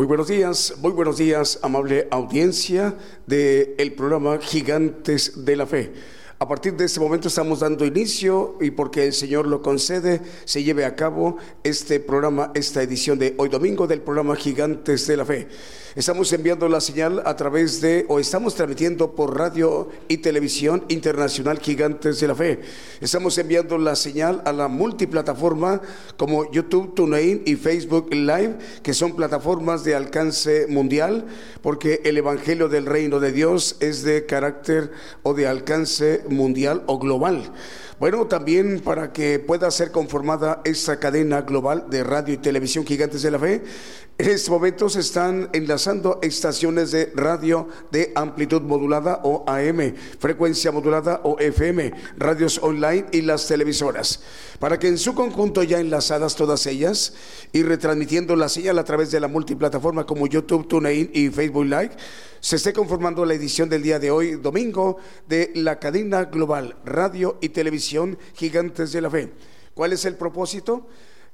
Muy 0.00 0.06
buenos 0.06 0.28
días, 0.28 0.72
muy 0.78 0.92
buenos 0.92 1.18
días, 1.18 1.58
amable 1.60 2.08
audiencia 2.10 2.96
del 3.26 3.74
el 3.76 3.92
programa 3.92 4.38
Gigantes 4.38 5.44
de 5.44 5.56
la 5.56 5.66
Fe. 5.66 5.92
A 6.38 6.48
partir 6.48 6.74
de 6.74 6.86
este 6.86 7.00
momento 7.00 7.28
estamos 7.28 7.60
dando 7.60 7.84
inicio 7.84 8.56
y 8.62 8.70
porque 8.70 9.04
el 9.04 9.12
Señor 9.12 9.46
lo 9.46 9.60
concede, 9.60 10.22
se 10.46 10.64
lleve 10.64 10.86
a 10.86 10.96
cabo 10.96 11.36
este 11.62 12.00
programa, 12.00 12.50
esta 12.54 12.82
edición 12.82 13.18
de 13.18 13.34
hoy 13.36 13.50
domingo 13.50 13.86
del 13.86 14.00
programa 14.00 14.36
Gigantes 14.36 15.06
de 15.06 15.18
la 15.18 15.26
Fe. 15.26 15.48
Estamos 15.96 16.32
enviando 16.32 16.68
la 16.68 16.80
señal 16.80 17.20
a 17.26 17.34
través 17.34 17.80
de, 17.80 18.06
o 18.08 18.20
estamos 18.20 18.54
transmitiendo 18.54 19.16
por 19.16 19.36
radio 19.36 19.88
y 20.06 20.18
televisión 20.18 20.84
internacional 20.86 21.58
Gigantes 21.58 22.20
de 22.20 22.28
la 22.28 22.36
Fe. 22.36 22.60
Estamos 23.00 23.36
enviando 23.38 23.76
la 23.76 23.96
señal 23.96 24.40
a 24.44 24.52
la 24.52 24.68
multiplataforma 24.68 25.82
como 26.16 26.48
YouTube, 26.52 26.94
TuneIn 26.94 27.42
y 27.44 27.56
Facebook 27.56 28.14
Live, 28.14 28.56
que 28.84 28.94
son 28.94 29.16
plataformas 29.16 29.82
de 29.82 29.96
alcance 29.96 30.68
mundial, 30.68 31.24
porque 31.60 32.00
el 32.04 32.18
Evangelio 32.18 32.68
del 32.68 32.86
Reino 32.86 33.18
de 33.18 33.32
Dios 33.32 33.76
es 33.80 34.04
de 34.04 34.26
carácter 34.26 34.92
o 35.24 35.34
de 35.34 35.48
alcance 35.48 36.22
mundial 36.28 36.84
o 36.86 37.00
global. 37.00 37.50
Bueno, 38.00 38.26
también 38.28 38.80
para 38.80 39.12
que 39.12 39.38
pueda 39.38 39.70
ser 39.70 39.90
conformada 39.90 40.62
esta 40.64 40.98
cadena 40.98 41.42
global 41.42 41.84
de 41.90 42.02
radio 42.02 42.32
y 42.32 42.38
televisión 42.38 42.86
Gigantes 42.86 43.20
de 43.20 43.30
la 43.30 43.38
Fe, 43.38 43.62
en 44.20 44.28
este 44.28 44.50
momento 44.50 44.90
se 44.90 45.00
están 45.00 45.48
enlazando 45.54 46.18
estaciones 46.20 46.90
de 46.90 47.10
radio 47.14 47.68
de 47.90 48.12
amplitud 48.14 48.60
modulada 48.60 49.20
o 49.24 49.44
AM, 49.46 49.94
frecuencia 50.18 50.70
modulada 50.70 51.22
o 51.24 51.38
FM, 51.38 51.90
radios 52.18 52.58
online 52.62 53.06
y 53.12 53.22
las 53.22 53.46
televisoras, 53.46 54.20
para 54.58 54.78
que 54.78 54.88
en 54.88 54.98
su 54.98 55.14
conjunto 55.14 55.62
ya 55.62 55.80
enlazadas 55.80 56.36
todas 56.36 56.66
ellas 56.66 57.14
y 57.54 57.62
retransmitiendo 57.62 58.36
la 58.36 58.50
señal 58.50 58.78
a 58.78 58.84
través 58.84 59.10
de 59.10 59.20
la 59.20 59.28
multiplataforma 59.28 60.04
como 60.04 60.26
YouTube, 60.26 60.68
TuneIn 60.68 61.10
y 61.14 61.30
Facebook 61.30 61.64
Live, 61.64 61.92
se 62.40 62.56
esté 62.56 62.74
conformando 62.74 63.24
la 63.24 63.32
edición 63.32 63.70
del 63.70 63.82
día 63.82 63.98
de 63.98 64.10
hoy, 64.10 64.32
domingo, 64.32 64.98
de 65.30 65.50
la 65.54 65.78
cadena 65.78 66.24
global 66.24 66.76
Radio 66.84 67.38
y 67.40 67.48
Televisión 67.48 68.18
Gigantes 68.34 68.92
de 68.92 69.00
la 69.00 69.08
Fe. 69.08 69.32
¿Cuál 69.72 69.94
es 69.94 70.04
el 70.04 70.16
propósito? 70.16 70.88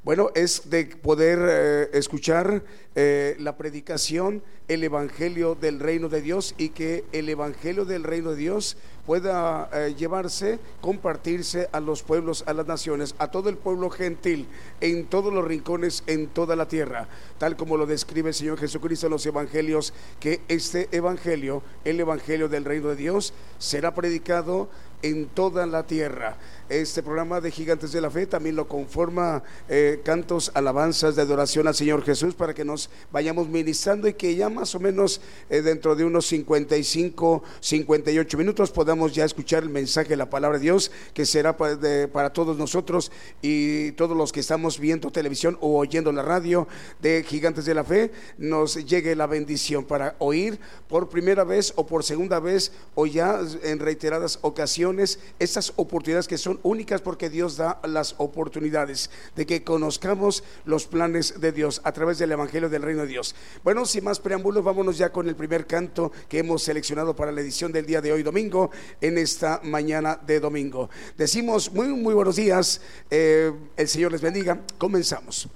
Bueno, 0.07 0.31
es 0.37 0.71
de 0.71 0.85
poder 0.85 1.41
eh, 1.43 1.91
escuchar 1.93 2.63
eh, 2.95 3.35
la 3.41 3.57
predicación, 3.57 4.41
el 4.69 4.85
Evangelio 4.85 5.57
del 5.57 5.81
Reino 5.81 6.09
de 6.09 6.23
Dios 6.23 6.55
y 6.59 6.69
que 6.69 7.05
el 7.11 7.29
Evangelio 7.29 7.85
del 7.85 8.05
Reino 8.05 8.31
de 8.31 8.37
Dios 8.37 8.77
pueda 9.05 9.69
eh, 9.73 9.97
llevarse, 9.99 10.61
compartirse 10.81 11.69
a 11.73 11.81
los 11.81 12.05
pueblos, 12.05 12.45
a 12.47 12.53
las 12.53 12.69
naciones, 12.69 13.17
a 13.19 13.33
todo 13.33 13.49
el 13.49 13.57
pueblo 13.57 13.91
gentil, 13.91 14.47
en 14.81 15.07
todos 15.07 15.35
los 15.35 15.45
rincones, 15.45 16.05
en 16.07 16.29
toda 16.29 16.55
la 16.55 16.69
tierra, 16.69 17.09
tal 17.39 17.57
como 17.57 17.77
lo 17.77 17.85
describe 17.85 18.29
el 18.29 18.35
Señor 18.35 18.61
Jesucristo 18.61 19.07
en 19.07 19.13
los 19.13 19.27
Evangelios, 19.27 19.93
que 20.21 20.41
este 20.47 20.89
Evangelio, 20.93 21.65
el 21.85 21.99
Evangelio 21.99 22.49
del 22.49 22.65
Reino 22.65 22.91
de 22.91 22.97
Dios, 22.97 23.35
será 23.59 23.93
predicado 23.93 24.69
en 25.03 25.27
toda 25.27 25.67
la 25.67 25.87
tierra. 25.87 26.37
Este 26.69 27.01
programa 27.01 27.41
de 27.41 27.53
Gigantes 27.53 27.93
de 27.93 28.01
la 28.01 28.11
Fe. 28.11 28.27
También 28.27 28.57
lo 28.57 28.67
conforma 28.67 29.45
eh, 29.69 30.01
cantos, 30.03 30.51
alabanzas 30.53 31.15
de 31.15 31.23
adoración 31.23 31.69
al 31.69 31.77
Señor 31.77 32.03
Jesús 32.03 32.35
para 32.35 32.55
que 32.55 32.65
nos 32.65 32.91
vayamos 33.13 33.49
ministrando 33.49 34.09
y 34.09 34.15
que 34.15 34.35
ya 34.35 34.49
más 34.49 34.75
o 34.75 34.81
menos 34.81 35.21
eh, 35.49 35.63
dentro 35.63 35.95
de 35.95 36.05
unos 36.05 36.27
55, 36.27 37.45
58 37.61 38.37
minutos 38.37 38.73
podamos 38.73 39.15
ya 39.15 39.25
escuchar 39.25 39.63
el 39.63 39.69
mensaje 39.69 40.09
de 40.09 40.17
la 40.17 40.29
palabra 40.29 40.59
de 40.59 40.65
Dios 40.65 40.91
que 41.15 41.25
será 41.25 41.57
para, 41.57 42.09
para 42.09 42.33
todos 42.33 42.59
nosotros 42.59 43.13
y 43.43 43.93
todos 43.93 44.17
los 44.17 44.33
que 44.33 44.41
estamos 44.41 44.81
viendo 44.81 45.13
televisión 45.13 45.57
o 45.61 45.79
oyendo 45.79 46.11
la 46.11 46.23
radio 46.23 46.67
de 47.01 47.23
Gigantes 47.23 47.65
de 47.65 47.75
la 47.75 47.85
Fe, 47.85 48.11
nos 48.39 48.75
llegue 48.75 49.15
la 49.15 49.29
bendición 49.29 49.85
para 49.85 50.17
oír 50.19 50.59
por 50.89 51.09
primera 51.09 51.45
vez 51.45 51.73
o 51.77 51.87
por 51.87 52.03
segunda 52.03 52.41
vez 52.41 52.73
o 52.97 53.07
ya 53.07 53.39
en 53.63 53.79
reiteradas 53.79 54.41
ocasiones 54.43 55.21
estas 55.39 55.73
oportunidades 55.77 56.27
que 56.27 56.39
son 56.39 56.56
únicas 56.63 57.01
porque 57.01 57.31
Dios 57.31 57.57
da 57.57 57.81
las 57.85 58.15
oportunidades 58.19 59.11
de 59.35 59.47
que 59.47 59.65
conozcamos 59.65 60.45
los 60.65 60.87
planes 60.87 61.41
de 61.41 61.53
Dios 61.53 61.81
a 61.85 61.93
través 61.93 62.19
del 62.19 62.33
Evangelio 62.33 62.69
del 62.69 62.83
Reino 62.83 63.03
de 63.03 63.09
Dios. 63.09 63.35
Bueno, 63.65 63.87
sin 63.87 64.05
más 64.05 64.21
preámbulos, 64.21 64.65
vámonos 64.65 64.99
ya 64.99 65.13
con 65.13 65.29
el 65.29 65.37
primer 65.37 65.67
canto 65.67 66.13
que 66.29 66.39
hemos 66.39 66.63
seleccionado 66.63 67.15
para 67.15 67.33
la 67.33 67.41
edición 67.41 67.73
del 67.73 67.87
día 67.87 68.01
de 68.01 68.13
hoy 68.13 68.23
domingo, 68.23 68.71
en 69.01 69.19
esta 69.19 69.61
mañana 69.63 70.19
de 70.27 70.41
domingo. 70.41 70.91
Decimos 71.17 71.73
muy, 71.73 71.89
muy 71.89 72.15
buenos 72.15 72.37
días, 72.37 72.81
eh, 73.11 73.53
el 73.77 73.89
Señor 73.89 74.13
les 74.13 74.21
bendiga, 74.21 74.61
comenzamos. 74.79 75.49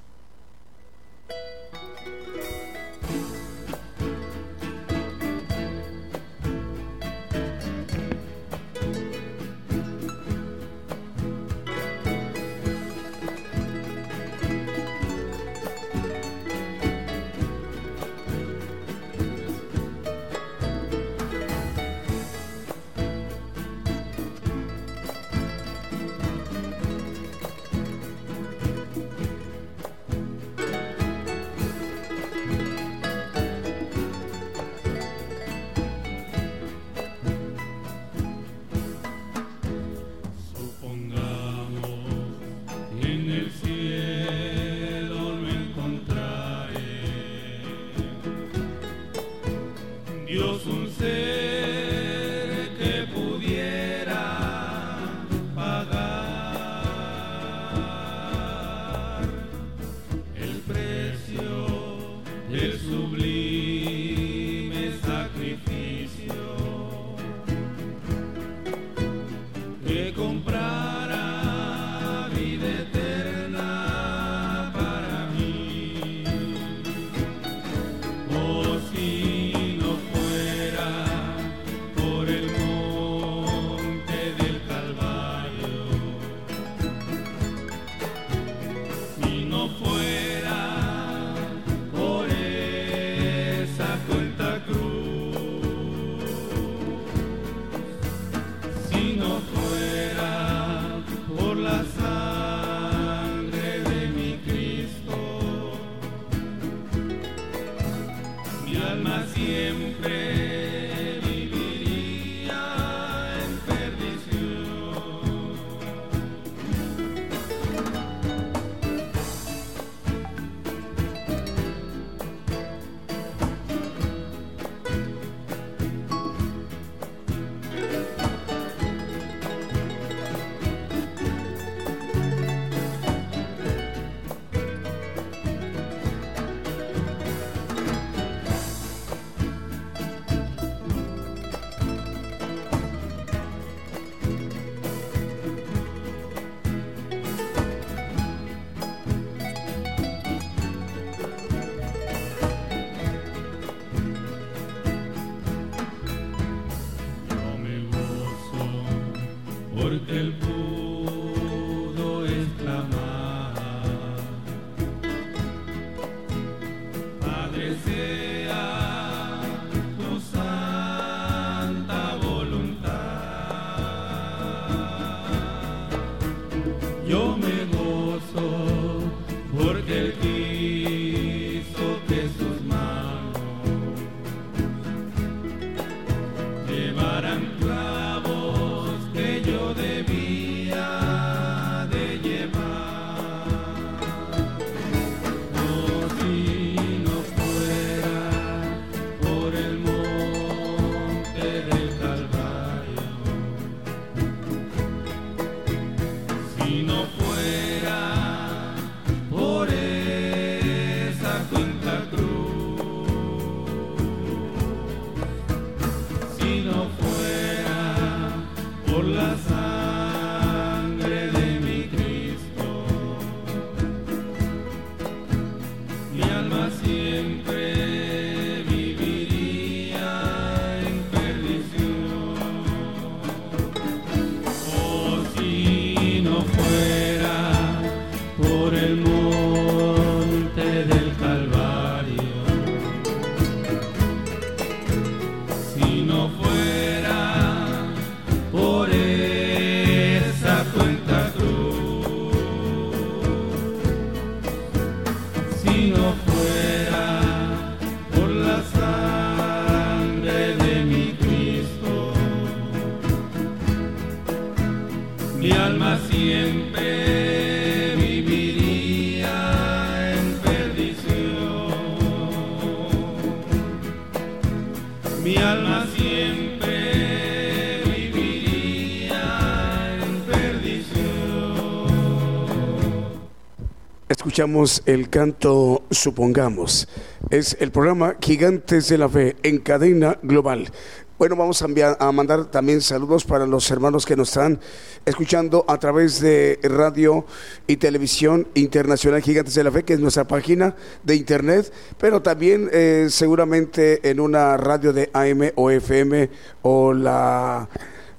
Escuchamos 284.30 284.85
el 284.87 285.11
canto 285.11 285.82
Supongamos. 285.90 286.87
Es 287.30 287.56
el 287.59 287.73
programa 287.73 288.14
Gigantes 288.21 288.88
de 288.88 288.97
la 288.97 289.09
Fe 289.09 289.35
en 289.42 289.59
cadena 289.59 290.21
global. 290.23 290.71
Bueno, 291.18 291.35
vamos 291.35 291.61
a, 291.62 291.64
enviar, 291.64 291.97
a 291.99 292.12
mandar 292.12 292.44
también 292.44 292.80
saludos 292.80 293.25
para 293.25 293.44
los 293.44 293.68
hermanos 293.73 294.06
que 294.06 294.14
nos 294.14 294.28
están 294.28 294.61
escuchando 295.04 295.64
a 295.66 295.78
través 295.78 296.21
de 296.21 296.61
radio 296.62 297.26
y 297.66 297.78
televisión 297.78 298.47
internacional 298.54 299.21
Gigantes 299.21 299.56
de 299.56 299.64
la 299.64 299.73
Fe, 299.73 299.82
que 299.82 299.94
es 299.94 300.00
nuestra 300.00 300.28
página 300.28 300.76
de 301.02 301.16
internet, 301.16 301.73
pero 301.99 302.23
también 302.23 302.71
eh, 302.73 303.09
seguramente 303.11 304.09
en 304.09 304.21
una 304.21 304.56
radio 304.56 304.92
de 304.92 305.11
AM 305.12 305.50
o 305.56 305.73
FM 305.73 306.30
o 306.62 306.92
la, 306.92 307.68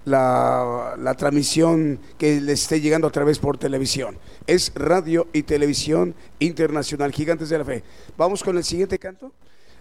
la, 0.06 0.95
la 0.98 1.13
transmisión 1.15 2.00
que 2.18 2.42
le 2.42 2.53
esté 2.53 2.81
llegando 2.81 3.07
a 3.07 3.12
través 3.12 3.39
por 3.39 3.57
televisión. 3.57 4.18
Es 4.48 4.71
radio 4.75 5.27
y 5.33 5.44
televisión 5.44 6.15
internacional 6.39 7.12
Gigantes 7.12 7.50
de 7.50 7.57
la 7.57 7.65
Fe. 7.65 7.83
Vamos 8.18 8.44
con 8.44 8.57
el 8.57 8.63
siguiente 8.63 9.00
canto 9.00 9.31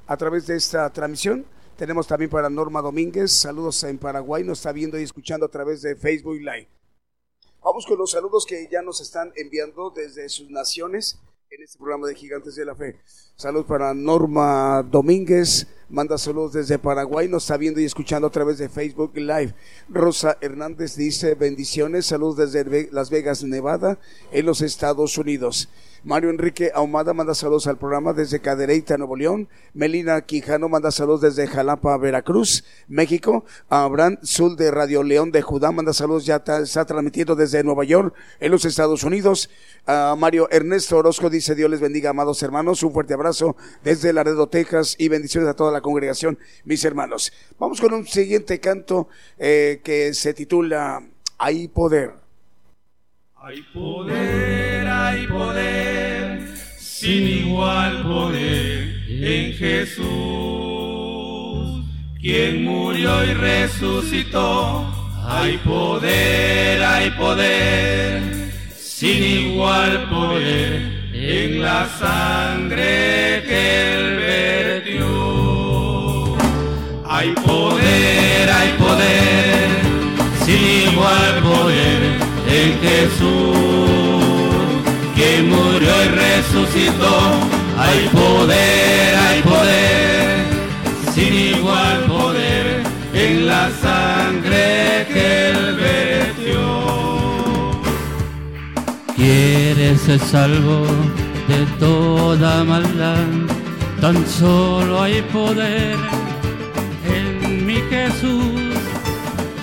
a 0.07 0.17
través 0.17 0.47
de 0.47 0.57
esta 0.57 0.91
transmisión. 0.91 1.45
Tenemos 1.77 2.07
también 2.07 2.31
para 2.31 2.51
Norma 2.51 2.83
Domínguez, 2.83 3.33
saludos 3.33 3.83
en 3.85 3.97
Paraguay, 3.97 4.45
nos 4.45 4.59
está 4.59 4.73
viendo 4.73 4.99
y 4.99 5.03
escuchando 5.03 5.47
a 5.47 5.49
través 5.49 5.81
de 5.81 5.97
Facebook 5.97 6.39
Live. 6.39 6.69
Vamos 7.63 7.87
con 7.87 7.97
los 7.97 8.11
saludos 8.11 8.45
que 8.47 8.69
ya 8.71 8.83
nos 8.83 9.01
están 9.01 9.33
enviando 9.37 9.91
desde 9.91 10.29
sus 10.29 10.51
naciones 10.51 11.19
en 11.51 11.63
este 11.63 11.79
programa 11.79 12.07
de 12.07 12.15
Gigantes 12.15 12.55
de 12.55 12.65
la 12.65 12.75
Fe. 12.75 13.01
Saludos 13.37 13.67
para 13.67 13.95
Norma 13.95 14.83
Domínguez, 14.83 15.67
manda 15.91 16.17
saludos 16.17 16.53
desde 16.53 16.79
Paraguay, 16.79 17.29
nos 17.29 17.45
está 17.45 17.57
viendo 17.57 17.81
y 17.81 17.85
escuchando 17.85 18.29
a 18.29 18.31
través 18.31 18.59
de 18.59 18.69
Facebook 18.69 19.13
Live. 19.17 19.55
Rosa 19.89 20.39
Hernández 20.41 20.97
dice 20.97 21.35
bendiciones, 21.35 22.07
saludos 22.07 22.53
desde 22.53 22.89
Las 22.93 23.11
Vegas, 23.11 23.43
Nevada, 23.43 23.99
en 24.33 24.47
los 24.47 24.63
Estados 24.63 25.19
Unidos. 25.19 25.69
Mario 26.03 26.31
Enrique 26.31 26.73
Ahumada 26.75 27.13
manda 27.13 27.35
saludos 27.35 27.67
al 27.67 27.77
programa 27.77 28.15
desde 28.15 28.41
Cadereyta, 28.41 28.97
Nuevo 28.97 29.17
León. 29.17 29.51
Melina 29.75 30.19
Quijano 30.23 30.67
manda 30.71 30.91
saludos 30.91 31.21
desde 31.21 31.47
Jalapa, 31.47 31.95
Veracruz, 31.99 32.65
México. 32.89 33.45
Abraham 33.69 34.17
Zul 34.25 34.57
de 34.57 34.71
Radio 34.71 35.03
León 35.03 35.31
de 35.31 35.43
Judá 35.43 35.73
manda 35.73 35.93
saludos, 35.93 36.25
ya 36.25 36.37
está, 36.37 36.87
transmitiendo 36.87 37.37
desde 37.37 37.63
Nueva 37.63 37.85
York, 37.85 38.15
en 38.39 38.51
los 38.51 38.65
Estados 38.65 39.05
Unidos. 39.05 39.51
Mario 39.87 40.49
Ernesto 40.51 40.97
Orozco 40.97 41.29
dice, 41.29 41.55
Dios 41.55 41.71
les 41.71 41.81
bendiga, 41.81 42.11
amados 42.11 42.43
hermanos. 42.43 42.83
Un 42.83 42.95
fuerte 42.95 43.13
abrazo 43.13 43.55
desde 43.85 44.15
Laredo, 44.15 44.49
Texas 44.49 44.95
y 44.97 45.09
bendiciones 45.09 45.51
a 45.51 45.55
toda 45.55 45.71
la 45.71 45.80
congregación, 45.81 46.39
mis 46.65 46.85
hermanos. 46.85 47.33
Vamos 47.59 47.81
con 47.81 47.93
un 47.93 48.07
siguiente 48.07 48.61
canto 48.61 49.09
eh, 49.39 49.81
que 49.83 50.15
se 50.15 50.35
titula 50.35 51.03
Hay 51.39 51.69
poder. 51.69 52.13
Hay 53.43 53.63
poder, 53.73 54.87
hay 54.87 55.27
poder, 55.27 56.55
sin 56.79 57.47
igual 57.47 58.03
poder 58.03 59.01
en 59.09 59.55
Jesús, 59.55 60.05
quien 62.21 62.65
murió 62.65 63.25
y 63.25 63.33
resucitó. 63.33 64.87
Hay 65.27 65.57
poder, 65.59 66.83
hay 66.83 67.11
poder, 67.13 68.53
sin 68.77 69.23
igual 69.23 70.09
poder 70.11 71.01
en 71.15 71.63
la 71.63 71.89
sangre 71.99 73.43
que 73.47 73.95
él. 73.95 74.21
Hay 77.21 77.33
poder, 77.33 78.51
hay 78.51 78.73
poder, 78.79 79.69
sin 80.43 80.91
igual 80.91 81.43
poder 81.43 82.01
en 82.49 82.81
Jesús, 82.81 84.25
que 85.15 85.43
murió 85.43 85.93
y 86.03 86.09
resucitó. 86.09 87.17
Hay 87.77 88.09
poder, 88.09 89.15
hay 89.17 89.43
poder, 89.43 90.47
sin 91.13 91.35
igual 91.59 92.05
poder, 92.09 92.85
en 93.13 93.47
la 93.47 93.69
sangre 93.83 95.07
que 95.13 95.51
él 95.51 95.77
vertió. 95.77 96.65
Quieres 99.15 100.01
ser 100.01 100.21
salvo 100.21 100.87
de 101.49 101.67
toda 101.79 102.65
maldad, 102.65 103.27
tan 104.01 104.27
solo 104.27 105.03
hay 105.03 105.21
poder 105.21 105.99
mi 107.81 107.89
Jesús. 107.89 108.75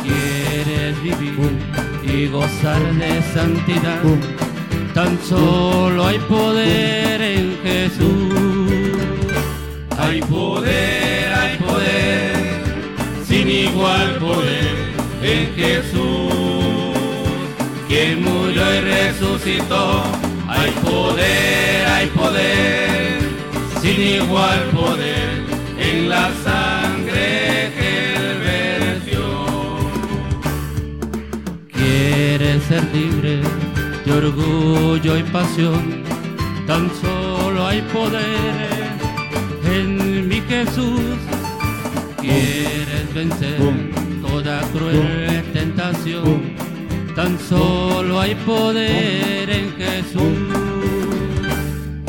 Quieres 0.03 1.01
vivir 1.01 1.51
y 2.03 2.27
gozar 2.27 2.81
de 2.95 3.21
santidad. 3.33 4.01
Tan 4.93 5.17
solo 5.21 6.05
hay 6.05 6.19
poder 6.19 7.21
en 7.21 7.57
Jesús. 7.63 8.97
Hay 9.97 10.21
poder, 10.21 11.33
hay 11.33 11.57
poder, 11.57 12.33
sin 13.27 13.50
igual 13.50 14.15
poder 14.17 14.75
en 15.21 15.55
Jesús. 15.55 16.97
Quien 17.88 18.24
murió 18.24 18.75
y 18.75 18.79
resucitó. 18.81 20.03
Hay 20.50 20.71
poder, 20.71 21.88
hay 21.88 22.07
poder, 22.07 23.19
sin 23.81 24.01
igual 24.01 24.63
poder 24.74 25.43
en 25.77 26.09
la 26.09 26.31
sangre 26.43 26.66
ser 32.67 32.83
libre 32.93 33.41
de 34.05 34.12
orgullo 34.12 35.17
y 35.17 35.24
pasión, 35.24 36.03
tan 36.65 36.89
solo 37.01 37.65
hay 37.65 37.81
poder 37.93 38.89
en 39.63 40.27
mi 40.27 40.41
Jesús. 40.41 41.17
Quieres 42.19 43.13
vencer 43.13 43.57
toda 44.21 44.59
cruel 44.74 45.43
tentación, 45.53 46.55
tan 47.15 47.39
solo 47.39 48.19
hay 48.19 48.36
poder 48.36 49.50
en 49.50 49.74
Jesús. 49.77 50.38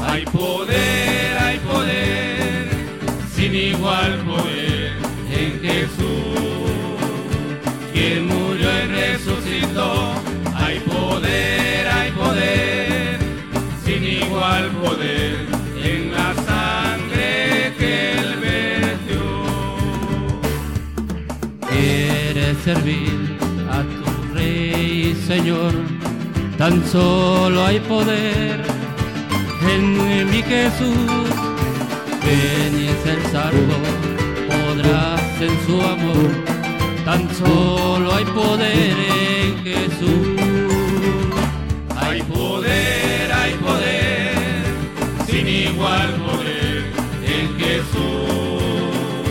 Hay 0.09 0.25
poder, 0.25 1.39
hay 1.39 1.59
poder, 1.59 2.69
sin 3.35 3.55
igual 3.55 4.19
poder 4.27 4.93
en 5.31 5.61
Jesús, 5.61 6.08
servir 22.75 23.39
a 23.71 23.79
tu 23.83 24.35
Rey 24.35 25.13
y 25.13 25.27
Señor, 25.27 25.73
tan 26.59 26.85
solo 26.87 27.65
hay 27.65 27.81
poder 27.81 28.61
en 29.75 29.83
mi 30.31 30.43
Jesús. 30.43 31.31
Ven 32.25 32.73
y 32.83 32.89
es 32.95 33.05
el 33.15 33.23
salvo, 33.33 33.79
podrás 34.51 35.41
en 35.41 35.55
su 35.65 35.81
amor, 35.81 36.31
tan 37.07 37.23
solo 37.37 38.15
hay 38.15 38.27
poder 38.27 38.97
en 39.17 39.53
Jesús. 39.65 40.29
Hay 41.97 42.21
poder, 42.23 43.33
hay 43.33 43.55
poder, 43.69 44.65
sin 45.27 45.49
igual 45.49 46.09
poder 46.27 46.93
en 47.35 47.47
Jesús, 47.63 49.25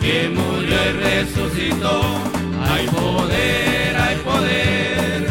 que 0.00 0.30
murió 0.30 0.76
y 0.88 0.92
resucitó. 1.04 2.29
Hay 2.80 2.86
poder, 2.86 3.94
hay 3.94 4.16
poder, 4.24 5.26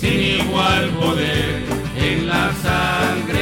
sin 0.00 0.20
igual 0.20 0.90
poder 0.98 1.62
en 1.96 2.26
la 2.26 2.52
sangre 2.54 3.39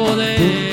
poder 0.00 0.69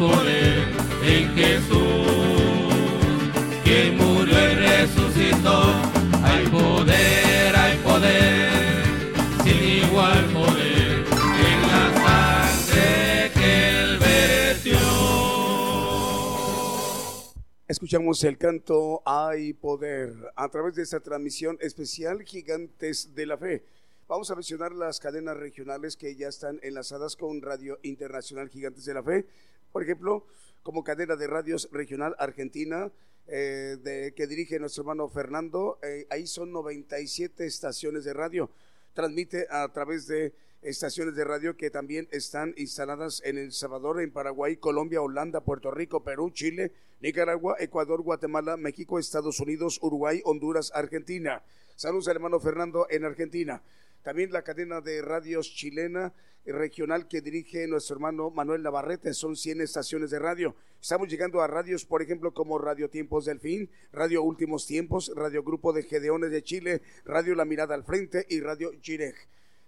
Escuchamos 17.92 18.24
el 18.24 18.38
canto 18.38 19.02
Hay 19.06 19.52
Poder 19.52 20.14
a 20.38 20.48
través 20.48 20.76
de 20.76 20.84
esta 20.84 21.02
transmisión 21.02 21.58
especial 21.60 22.24
Gigantes 22.24 23.14
de 23.16 23.26
la 23.26 23.38
Fe. 23.38 23.66
Vamos 24.08 24.32
a 24.32 24.36
mencionar 24.36 24.72
las 24.72 25.02
cadenas 25.02 25.36
regionales 25.36 25.98
que 25.98 26.16
ya 26.16 26.30
están 26.30 26.58
enlazadas 26.64 27.18
con 27.18 27.42
Radio 27.42 27.80
Internacional 27.84 28.48
Gigantes 28.48 28.86
de 28.86 28.94
la 28.94 29.04
Fe. 29.04 29.26
Por 29.74 29.84
ejemplo, 29.84 30.26
como 30.64 30.86
cadena 30.86 31.18
de 31.18 31.28
radios 31.28 31.68
regional 31.74 32.16
argentina, 32.18 32.90
eh, 33.28 34.14
que 34.16 34.26
dirige 34.26 34.58
nuestro 34.58 34.84
hermano 34.84 35.10
Fernando, 35.10 35.78
eh, 35.84 36.08
ahí 36.10 36.28
son 36.28 36.54
97 36.54 37.46
estaciones 37.46 38.06
de 38.06 38.14
radio. 38.14 38.50
Transmite 38.94 39.48
a 39.50 39.68
través 39.68 40.08
de 40.08 40.32
estaciones 40.62 41.14
de 41.14 41.26
radio 41.26 41.58
que 41.58 41.70
también 41.70 42.08
están 42.12 42.54
instaladas 42.56 43.22
en 43.26 43.38
El 43.38 43.52
Salvador, 43.52 44.00
en 44.00 44.14
Paraguay, 44.14 44.56
Colombia, 44.56 45.02
Holanda, 45.02 45.42
Puerto 45.42 45.72
Rico, 45.72 46.06
Perú, 46.06 46.32
Chile, 46.32 46.72
Nicaragua, 47.02 47.56
Ecuador, 47.60 48.02
Guatemala, 48.04 48.58
México, 48.58 49.00
Estados 49.00 49.40
Unidos, 49.40 49.80
Uruguay, 49.82 50.22
Honduras, 50.24 50.72
Argentina. 50.76 51.44
Saludos 51.76 52.08
al 52.08 52.18
hermano 52.18 52.40
Fernando 52.40 52.86
en 52.92 53.06
Argentina. 53.06 53.64
También 54.04 54.32
la 54.32 54.44
cadena 54.44 54.82
de 54.82 55.02
radios 55.02 55.52
chilena 55.52 56.14
eh, 56.46 56.52
regional 56.52 57.08
que 57.08 57.22
dirige 57.22 57.68
nuestro 57.68 57.96
hermano 57.96 58.30
Manuel 58.30 58.62
Navarrete, 58.62 59.14
son 59.14 59.36
100 59.36 59.62
estaciones 59.62 60.12
de 60.12 60.20
radio. 60.20 60.56
Estamos 60.80 61.08
llegando 61.08 61.42
a 61.42 61.48
radios, 61.48 61.86
por 61.86 62.04
ejemplo, 62.04 62.34
como 62.34 62.60
Radio 62.60 62.90
Tiempos 62.90 63.26
del 63.26 63.40
Fin, 63.40 63.70
Radio 63.92 64.22
Últimos 64.22 64.68
Tiempos, 64.68 65.12
Radio 65.16 65.44
Grupo 65.44 65.74
de 65.74 65.84
Gedeones 65.84 66.30
de 66.30 66.44
Chile, 66.44 66.82
Radio 67.06 67.34
La 67.34 67.46
Mirada 67.46 67.74
al 67.74 67.84
Frente 67.84 68.28
y 68.30 68.42
Radio 68.42 68.74
Chireg. 68.80 69.16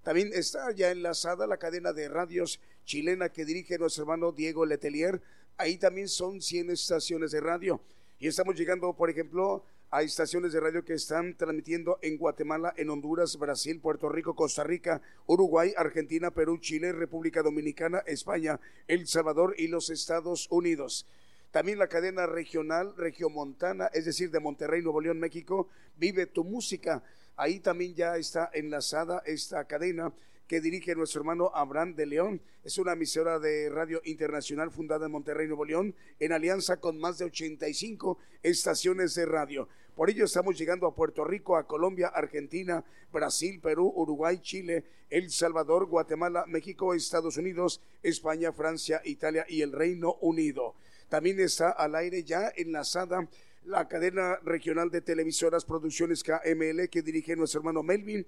También 0.03 0.31
está 0.33 0.71
ya 0.71 0.91
enlazada 0.91 1.47
la 1.47 1.57
cadena 1.57 1.93
de 1.93 2.09
radios 2.09 2.59
chilena 2.85 3.29
que 3.29 3.45
dirige 3.45 3.77
nuestro 3.77 4.03
hermano 4.03 4.31
Diego 4.31 4.65
Letelier. 4.65 5.21
Ahí 5.57 5.77
también 5.77 6.07
son 6.07 6.41
100 6.41 6.71
estaciones 6.71 7.31
de 7.31 7.39
radio. 7.39 7.79
Y 8.19 8.27
estamos 8.27 8.55
llegando, 8.55 8.93
por 8.93 9.09
ejemplo, 9.09 9.63
a 9.91 10.01
estaciones 10.01 10.53
de 10.53 10.59
radio 10.59 10.83
que 10.83 10.95
están 10.95 11.37
transmitiendo 11.37 11.99
en 12.01 12.17
Guatemala, 12.17 12.73
en 12.77 12.89
Honduras, 12.89 13.37
Brasil, 13.37 13.79
Puerto 13.79 14.09
Rico, 14.09 14.35
Costa 14.35 14.63
Rica, 14.63 15.01
Uruguay, 15.27 15.71
Argentina, 15.77 16.31
Perú, 16.31 16.57
Chile, 16.57 16.91
República 16.91 17.43
Dominicana, 17.43 17.99
España, 18.07 18.59
El 18.87 19.05
Salvador 19.07 19.53
y 19.55 19.67
los 19.67 19.91
Estados 19.91 20.47
Unidos. 20.49 21.05
También 21.51 21.77
la 21.77 21.87
cadena 21.87 22.25
regional 22.25 22.95
Regiomontana, 22.97 23.85
es 23.93 24.05
decir, 24.05 24.31
de 24.31 24.39
Monterrey, 24.39 24.81
Nuevo 24.81 25.01
León, 25.01 25.19
México, 25.19 25.67
Vive 25.97 26.25
tu 26.25 26.43
Música. 26.43 27.03
Ahí 27.35 27.59
también 27.59 27.93
ya 27.93 28.17
está 28.17 28.49
enlazada 28.51 29.21
esta 29.27 29.63
cadena 29.65 30.11
que 30.47 30.61
dirige 30.61 30.95
nuestro 30.95 31.21
hermano 31.21 31.51
Abraham 31.53 31.95
de 31.95 32.05
León. 32.05 32.41
Es 32.63 32.77
una 32.77 32.93
emisora 32.93 33.39
de 33.39 33.69
radio 33.69 34.01
internacional 34.05 34.71
fundada 34.71 35.05
en 35.05 35.11
Monterrey, 35.11 35.47
Nuevo 35.47 35.65
León, 35.65 35.95
en 36.19 36.31
alianza 36.31 36.77
con 36.77 36.99
más 36.99 37.17
de 37.17 37.25
85 37.25 38.17
estaciones 38.41 39.15
de 39.15 39.25
radio. 39.25 39.67
Por 39.95 40.09
ello 40.09 40.25
estamos 40.25 40.57
llegando 40.57 40.87
a 40.87 40.95
Puerto 40.95 41.23
Rico, 41.23 41.55
a 41.55 41.67
Colombia, 41.67 42.07
Argentina, 42.07 42.83
Brasil, 43.11 43.59
Perú, 43.61 43.93
Uruguay, 43.95 44.39
Chile, 44.39 44.83
El 45.09 45.29
Salvador, 45.29 45.85
Guatemala, 45.85 46.45
México, 46.47 46.93
Estados 46.93 47.37
Unidos, 47.37 47.79
España, 48.01 48.51
Francia, 48.51 49.01
Italia 49.05 49.45
y 49.47 49.61
el 49.61 49.71
Reino 49.71 50.15
Unido. 50.21 50.73
También 51.09 51.39
está 51.39 51.69
al 51.69 51.93
aire 51.93 52.23
ya 52.23 52.51
enlazada 52.55 53.27
la 53.65 53.87
cadena 53.87 54.39
regional 54.43 54.89
de 54.89 55.01
televisoras 55.01 55.63
Producciones 55.63 56.23
KML 56.23 56.89
que 56.89 57.03
dirige 57.03 57.35
nuestro 57.35 57.59
hermano 57.59 57.83
Melvin, 57.83 58.25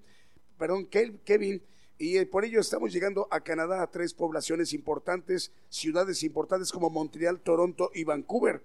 perdón, 0.56 0.86
Kevin, 0.86 1.60
y 1.98 2.22
por 2.26 2.44
ello 2.44 2.60
estamos 2.60 2.92
llegando 2.92 3.26
a 3.30 3.40
Canadá, 3.40 3.82
a 3.82 3.90
tres 3.90 4.12
poblaciones 4.12 4.72
importantes, 4.72 5.50
ciudades 5.70 6.22
importantes 6.22 6.70
como 6.70 6.90
Montreal, 6.90 7.40
Toronto 7.40 7.90
y 7.94 8.04
Vancouver. 8.04 8.62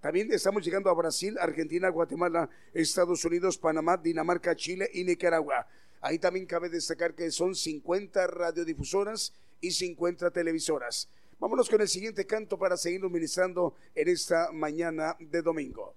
También 0.00 0.32
estamos 0.32 0.64
llegando 0.64 0.88
a 0.88 0.94
Brasil, 0.94 1.36
Argentina, 1.38 1.90
Guatemala, 1.90 2.48
Estados 2.72 3.22
Unidos, 3.24 3.58
Panamá, 3.58 3.98
Dinamarca, 3.98 4.56
Chile 4.56 4.88
y 4.94 5.04
Nicaragua. 5.04 5.66
Ahí 6.00 6.18
también 6.18 6.46
cabe 6.46 6.70
destacar 6.70 7.14
que 7.14 7.30
son 7.30 7.54
50 7.54 8.26
radiodifusoras 8.26 9.34
y 9.60 9.72
50 9.72 10.30
televisoras. 10.30 11.08
Vámonos 11.38 11.68
con 11.68 11.82
el 11.82 11.88
siguiente 11.88 12.26
canto 12.26 12.58
para 12.58 12.78
seguirnos 12.78 13.10
ministrando 13.10 13.74
en 13.94 14.08
esta 14.08 14.50
mañana 14.52 15.16
de 15.18 15.42
domingo. 15.42 15.94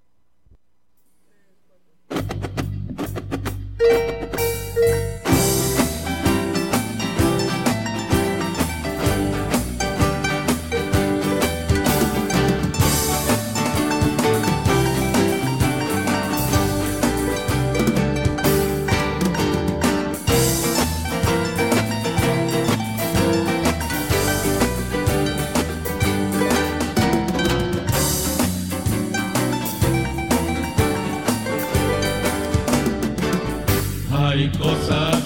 Cosas 34.64 35.24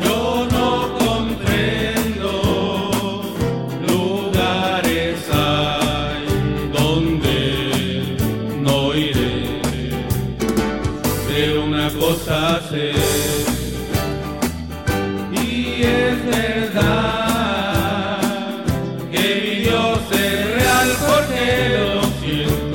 yo 0.00 0.46
no 0.52 0.70
comprendo. 0.98 2.32
Lugares 3.88 5.18
hay 5.32 6.24
donde 6.72 8.16
no 8.60 8.94
iré. 8.94 9.60
Veo 11.28 11.64
una 11.64 11.90
cosa 11.90 12.34
así 12.58 12.92
y 15.32 15.82
es 15.82 16.24
verdad 16.26 17.40
que 19.10 19.24
mi 19.42 19.54
Dios 19.64 20.00
es 20.12 20.50
real 20.54 20.88
porque 21.08 21.44
lo 21.76 22.02
siento. 22.20 22.71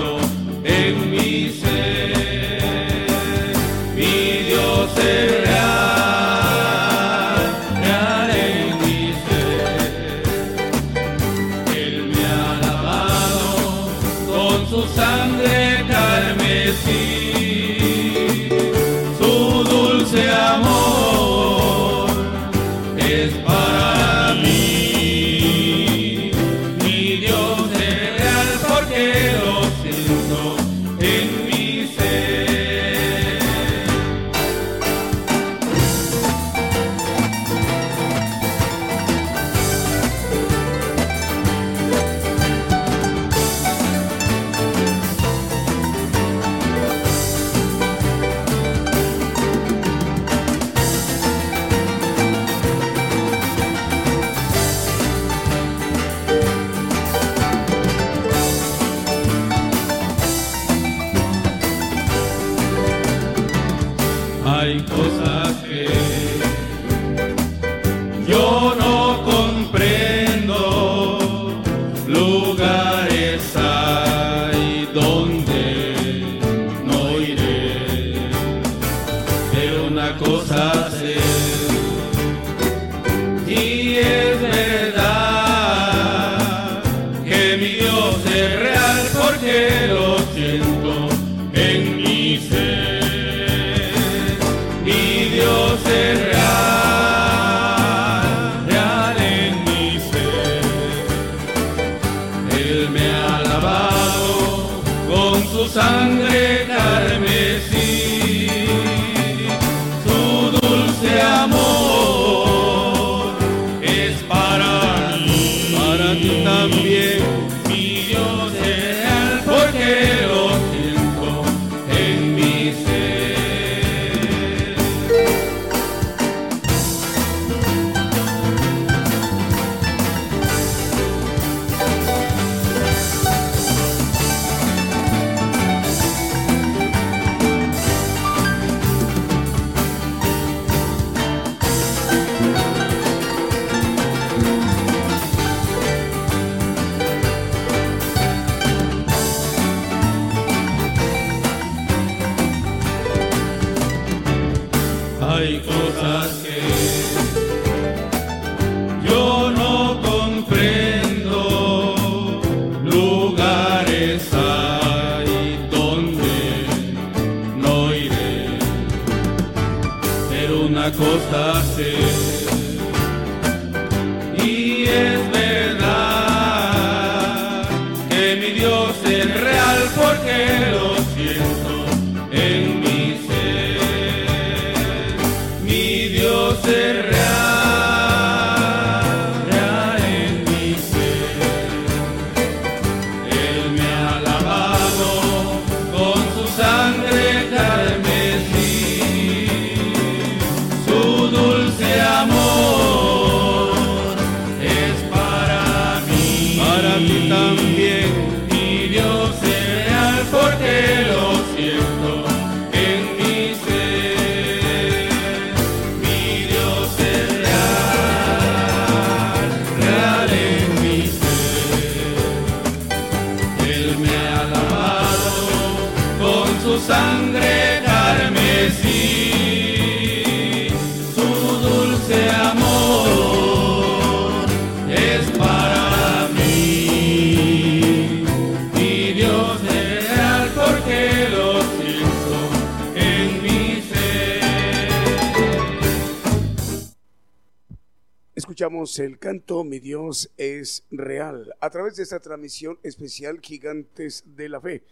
el 248.68 249.18
canto 249.18 249.64
Mi 249.64 249.80
Dios 249.80 250.30
es 250.36 250.84
real 250.92 251.56
a 251.62 251.70
través 251.70 251.96
de 251.96 252.04
esta 252.04 252.20
transmisión 252.20 252.78
especial 252.84 253.40
Gigantes 253.40 254.26
de 254.36 254.50
la 254.50 254.60
Fe. 254.60 254.84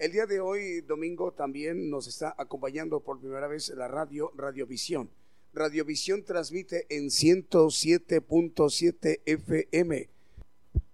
El 0.00 0.10
día 0.10 0.26
de 0.26 0.40
hoy, 0.40 0.80
domingo, 0.80 1.30
también 1.30 1.90
nos 1.90 2.08
está 2.08 2.34
acompañando 2.36 2.98
por 2.98 3.20
primera 3.20 3.46
vez 3.46 3.68
la 3.68 3.86
radio 3.86 4.32
Radiovisión. 4.36 5.08
Radiovisión 5.52 6.24
transmite 6.24 6.86
en 6.88 7.04
107.7 7.04 9.20
FM 9.24 10.08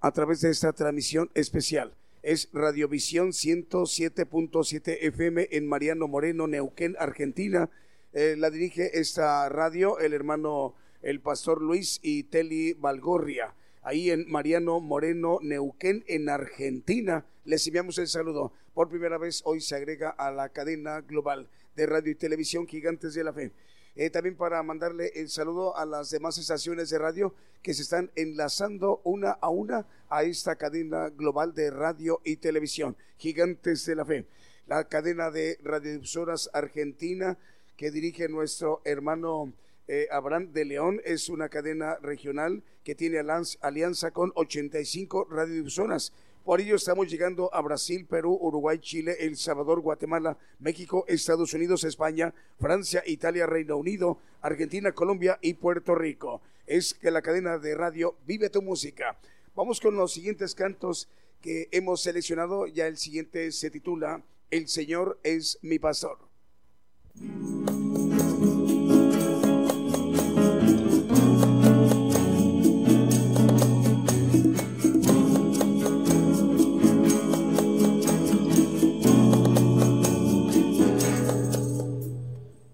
a 0.01 0.13
través 0.13 0.43
de 0.43 0.51
esta 0.51 0.75
transmisión 0.75 1.31
especial. 1.33 1.95
Es 2.23 2.51
Radiovisión 2.53 3.31
107.7 3.31 4.99
FM 5.01 5.49
en 5.53 5.67
Mariano 5.67 6.07
Moreno, 6.07 6.47
Neuquén, 6.47 6.97
Argentina. 6.99 7.71
Eh, 8.13 8.35
la 8.37 8.51
dirige 8.51 9.01
esta 9.01 9.49
radio 9.49 9.99
el 10.01 10.13
hermano 10.13 10.75
el 11.03 11.21
pastor 11.21 11.63
Luis 11.63 11.99
y 12.03 12.25
Teli 12.25 12.75
Valgorria, 12.75 13.55
ahí 13.83 14.11
en 14.11 14.31
Mariano 14.31 14.81
Moreno, 14.81 15.39
Neuquén, 15.43 16.05
en 16.07 16.29
Argentina. 16.29 17.25
Les 17.45 17.67
enviamos 17.67 17.99
el 17.99 18.09
saludo. 18.09 18.53
Por 18.75 18.89
primera 18.89 19.19
vez 19.19 19.43
hoy 19.45 19.61
se 19.61 19.77
agrega 19.77 20.11
a 20.11 20.31
la 20.31 20.51
cadena 20.51 21.01
global 21.01 21.49
de 21.77 21.87
radio 21.87 22.13
y 22.13 22.15
televisión 22.15 22.67
Gigantes 22.67 23.15
de 23.15 23.25
la 23.25 23.33
Fe. 23.33 23.53
Eh, 23.97 24.09
también 24.11 24.37
para 24.37 24.63
mandarle 24.63 25.11
el 25.15 25.29
saludo 25.29 25.77
a 25.77 25.85
las 25.85 26.11
demás 26.11 26.39
estaciones 26.39 26.91
de 26.91 26.99
radio 26.99 27.35
que 27.63 27.75
se 27.75 27.83
están 27.83 28.11
enlazando 28.15 29.01
una 29.05 29.33
a 29.33 29.49
una 29.49 29.87
a 30.09 30.23
esta 30.23 30.57
cadena 30.57 31.09
global 31.11 31.55
de 31.55 31.71
radio 31.71 32.21
y 32.25 32.37
televisión, 32.37 32.97
Gigantes 33.19 33.85
de 33.87 33.97
la 33.97 34.05
Fe, 34.05 34.27
la 34.67 34.85
cadena 34.85 35.31
de 35.31 35.59
radiodifusoras 35.63 36.51
argentina 36.53 37.37
que 37.77 37.91
dirige 37.91 38.29
nuestro 38.29 38.81
hermano 38.85 39.53
eh, 39.93 40.07
Abraham 40.13 40.53
de 40.53 40.65
León 40.65 41.01
es 41.05 41.29
una 41.29 41.49
cadena 41.49 41.97
regional 41.97 42.63
que 42.85 42.95
tiene 42.95 43.19
alianza 43.61 44.13
con 44.13 44.31
85 44.37 45.27
radiodifusoras. 45.29 46.13
Por 46.45 46.61
ello 46.61 46.77
estamos 46.77 47.11
llegando 47.11 47.53
a 47.53 47.61
Brasil, 47.61 48.07
Perú, 48.07 48.39
Uruguay, 48.41 48.79
Chile, 48.79 49.17
El 49.19 49.37
Salvador, 49.37 49.81
Guatemala, 49.81 50.39
México, 50.61 51.05
Estados 51.09 51.55
Unidos, 51.55 51.83
España, 51.83 52.33
Francia, 52.61 53.03
Italia, 53.05 53.47
Reino 53.47 53.77
Unido, 53.77 54.21
Argentina, 54.43 54.93
Colombia 54.93 55.41
y 55.43 55.55
Puerto 55.55 55.97
Rico. 55.97 56.41
Es 56.69 56.95
que 56.95 57.11
la 57.11 57.21
cadena 57.21 57.59
de 57.59 57.75
radio 57.75 58.15
Vive 58.25 58.49
tu 58.49 58.63
música. 58.63 59.19
Vamos 59.57 59.81
con 59.81 59.97
los 59.97 60.13
siguientes 60.13 60.55
cantos 60.55 61.09
que 61.41 61.69
hemos 61.73 62.01
seleccionado. 62.01 62.69
Ya 62.69 62.87
el 62.87 62.97
siguiente 62.97 63.51
se 63.51 63.73
titula 63.73 64.23
El 64.53 64.69
Señor 64.69 65.19
es 65.25 65.59
mi 65.63 65.81
pastor. 65.81 66.19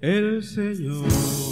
El 0.03 0.43
Señor 0.43 1.46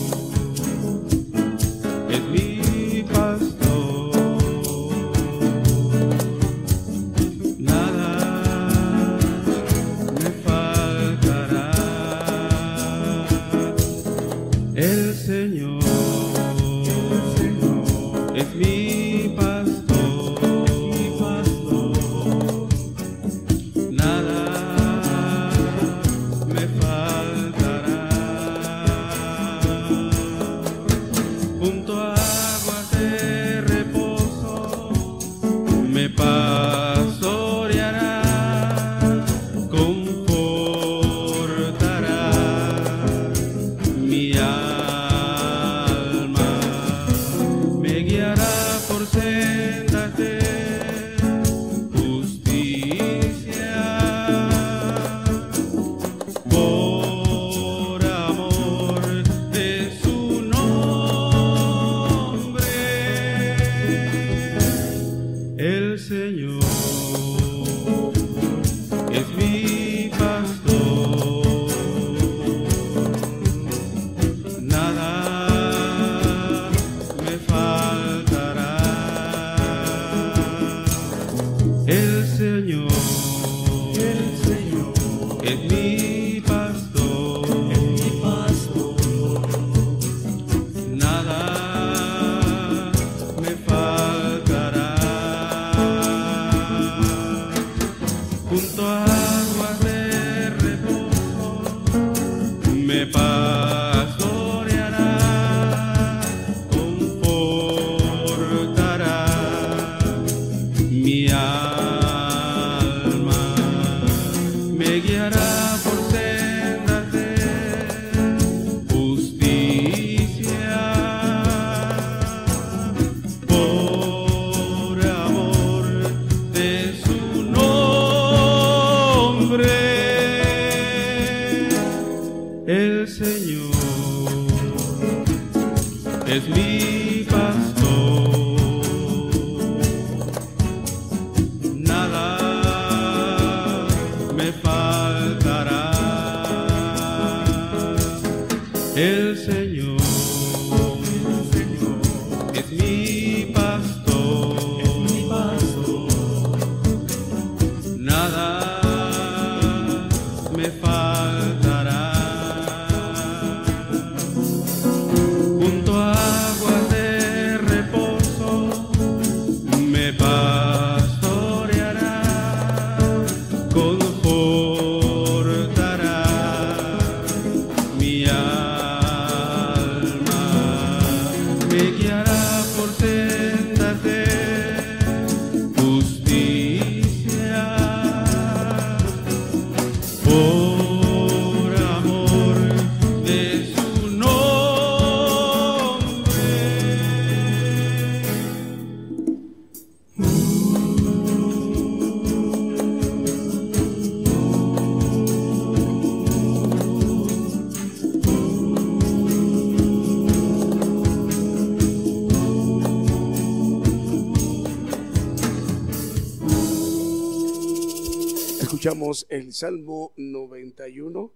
Escuchamos 218.85 219.27
el 219.31 219.55
Salmo 219.55 220.13
91. 220.19 221.33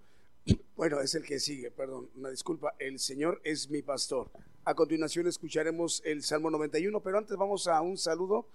Bueno, 0.76 1.00
es 1.00 1.14
el 1.14 1.24
que 1.24 1.40
sigue, 1.40 1.70
perdón, 1.70 2.10
una 2.14 2.28
disculpa. 2.28 2.74
El 2.78 2.98
Señor 2.98 3.40
es 3.42 3.70
mi 3.70 3.80
pastor. 3.80 4.30
A 4.66 4.74
continuación 4.74 5.26
escucharemos 5.26 6.02
el 6.04 6.22
Salmo 6.22 6.50
91, 6.50 7.00
pero 7.00 7.16
antes 7.16 7.38
vamos 7.38 7.66
a 7.66 7.80
un 7.80 7.96
saludo. 7.96 8.46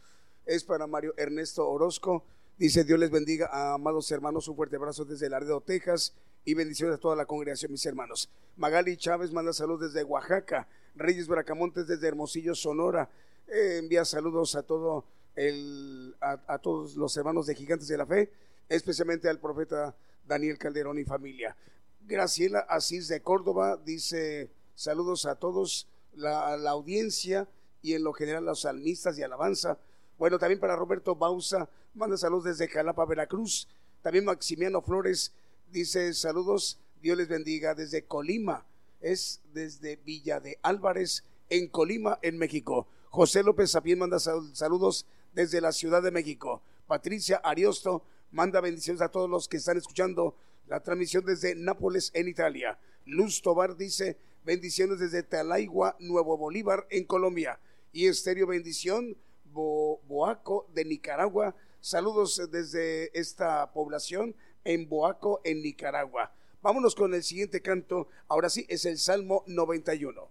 Es 0.45 0.63
para 0.63 0.85
Mario 0.85 1.15
Ernesto 1.17 1.67
Orozco. 1.67 2.23
Dice, 2.59 2.83
Dios 2.83 2.99
les 2.99 3.09
bendiga, 3.09 3.73
amados 3.73 4.11
hermanos, 4.11 4.47
un 4.47 4.55
fuerte 4.55 4.75
abrazo 4.75 5.05
desde 5.05 5.27
Laredo, 5.27 5.59
Texas. 5.61 6.13
y 6.45 6.53
bendiciones 6.53 6.97
a 6.97 6.99
toda 6.99 7.15
la 7.15 7.25
congregación, 7.25 7.71
mis 7.71 7.87
hermanos. 7.87 8.29
Magali 8.57 8.95
Chávez 8.95 9.31
manda 9.31 9.53
saludos 9.53 9.91
desde 9.91 10.03
Oaxaca, 10.03 10.67
Reyes 10.93 11.27
Bracamontes 11.27 11.87
desde 11.87 12.09
Hermosillo, 12.09 12.53
Sonora. 12.53 13.09
Eh, 13.47 13.79
envía 13.81 14.05
saludos 14.05 14.55
a 14.55 14.61
todo 14.61 15.03
el, 15.35 16.15
a, 16.21 16.59
todos 16.59 16.95
los 16.95 17.17
hermanos 17.17 17.47
de 17.47 17.55
Gigantes 17.55 17.87
de 17.87 17.97
la 17.97 18.05
Fe, 18.05 18.31
especialmente 18.69 19.29
al 19.29 19.39
profeta 19.39 19.95
Daniel 20.25 20.57
Calderón 20.57 20.99
y 20.99 21.05
familia. 21.05 21.55
Graciela 22.01 22.59
Asís 22.59 23.07
de 23.07 23.21
Córdoba 23.21 23.77
dice 23.77 24.51
saludos 24.75 25.25
a 25.25 25.35
todos, 25.35 25.87
la, 26.13 26.57
la 26.57 26.71
audiencia 26.71 27.47
y 27.81 27.93
en 27.93 28.03
lo 28.03 28.13
general 28.13 28.45
los 28.45 28.61
salmistas 28.61 29.17
y 29.17 29.23
alabanza. 29.23 29.77
Bueno, 30.17 30.39
también 30.39 30.59
para 30.59 30.75
Roberto 30.75 31.15
Bausa, 31.15 31.69
manda 31.93 32.17
saludos 32.17 32.45
desde 32.45 32.67
Jalapa, 32.67 33.05
Veracruz. 33.05 33.67
También 34.01 34.25
Maximiano 34.25 34.81
Flores 34.81 35.33
dice 35.71 36.13
saludos, 36.13 36.79
Dios 37.01 37.17
les 37.17 37.27
bendiga 37.27 37.75
desde 37.75 38.05
Colima, 38.05 38.65
es 39.01 39.41
desde 39.53 39.97
Villa 39.97 40.39
de 40.39 40.57
Álvarez, 40.61 41.23
en 41.49 41.67
Colima, 41.67 42.19
en 42.21 42.37
México. 42.37 42.87
José 43.09 43.43
López 43.43 43.71
Sapien 43.71 43.99
manda 43.99 44.19
saludos 44.19 45.05
desde 45.33 45.61
la 45.61 45.71
Ciudad 45.71 46.01
de 46.01 46.11
México. 46.11 46.61
Patricia 46.87 47.37
Ariosto 47.37 48.03
manda 48.33 48.59
bendiciones 48.59 49.01
a 49.01 49.09
todos 49.09 49.29
los 49.29 49.47
que 49.47 49.57
están 49.57 49.77
escuchando 49.77 50.35
la 50.67 50.81
transmisión 50.81 51.23
desde 51.23 51.55
Nápoles, 51.55 52.11
en 52.13 52.27
Italia. 52.27 52.77
Luz 53.05 53.41
Tobar 53.41 53.77
dice 53.77 54.17
bendiciones 54.43 54.99
desde 54.99 55.23
Talaigua, 55.23 55.95
Nuevo 55.99 56.37
Bolívar, 56.37 56.85
en 56.89 57.05
Colombia. 57.05 57.59
Y 57.93 58.07
Estéreo 58.07 58.47
Bendición, 58.47 59.15
Boaco, 59.53 60.67
de 60.73 60.83
Nicaragua. 60.83 61.55
Saludos 61.79 62.41
desde 62.51 63.17
esta 63.17 63.71
población 63.71 64.35
en 64.63 64.89
Boaco, 64.89 65.41
en 65.43 65.61
Nicaragua. 65.61 66.33
Vámonos 66.63 66.95
con 66.95 67.13
el 67.13 67.23
siguiente 67.23 67.61
canto. 67.61 68.07
Ahora 68.27 68.49
sí, 68.49 68.65
es 68.67 68.85
el 68.85 68.97
Salmo 68.97 69.43
91. 69.45 70.27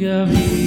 El 0.00 0.59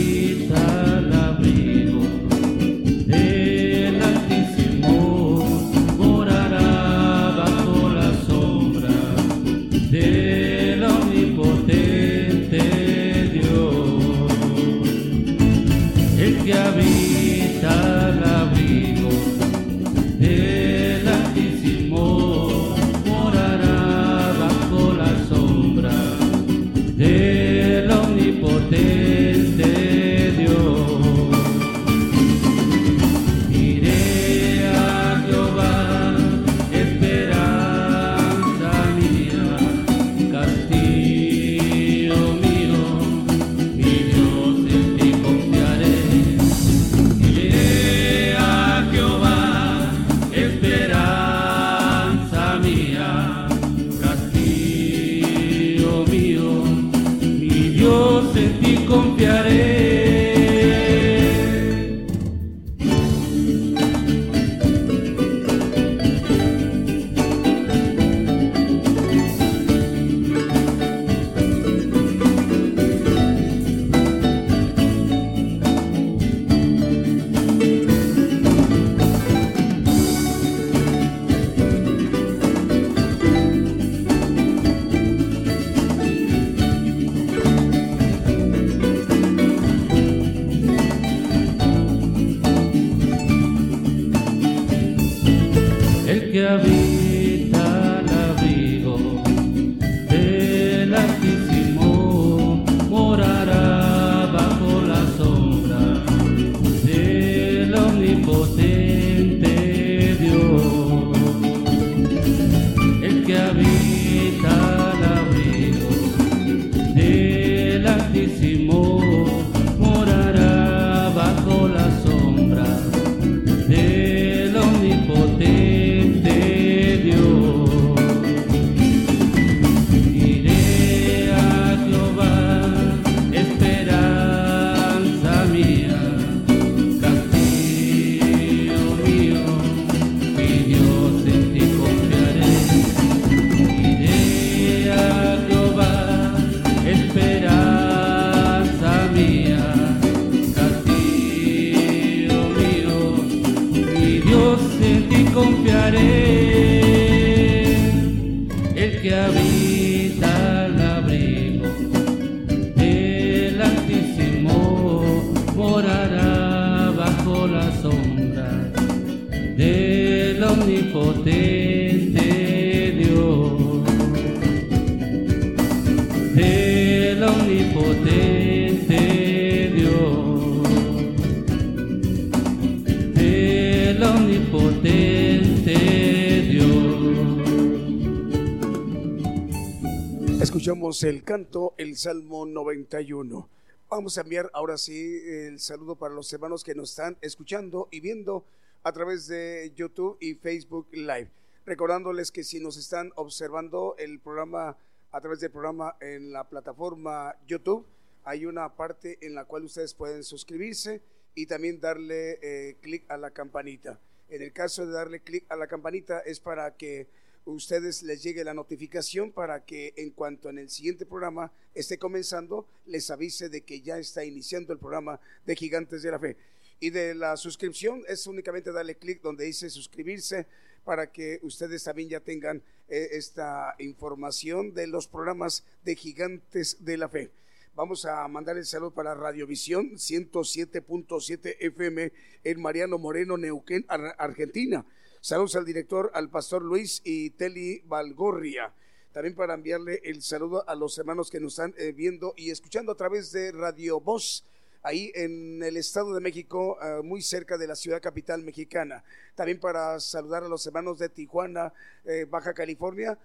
El 191.02 191.24
canto, 191.24 191.74
el 191.78 191.98
Salmo 191.98 192.46
91. 192.46 193.50
Vamos 193.90 194.18
a 194.18 194.22
enviar 194.22 194.52
ahora 194.54 194.78
sí 194.78 195.22
el 195.26 195.60
saludo 195.60 195.96
para 195.96 196.14
los 196.14 196.32
hermanos 196.32 196.64
que 196.64 196.76
nos 196.76 196.92
están 196.92 197.18
escuchando 197.22 197.88
y 197.90 198.00
viendo 198.00 198.46
a 198.84 198.92
través 198.92 199.26
de 199.26 199.74
YouTube 199.76 200.18
y 200.20 200.36
Facebook 200.36 200.88
Live. 200.92 201.32
Recordándoles 201.66 202.32
que 202.32 202.44
si 202.44 202.60
nos 202.60 202.78
están 202.78 203.12
observando 203.16 203.96
el 203.98 204.20
programa 204.20 204.78
a 205.12 205.20
través 205.20 205.40
del 205.40 205.50
programa 205.50 205.98
en 206.00 206.32
la 206.32 206.48
plataforma 206.48 207.36
YouTube, 207.48 207.88
hay 208.24 208.46
una 208.46 208.76
parte 208.76 209.18
en 209.22 209.34
la 209.34 209.46
cual 209.46 209.66
ustedes 209.66 209.96
pueden 209.96 210.24
suscribirse 210.24 211.02
y 211.34 211.48
también 211.48 211.80
darle 211.80 212.38
eh, 212.44 212.78
clic 212.82 213.10
a 213.10 213.18
la 213.18 213.32
campanita. 213.32 214.00
En 214.30 214.44
el 214.44 214.54
caso 214.54 214.86
de 214.86 214.94
darle 214.94 215.22
clic 215.22 215.46
a 215.50 215.56
la 215.56 215.66
campanita 215.66 216.20
es 216.20 216.40
para 216.40 216.76
que 216.76 217.08
ustedes 217.46 218.04
les 218.04 218.24
llegue 218.24 218.44
la 218.44 218.54
notificación 218.54 219.32
para 219.32 219.66
que 219.66 219.94
en 219.98 220.12
cuanto 220.12 220.50
en 220.50 220.60
el 220.60 220.70
siguiente 220.70 221.06
programa 221.06 221.52
esté 221.74 221.98
comenzando, 221.98 222.68
les 222.86 223.10
avise 223.10 223.50
de 223.50 223.62
que 223.62 223.82
ya 223.82 223.98
está 223.98 224.24
iniciando 224.24 224.74
el 224.74 224.80
programa 224.80 225.20
de 225.46 225.56
Gigantes 225.56 226.02
de 226.02 226.12
la 226.12 226.20
Fe. 226.20 226.38
Y 226.80 226.90
de 226.90 227.16
la 227.16 227.38
suscripción 227.38 228.04
es 228.08 228.28
únicamente 228.28 228.72
darle 228.72 228.96
clic 228.96 229.22
donde 229.22 229.46
dice 229.46 229.70
suscribirse 229.70 230.48
para 230.84 231.12
que 231.12 231.40
ustedes 231.44 231.84
también 231.84 232.10
ya 232.10 232.20
tengan 232.20 232.62
eh, 232.90 233.10
esta 233.12 233.76
información 233.80 234.74
de 234.74 234.88
los 234.88 235.08
programas 235.08 235.64
de 235.84 235.96
Gigantes 235.96 236.84
de 236.84 236.98
la 236.98 237.08
Fe. 237.10 237.32
Vamos 237.76 238.06
a 238.06 238.28
mandar 238.28 238.58
el 238.58 238.66
saludo 238.66 238.92
para 238.92 239.16
Radiovisión 239.16 239.94
107.7 239.94 241.56
FM 241.60 242.12
en 242.44 242.62
Mariano 242.62 243.00
Moreno, 243.00 243.36
Neuquén, 243.36 243.84
Argentina. 243.88 244.86
Saludos 245.26 245.56
al 245.56 245.64
director, 245.64 246.12
al 246.16 246.30
pastor 246.30 246.62
Luis 246.64 247.00
y 247.06 247.30
Teli 247.30 247.82
Valgorria. 247.86 248.74
También 249.14 249.34
para 249.36 249.54
enviarle 249.54 250.02
el 250.04 250.22
saludo 250.22 250.68
a 250.68 250.76
los 250.76 250.98
hermanos 250.98 251.32
que 251.32 251.40
nos 251.40 251.54
están 251.54 251.74
eh, 251.78 251.94
viendo 251.94 252.34
y 252.36 252.52
escuchando 252.52 252.92
a 252.92 252.98
través 252.98 253.32
de 253.32 253.54
Radio 253.54 254.02
Voz 254.02 254.44
ahí 254.82 255.14
en 255.16 255.64
el 255.64 255.78
Estado 255.78 256.14
de 256.14 256.20
México, 256.20 256.78
eh, 256.84 257.02
muy 257.02 257.22
cerca 257.22 257.58
de 257.58 257.68
la 257.68 257.78
ciudad 257.78 258.02
capital 258.02 258.44
mexicana. 258.44 259.02
También 259.34 259.62
para 259.62 259.98
saludar 260.02 260.44
a 260.44 260.50
los 260.50 260.68
hermanos 260.68 261.00
de 261.00 261.08
Tijuana, 261.08 261.72
eh, 262.04 262.28
Baja 262.30 262.54
California, 262.54 263.18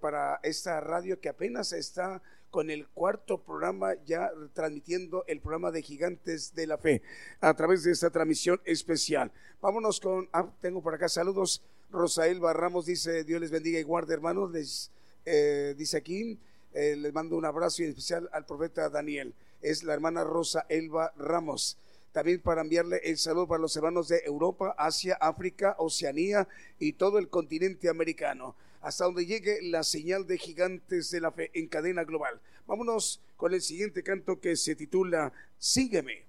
para 0.00 0.38
esta 0.44 0.80
radio 0.80 1.20
que 1.20 1.28
apenas 1.28 1.72
está 1.72 2.22
con 2.52 2.70
el 2.70 2.86
cuarto 2.86 3.38
programa 3.38 3.94
ya 4.04 4.30
transmitiendo 4.52 5.24
el 5.26 5.40
programa 5.40 5.72
de 5.72 5.82
Gigantes 5.82 6.54
de 6.54 6.66
la 6.66 6.76
Fe 6.78 7.02
a 7.40 7.54
través 7.54 7.82
de 7.82 7.92
esta 7.92 8.10
transmisión 8.10 8.60
especial. 8.64 9.32
Vámonos 9.60 9.98
con, 9.98 10.28
ah, 10.32 10.46
tengo 10.60 10.82
por 10.82 10.94
acá 10.94 11.08
saludos. 11.08 11.62
Rosael 11.90 12.40
Barramos 12.40 12.86
dice, 12.86 13.24
Dios 13.24 13.40
les 13.40 13.50
bendiga 13.50 13.80
y 13.80 13.82
guarde 13.82 14.14
hermanos, 14.14 14.52
les 14.52 14.90
eh, 15.24 15.74
dice 15.76 15.96
aquí, 15.96 16.38
eh, 16.74 16.94
les 16.96 17.12
mando 17.12 17.36
un 17.36 17.44
abrazo 17.46 17.82
en 17.82 17.88
especial 17.88 18.28
al 18.32 18.44
profeta 18.44 18.88
Daniel. 18.90 19.34
Es 19.62 19.82
la 19.82 19.94
hermana 19.94 20.22
Rosa 20.22 20.66
Elba 20.68 21.12
Ramos 21.16 21.78
también 22.12 22.40
para 22.40 22.60
enviarle 22.60 23.00
el 23.04 23.16
saludo 23.16 23.48
para 23.48 23.62
los 23.62 23.74
hermanos 23.74 24.08
de 24.08 24.22
Europa, 24.26 24.74
Asia, 24.76 25.16
África, 25.18 25.74
Oceanía 25.78 26.46
y 26.78 26.92
todo 26.92 27.18
el 27.18 27.28
continente 27.28 27.88
americano, 27.88 28.54
hasta 28.82 29.04
donde 29.04 29.26
llegue 29.26 29.62
la 29.62 29.84
señal 29.84 30.26
de 30.26 30.38
gigantes 30.38 31.10
de 31.10 31.20
la 31.20 31.32
fe 31.32 31.50
en 31.54 31.68
cadena 31.68 32.04
global. 32.04 32.40
Vámonos 32.66 33.22
con 33.36 33.54
el 33.54 33.62
siguiente 33.62 34.02
canto 34.02 34.40
que 34.40 34.56
se 34.56 34.74
titula 34.74 35.32
Sígueme. 35.58 36.26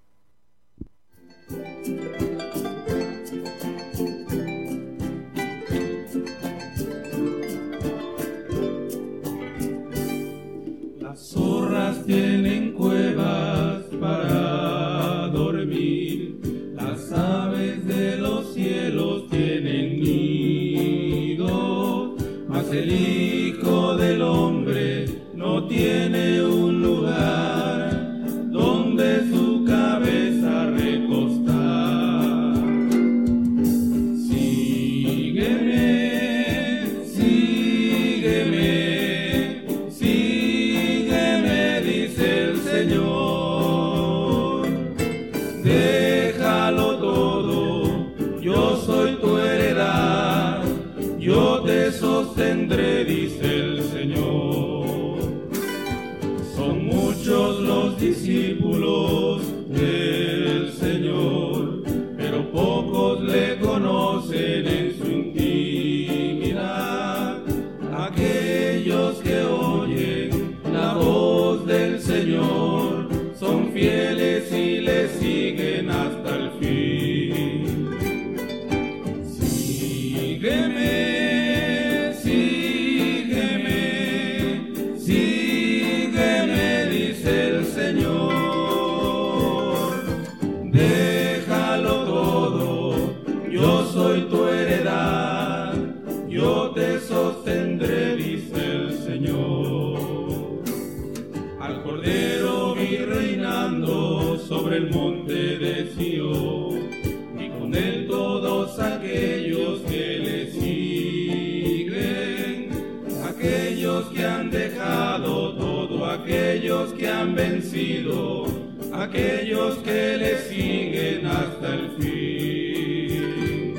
Vencido, 117.32 118.46
aquellos 118.92 119.78
que 119.78 120.18
le 120.18 120.38
siguen 120.40 121.24
hasta 121.26 121.74
el 121.74 121.90
fin. 121.98 123.74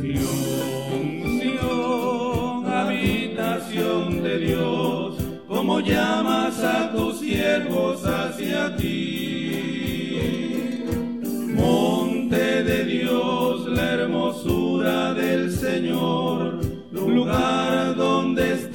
Sion, 0.00 1.40
Sion, 1.40 2.66
habitación 2.66 4.22
de 4.22 4.38
Dios, 4.38 5.16
como 5.46 5.80
llamas 5.80 6.58
a 6.64 6.90
tus 6.92 7.20
siervos 7.20 8.04
hacia 8.04 8.74
ti. 8.76 10.82
Monte 11.54 12.64
de 12.64 12.84
Dios, 12.84 13.68
la 13.68 13.92
hermosura 13.92 15.14
del 15.14 15.52
Señor, 15.52 16.58
lugar 16.90 17.94
donde 17.94 18.54
está 18.54 18.67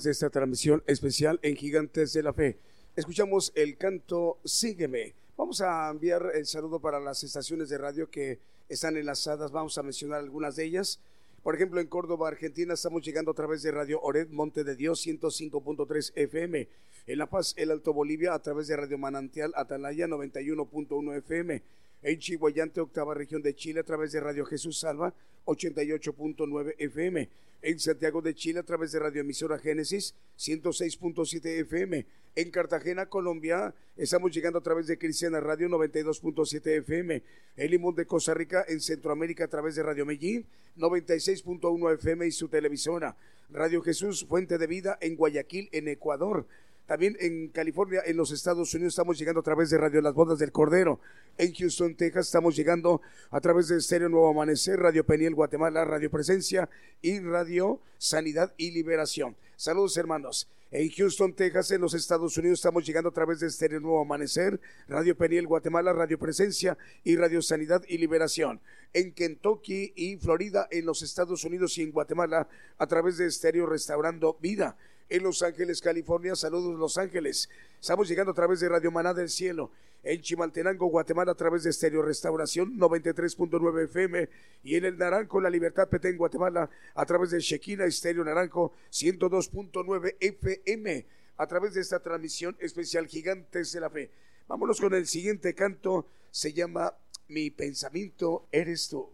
de 0.00 0.10
esta 0.10 0.30
transmisión 0.30 0.82
especial 0.86 1.38
en 1.42 1.54
Gigantes 1.54 2.14
de 2.14 2.22
la 2.22 2.32
Fe. 2.32 2.56
Escuchamos 2.96 3.52
el 3.54 3.76
canto 3.76 4.38
Sígueme. 4.42 5.12
Vamos 5.36 5.60
a 5.60 5.90
enviar 5.90 6.30
el 6.34 6.46
saludo 6.46 6.80
para 6.80 6.98
las 6.98 7.22
estaciones 7.22 7.68
de 7.68 7.76
radio 7.76 8.08
que 8.08 8.38
están 8.70 8.96
enlazadas. 8.96 9.52
Vamos 9.52 9.76
a 9.76 9.82
mencionar 9.82 10.20
algunas 10.20 10.56
de 10.56 10.64
ellas. 10.64 10.98
Por 11.42 11.54
ejemplo, 11.54 11.78
en 11.78 11.88
Córdoba, 11.88 12.28
Argentina, 12.28 12.72
estamos 12.72 13.04
llegando 13.04 13.32
a 13.32 13.34
través 13.34 13.62
de 13.62 13.70
Radio 13.70 14.00
Ored 14.00 14.30
Monte 14.30 14.64
de 14.64 14.76
Dios 14.76 15.06
105.3 15.06 16.12
FM. 16.14 16.68
En 17.06 17.18
La 17.18 17.26
Paz, 17.26 17.52
El 17.58 17.70
Alto 17.70 17.92
Bolivia, 17.92 18.32
a 18.32 18.38
través 18.38 18.68
de 18.68 18.76
Radio 18.76 18.96
Manantial 18.96 19.52
Atalaya 19.54 20.06
91.1 20.06 21.18
FM. 21.18 21.62
En 22.02 22.18
Chihuayante, 22.18 22.80
octava 22.80 23.12
región 23.12 23.42
de 23.42 23.54
Chile, 23.54 23.80
a 23.80 23.84
través 23.84 24.12
de 24.12 24.20
Radio 24.20 24.46
Jesús 24.46 24.78
Salva 24.80 25.12
88.9 25.44 26.76
FM. 26.78 27.28
En 27.64 27.78
Santiago 27.78 28.20
de 28.20 28.34
Chile, 28.34 28.58
a 28.58 28.64
través 28.64 28.90
de 28.90 28.98
Radio 28.98 29.20
Emisora 29.20 29.56
Génesis 29.56 30.16
106.7 30.36 31.60
FM. 31.60 32.04
En 32.34 32.50
Cartagena, 32.50 33.06
Colombia, 33.06 33.72
estamos 33.96 34.32
llegando 34.34 34.58
a 34.58 34.62
través 34.62 34.88
de 34.88 34.98
Cristiana 34.98 35.38
Radio 35.38 35.68
92.7 35.68 36.78
FM. 36.78 37.22
En 37.56 37.70
Limón 37.70 37.94
de 37.94 38.04
Costa 38.04 38.34
Rica, 38.34 38.64
en 38.66 38.80
Centroamérica, 38.80 39.44
a 39.44 39.48
través 39.48 39.76
de 39.76 39.84
Radio 39.84 40.04
Medellín 40.04 40.44
96.1 40.76 41.94
FM 41.94 42.26
y 42.26 42.32
su 42.32 42.48
televisora. 42.48 43.16
Radio 43.48 43.80
Jesús, 43.80 44.26
Fuente 44.28 44.58
de 44.58 44.66
Vida, 44.66 44.98
en 45.00 45.14
Guayaquil, 45.14 45.68
en 45.70 45.86
Ecuador. 45.86 46.48
También 46.86 47.16
en 47.20 47.48
California, 47.48 48.02
en 48.04 48.16
los 48.16 48.32
Estados 48.32 48.74
Unidos, 48.74 48.94
estamos 48.94 49.18
llegando 49.18 49.40
a 49.40 49.44
través 49.44 49.70
de 49.70 49.78
Radio 49.78 50.00
Las 50.00 50.14
Bodas 50.14 50.38
del 50.38 50.52
Cordero. 50.52 51.00
En 51.38 51.54
Houston, 51.54 51.94
Texas, 51.94 52.26
estamos 52.26 52.56
llegando 52.56 53.00
a 53.30 53.40
través 53.40 53.68
de 53.68 53.78
Estéreo 53.78 54.08
Nuevo 54.08 54.28
Amanecer, 54.28 54.78
Radio 54.80 55.04
Peniel 55.06 55.34
Guatemala, 55.34 55.84
Radio 55.84 56.10
Presencia 56.10 56.68
y 57.00 57.20
Radio 57.20 57.80
Sanidad 57.98 58.52
y 58.56 58.72
Liberación. 58.72 59.36
Saludos, 59.56 59.96
hermanos. 59.96 60.48
En 60.72 60.90
Houston, 60.90 61.34
Texas, 61.34 61.70
en 61.70 61.82
los 61.82 61.92
Estados 61.94 62.36
Unidos, 62.38 62.58
estamos 62.58 62.84
llegando 62.86 63.10
a 63.10 63.12
través 63.12 63.40
de 63.40 63.46
Estéreo 63.46 63.78
Nuevo 63.78 64.00
Amanecer, 64.00 64.58
Radio 64.88 65.16
Peniel 65.16 65.46
Guatemala, 65.46 65.92
Radio 65.92 66.18
Presencia 66.18 66.78
y 67.04 67.14
Radio 67.14 67.42
Sanidad 67.42 67.82
y 67.86 67.98
Liberación. 67.98 68.60
En 68.94 69.12
Kentucky 69.12 69.92
y 69.94 70.16
Florida, 70.16 70.68
en 70.70 70.86
los 70.86 71.02
Estados 71.02 71.44
Unidos 71.44 71.76
y 71.78 71.82
en 71.82 71.92
Guatemala, 71.92 72.48
a 72.78 72.86
través 72.86 73.18
de 73.18 73.26
Estéreo 73.26 73.66
Restaurando 73.66 74.38
Vida 74.40 74.76
en 75.12 75.22
Los 75.22 75.42
Ángeles, 75.42 75.82
California. 75.82 76.34
Saludos, 76.34 76.78
Los 76.78 76.96
Ángeles. 76.96 77.50
Estamos 77.78 78.08
llegando 78.08 78.32
a 78.32 78.34
través 78.34 78.60
de 78.60 78.68
Radio 78.68 78.90
Maná 78.90 79.12
del 79.12 79.28
Cielo. 79.28 79.70
En 80.02 80.22
Chimaltenango, 80.22 80.86
Guatemala, 80.86 81.32
a 81.32 81.34
través 81.34 81.62
de 81.64 81.70
Estéreo 81.70 82.00
Restauración 82.00 82.78
93.9 82.78 83.84
FM. 83.84 84.28
Y 84.64 84.76
en 84.76 84.86
el 84.86 84.96
Naranjo, 84.96 85.38
La 85.40 85.50
Libertad 85.50 85.88
Petén, 85.88 86.16
Guatemala, 86.16 86.70
a 86.94 87.04
través 87.04 87.30
de 87.30 87.40
Shekina 87.40 87.84
Estéreo 87.84 88.24
Naranjo 88.24 88.72
102.9 88.90 90.16
FM. 90.18 91.06
A 91.36 91.46
través 91.46 91.74
de 91.74 91.82
esta 91.82 92.00
transmisión 92.00 92.56
especial 92.58 93.06
Gigantes 93.06 93.70
de 93.72 93.80
la 93.80 93.90
Fe. 93.90 94.10
Vámonos 94.48 94.80
con 94.80 94.94
el 94.94 95.06
siguiente 95.06 95.54
canto. 95.54 96.06
Se 96.30 96.54
llama 96.54 96.96
Mi 97.28 97.50
pensamiento 97.50 98.46
eres 98.50 98.88
tú. 98.88 99.10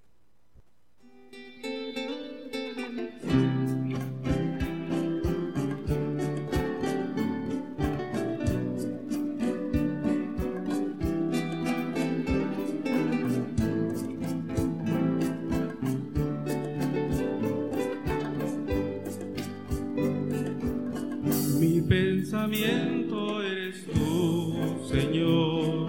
Pensamiento 21.88 23.42
eres 23.42 23.84
tú, 23.86 24.54
Señor. 24.88 25.88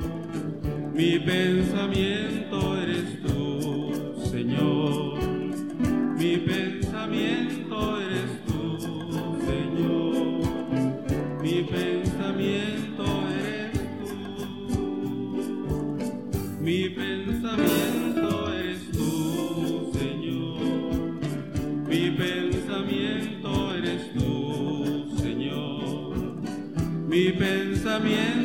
Mi 0.94 1.20
pensamiento 1.20 1.59
pensamiento 28.02 28.39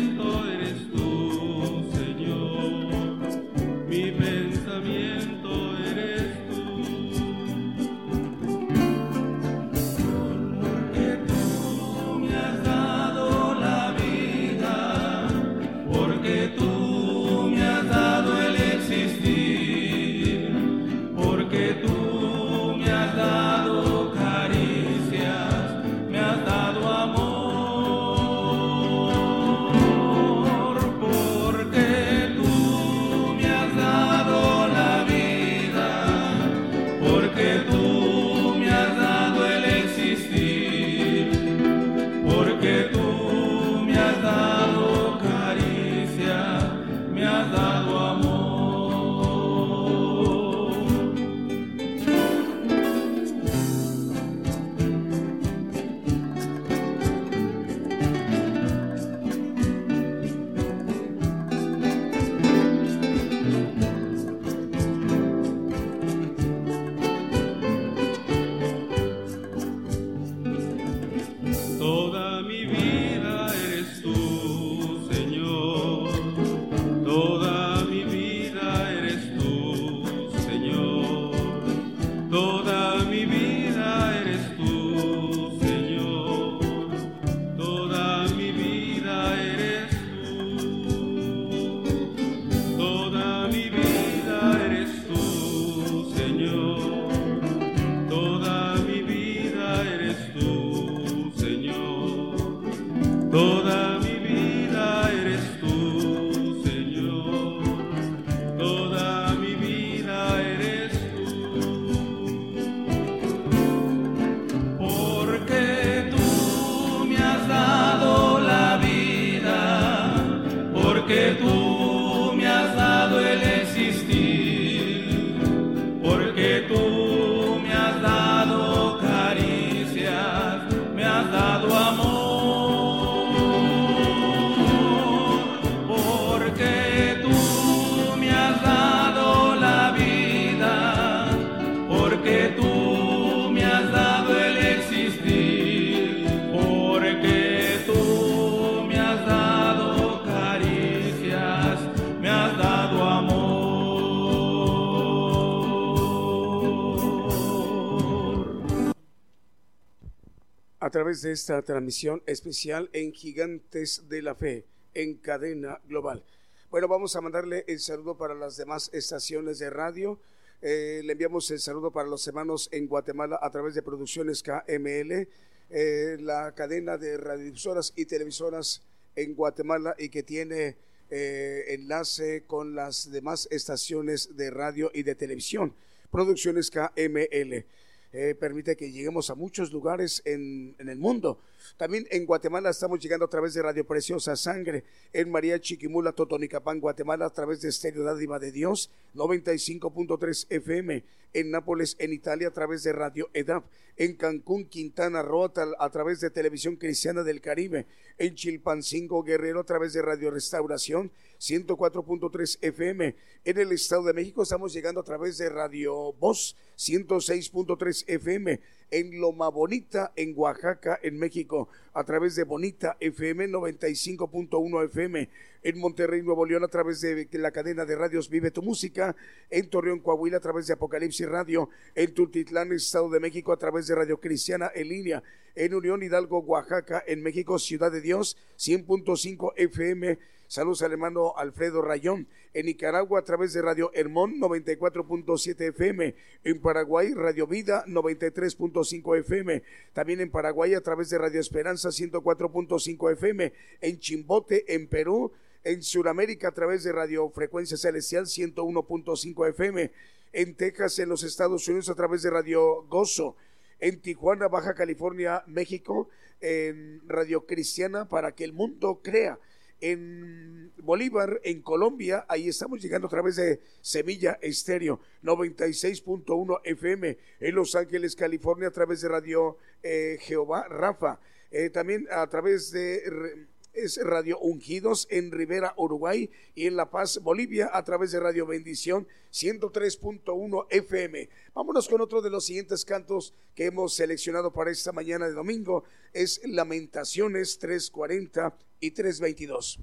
de 161.23 161.33
esta 161.33 161.63
transmisión 161.63 162.23
especial 162.27 162.91
en 162.93 163.13
Gigantes 163.13 164.09
de 164.09 164.23
la 164.23 164.35
Fe, 164.35 164.65
en 164.95 165.15
cadena 165.15 165.81
global. 165.87 166.25
Bueno, 166.71 166.89
vamos 166.89 167.15
a 167.15 167.21
mandarle 167.21 167.65
el 167.69 167.79
saludo 167.79 168.17
para 168.17 168.35
las 168.35 168.57
demás 168.57 168.91
estaciones 168.93 169.59
de 169.59 169.71
radio. 169.71 170.19
Eh, 170.63 171.03
le 171.05 171.13
enviamos 171.13 171.51
el 171.51 171.61
saludo 171.61 171.91
para 171.91 172.09
los 172.09 172.27
hermanos 172.27 172.69
en 172.73 172.89
Guatemala 172.89 173.39
a 173.41 173.51
través 173.51 173.75
de 173.75 173.83
Producciones 173.83 174.43
KML, 174.43 175.29
eh, 175.71 176.17
la 176.21 176.53
cadena 176.55 176.97
de 176.97 177.17
radiodifusoras 177.17 177.93
y 177.97 178.07
televisoras 178.07 178.83
en 179.15 179.35
Guatemala 179.35 179.95
y 179.99 180.09
que 180.09 180.23
tiene 180.23 180.77
eh, 181.11 181.65
enlace 181.69 182.45
con 182.47 182.75
las 182.75 183.11
demás 183.11 183.47
estaciones 183.51 184.37
de 184.37 184.51
radio 184.51 184.91
y 184.93 185.03
de 185.03 185.15
televisión. 185.15 185.75
Producciones 186.11 186.71
KML 186.71 187.67
eh, 188.15 188.35
permite 188.39 188.77
que 188.77 188.93
lleguemos 188.93 189.29
a 189.29 189.35
muchos 189.35 189.73
lugares 189.73 190.23
en, 190.25 190.75
en 190.79 190.89
el 190.89 190.99
mundo. 190.99 191.41
También 191.77 192.07
en 192.11 192.27
Guatemala 192.27 192.71
estamos 192.71 193.01
llegando 193.01 193.25
a 193.27 193.31
través 193.31 193.55
de 193.55 193.63
Radio 193.63 193.87
Preciosa 193.87 194.37
Sangre, 194.37 194.85
en 195.13 195.31
María 195.31 195.61
Chiquimula, 195.61 196.13
Totonicapán, 196.13 196.81
Guatemala, 196.81 197.27
a 197.27 197.31
través 197.31 197.61
de 197.61 197.69
Estéreo 197.69 198.05
Dádiva 198.05 198.39
de 198.39 198.53
Dios, 198.53 198.91
95.3 199.15 200.47
FM, 200.51 201.05
en 201.35 201.51
Nápoles, 201.51 201.97
en 201.99 202.13
Italia, 202.13 202.49
a 202.49 202.53
través 202.53 202.85
de 202.85 202.93
Radio 202.93 203.29
EDAP, 203.35 203.65
en 203.97 204.15
Cancún, 204.17 204.67
Quintana 204.67 205.23
Roo, 205.23 205.51
a 205.79 205.91
través 205.91 206.21
de 206.21 206.31
Televisión 206.31 206.77
Cristiana 206.77 207.23
del 207.23 207.41
Caribe, 207.41 207.87
en 208.19 208.35
Chilpancingo, 208.35 209.23
Guerrero, 209.23 209.61
a 209.61 209.65
través 209.65 209.93
de 209.93 210.03
Radio 210.03 210.31
Restauración, 210.31 211.11
104.3 211.41 212.59
FM. 212.61 213.15
En 213.45 213.59
el 213.59 213.73
Estado 213.73 214.05
de 214.05 214.13
México 214.15 214.43
estamos 214.43 214.73
llegando 214.73 215.01
a 215.01 215.05
través 215.05 215.39
de 215.39 215.49
Radio 215.49 216.13
Voz 216.15 216.57
106.3 216.77 218.05
FM. 218.07 218.61
En 218.91 219.21
Loma 219.21 219.49
Bonita, 219.49 220.13
en 220.17 220.35
Oaxaca, 220.37 220.99
en 221.03 221.19
México, 221.19 221.69
a 221.93 222.05
través 222.05 222.37
de 222.37 222.45
Bonita 222.45 222.97
FM 223.01 223.49
95.1 223.49 224.85
FM. 224.85 225.29
En 225.63 225.79
Monterrey, 225.79 226.23
Nuevo 226.23 226.45
León, 226.45 226.63
a 226.65 226.69
través 226.69 227.01
de 227.01 227.27
la 227.33 227.51
cadena 227.51 227.85
de 227.85 227.97
radios 227.97 228.29
Vive 228.29 228.51
tu 228.51 228.63
Música. 228.63 229.17
En 229.51 229.69
Torreón, 229.71 230.01
Coahuila, 230.01 230.37
a 230.37 230.41
través 230.41 230.67
de 230.67 230.75
Apocalipsis 230.75 231.29
Radio. 231.29 231.71
En 231.95 232.13
Tultitlán, 232.13 232.73
Estado 232.73 233.09
de 233.09 233.21
México, 233.21 233.53
a 233.53 233.57
través 233.57 233.87
de 233.87 233.95
Radio 233.95 234.21
Cristiana 234.21 234.71
en 234.75 234.89
línea. 234.89 235.23
En 235.55 235.75
Unión 235.75 236.03
Hidalgo, 236.03 236.41
Oaxaca, 236.41 237.03
en 237.07 237.23
México, 237.23 237.59
Ciudad 237.59 237.91
de 237.91 238.01
Dios 238.01 238.37
100.5 238.59 239.53
FM. 239.57 240.19
Saludos 240.47 240.83
al 240.83 240.93
hermano 240.93 241.35
Alfredo 241.37 241.83
Rayón. 241.83 242.27
En 242.53 242.67
Nicaragua, 242.67 243.21
a 243.21 243.25
través 243.25 243.53
de 243.53 243.63
Radio 243.63 243.91
Hermón 243.95 244.39
94.7 244.41 245.69
FM. 245.69 246.15
En 246.45 246.61
Paraguay, 246.61 247.13
Radio 247.15 247.47
Vida 247.47 247.85
93.5 247.87 249.19
FM. 249.19 249.63
También 249.93 250.21
en 250.21 250.31
Paraguay, 250.31 250.75
a 250.75 250.81
través 250.81 251.11
de 251.11 251.19
Radio 251.19 251.41
Esperanza 251.41 251.89
104.5 251.89 253.13
FM. 253.13 253.53
En 253.81 253.99
Chimbote, 253.99 254.75
en 254.75 254.87
Perú. 254.87 255.33
En 255.65 255.83
Sudamérica, 255.83 256.49
a 256.49 256.53
través 256.53 256.85
de 256.85 256.93
Radio 256.93 257.29
Frecuencia 257.31 257.77
Celestial 257.77 258.27
101.5 258.27 259.49
FM. 259.49 259.91
En 260.33 260.55
Texas, 260.55 260.99
en 260.99 261.09
los 261.09 261.23
Estados 261.23 261.67
Unidos, 261.69 261.89
a 261.89 261.95
través 261.95 262.23
de 262.23 262.31
Radio 262.31 262.83
Gozo 262.89 263.35
en 263.81 264.01
Tijuana, 264.01 264.49
Baja 264.49 264.75
California, 264.75 265.43
México, 265.47 266.09
en 266.41 267.03
Radio 267.07 267.47
Cristiana 267.47 268.09
para 268.09 268.33
que 268.33 268.45
el 268.45 268.53
mundo 268.53 269.01
crea. 269.03 269.39
En 269.87 270.73
Bolívar, 270.79 271.43
en 271.45 271.61
Colombia, 271.61 272.25
ahí 272.27 272.49
estamos 272.49 272.81
llegando 272.81 273.07
a 273.07 273.11
través 273.11 273.37
de 273.37 273.61
Semilla 273.83 274.39
Estéreo, 274.41 274.99
96.1 275.23 276.61
FM. 276.65 277.19
En 277.41 277.55
Los 277.55 277.75
Ángeles, 277.75 278.17
California, 278.17 278.69
a 278.69 278.71
través 278.71 279.03
de 279.03 279.11
Radio 279.11 279.59
eh, 279.83 280.17
Jehová 280.23 280.67
Rafa. 280.69 281.21
Eh, 281.51 281.69
también 281.69 282.09
a 282.11 282.27
través 282.29 282.71
de 282.71 283.47
es 283.75 283.99
Radio 284.03 284.39
Ungidos 284.39 285.07
en 285.11 285.33
Rivera, 285.33 285.75
Uruguay 285.77 286.31
y 286.55 286.67
en 286.67 286.77
La 286.77 286.91
Paz, 286.91 287.21
Bolivia, 287.23 287.71
a 287.73 287.85
través 287.85 288.13
de 288.13 288.21
Radio 288.21 288.47
Bendición 288.47 289.07
103.1 289.33 290.67
FM. 290.71 291.29
Vámonos 291.55 291.89
con 291.89 292.01
otro 292.01 292.23
de 292.23 292.31
los 292.31 292.47
siguientes 292.47 292.85
cantos 292.85 293.35
que 293.55 293.67
hemos 293.67 293.95
seleccionado 293.95 294.53
para 294.53 294.71
esta 294.71 294.93
mañana 294.93 295.27
de 295.27 295.33
domingo. 295.33 295.85
Es 296.13 296.41
Lamentaciones 296.45 297.59
340 297.59 298.57
y 298.81 298.91
322. 298.93 299.81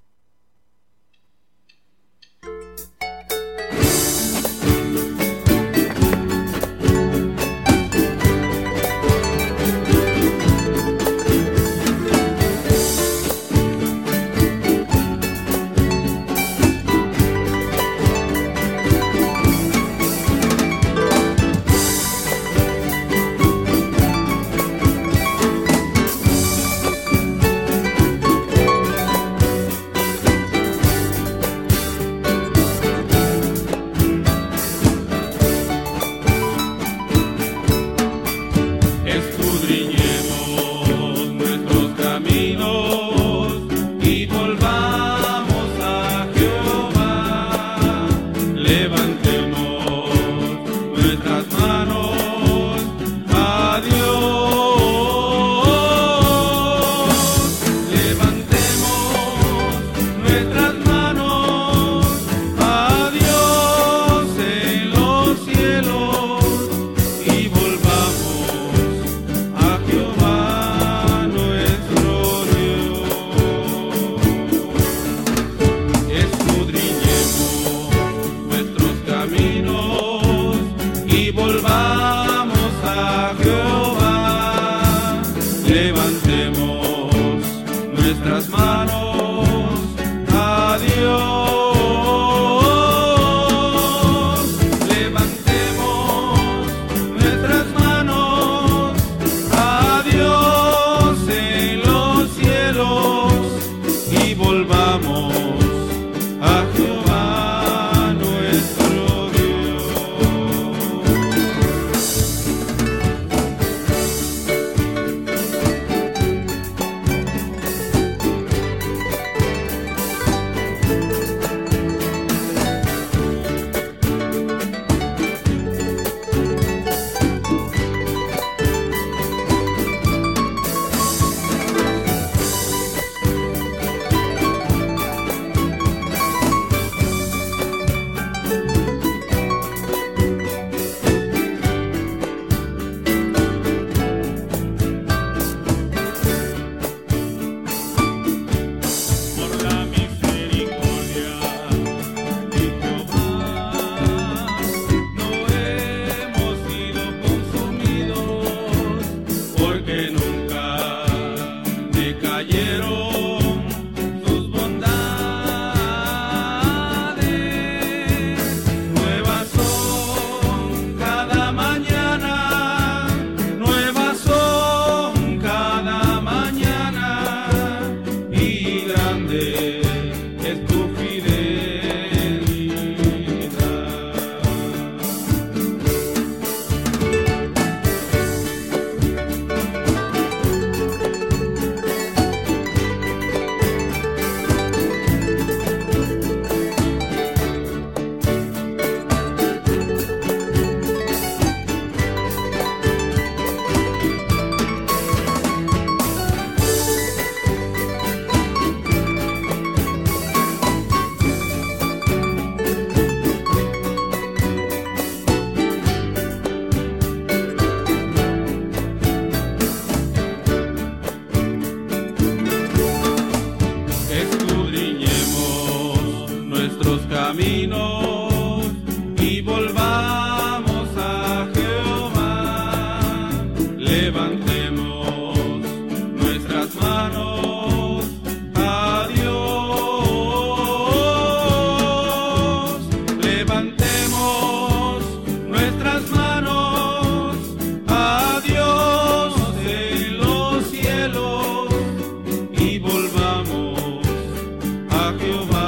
A 255.01 255.11
Jehová 255.17 255.60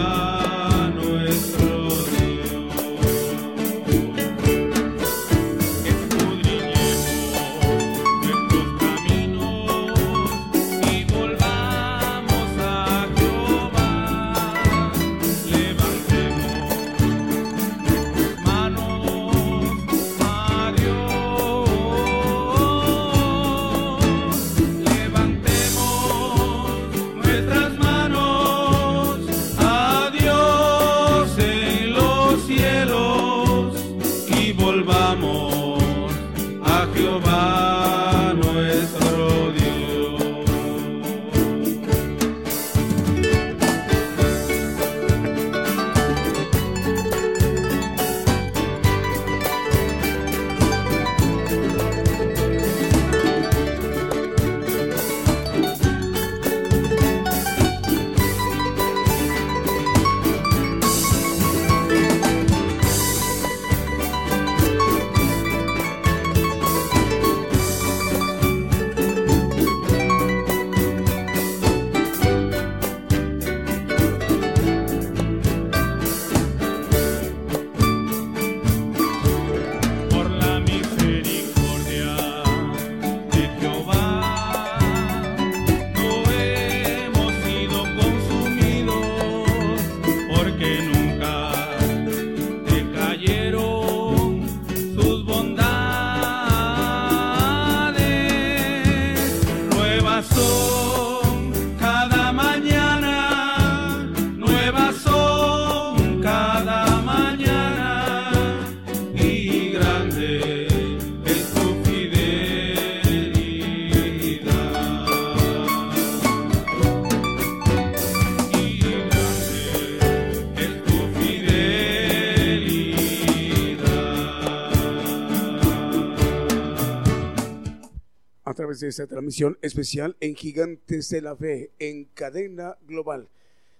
de 128.80 128.88
esta 128.88 129.08
transmisión 129.08 129.58
especial 129.62 130.16
en 130.20 130.36
Gigantes 130.36 131.10
de 131.10 131.22
la 131.22 131.36
Fe, 131.36 131.72
en 131.80 132.06
cadena 132.14 132.78
global. 132.88 133.28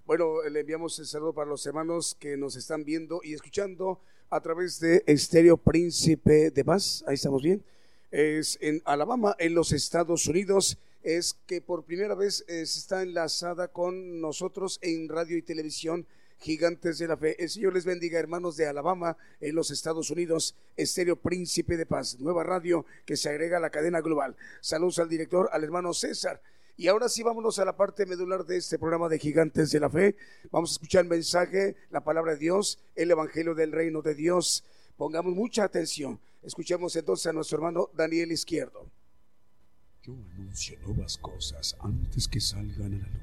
Bueno, 0.06 0.44
le 0.44 0.60
enviamos 0.60 1.00
el 1.00 1.06
saludo 1.06 1.34
para 1.34 1.50
los 1.50 1.66
hermanos 1.66 2.16
que 2.20 2.38
nos 2.38 2.56
están 2.56 2.84
viendo 2.84 3.22
y 3.24 3.34
escuchando 3.34 4.00
a 4.30 4.42
través 4.42 4.80
de 4.80 5.04
Estéreo 5.08 5.58
Príncipe 5.58 6.52
de 6.52 6.66
Paz. 6.66 7.04
Ahí 7.08 7.16
estamos 7.16 7.42
bien. 7.42 7.64
Es 8.12 8.58
en 8.62 8.82
Alabama, 8.86 9.36
en 9.40 9.54
los 9.54 9.72
Estados 9.72 10.28
Unidos. 10.28 10.78
es 11.02 11.36
que 11.46 11.62
por 11.62 11.84
primera 11.84 12.16
vez 12.16 12.46
eh, 12.48 12.62
está 12.62 13.02
enlazada 13.02 13.68
con 13.68 14.22
nosotros 14.22 14.80
en 14.82 15.10
radio 15.10 15.38
y 15.38 15.42
televisión 15.42 16.06
Gigantes 16.44 16.98
de 16.98 17.08
la 17.08 17.16
Fe. 17.16 17.42
El 17.42 17.50
Señor 17.50 17.74
les 17.74 17.86
bendiga, 17.86 18.20
hermanos 18.20 18.58
de 18.58 18.68
Alabama, 18.68 19.18
en 19.40 19.56
los 19.56 19.72
Estados 19.72 20.10
Unidos, 20.12 20.56
Estéreo 20.76 21.16
Príncipe 21.16 21.78
de 21.78 21.86
Paz, 21.86 22.20
nueva 22.20 22.44
radio 22.44 22.86
que 23.06 23.16
se 23.16 23.30
agrega 23.30 23.58
a 23.58 23.60
la 23.62 23.70
cadena 23.70 24.02
global. 24.02 24.36
Saludos 24.60 25.00
al 25.00 25.08
director, 25.08 25.50
al 25.54 25.64
hermano 25.64 25.94
César. 25.94 26.42
Y 26.76 26.88
ahora 26.88 27.08
sí, 27.08 27.24
vámonos 27.24 27.60
a 27.60 27.66
la 27.66 27.78
parte 27.78 28.06
medular 28.06 28.44
de 28.44 28.58
este 28.58 28.78
programa 28.78 29.08
de 29.08 29.20
Gigantes 29.20 29.72
de 29.72 29.80
la 29.80 29.90
Fe. 29.90 30.18
Vamos 30.52 30.72
a 30.72 30.74
escuchar 30.74 31.04
el 31.04 31.10
mensaje, 31.10 31.78
la 31.90 32.04
palabra 32.04 32.34
de 32.34 32.40
Dios, 32.40 32.80
el 32.96 33.12
Evangelio 33.12 33.56
del 33.56 33.72
Reino 33.72 34.02
de 34.02 34.14
Dios. 34.14 34.66
Pongamos 34.98 35.34
mucha 35.34 35.64
atención. 35.64 36.20
Escuchemos 36.42 36.94
entonces 36.98 37.28
a 37.28 37.34
nuestro 37.34 37.58
hermano 37.58 37.90
Daniel 37.94 38.34
Izquierdo. 38.34 38.92
Yo 40.02 40.14
anuncio 40.36 40.78
nuevas 40.80 41.18
cosas 41.18 41.78
antes 41.80 42.28
que 42.28 42.42
salgan 42.42 42.96
a 42.96 42.98
la 42.98 43.08
luz. 43.08 43.23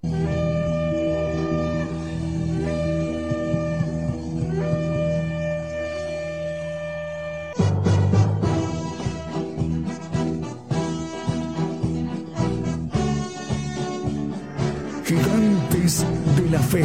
Gigantes 0.00 0.14
de 16.36 16.50
la 16.50 16.60
Fe. 16.60 16.84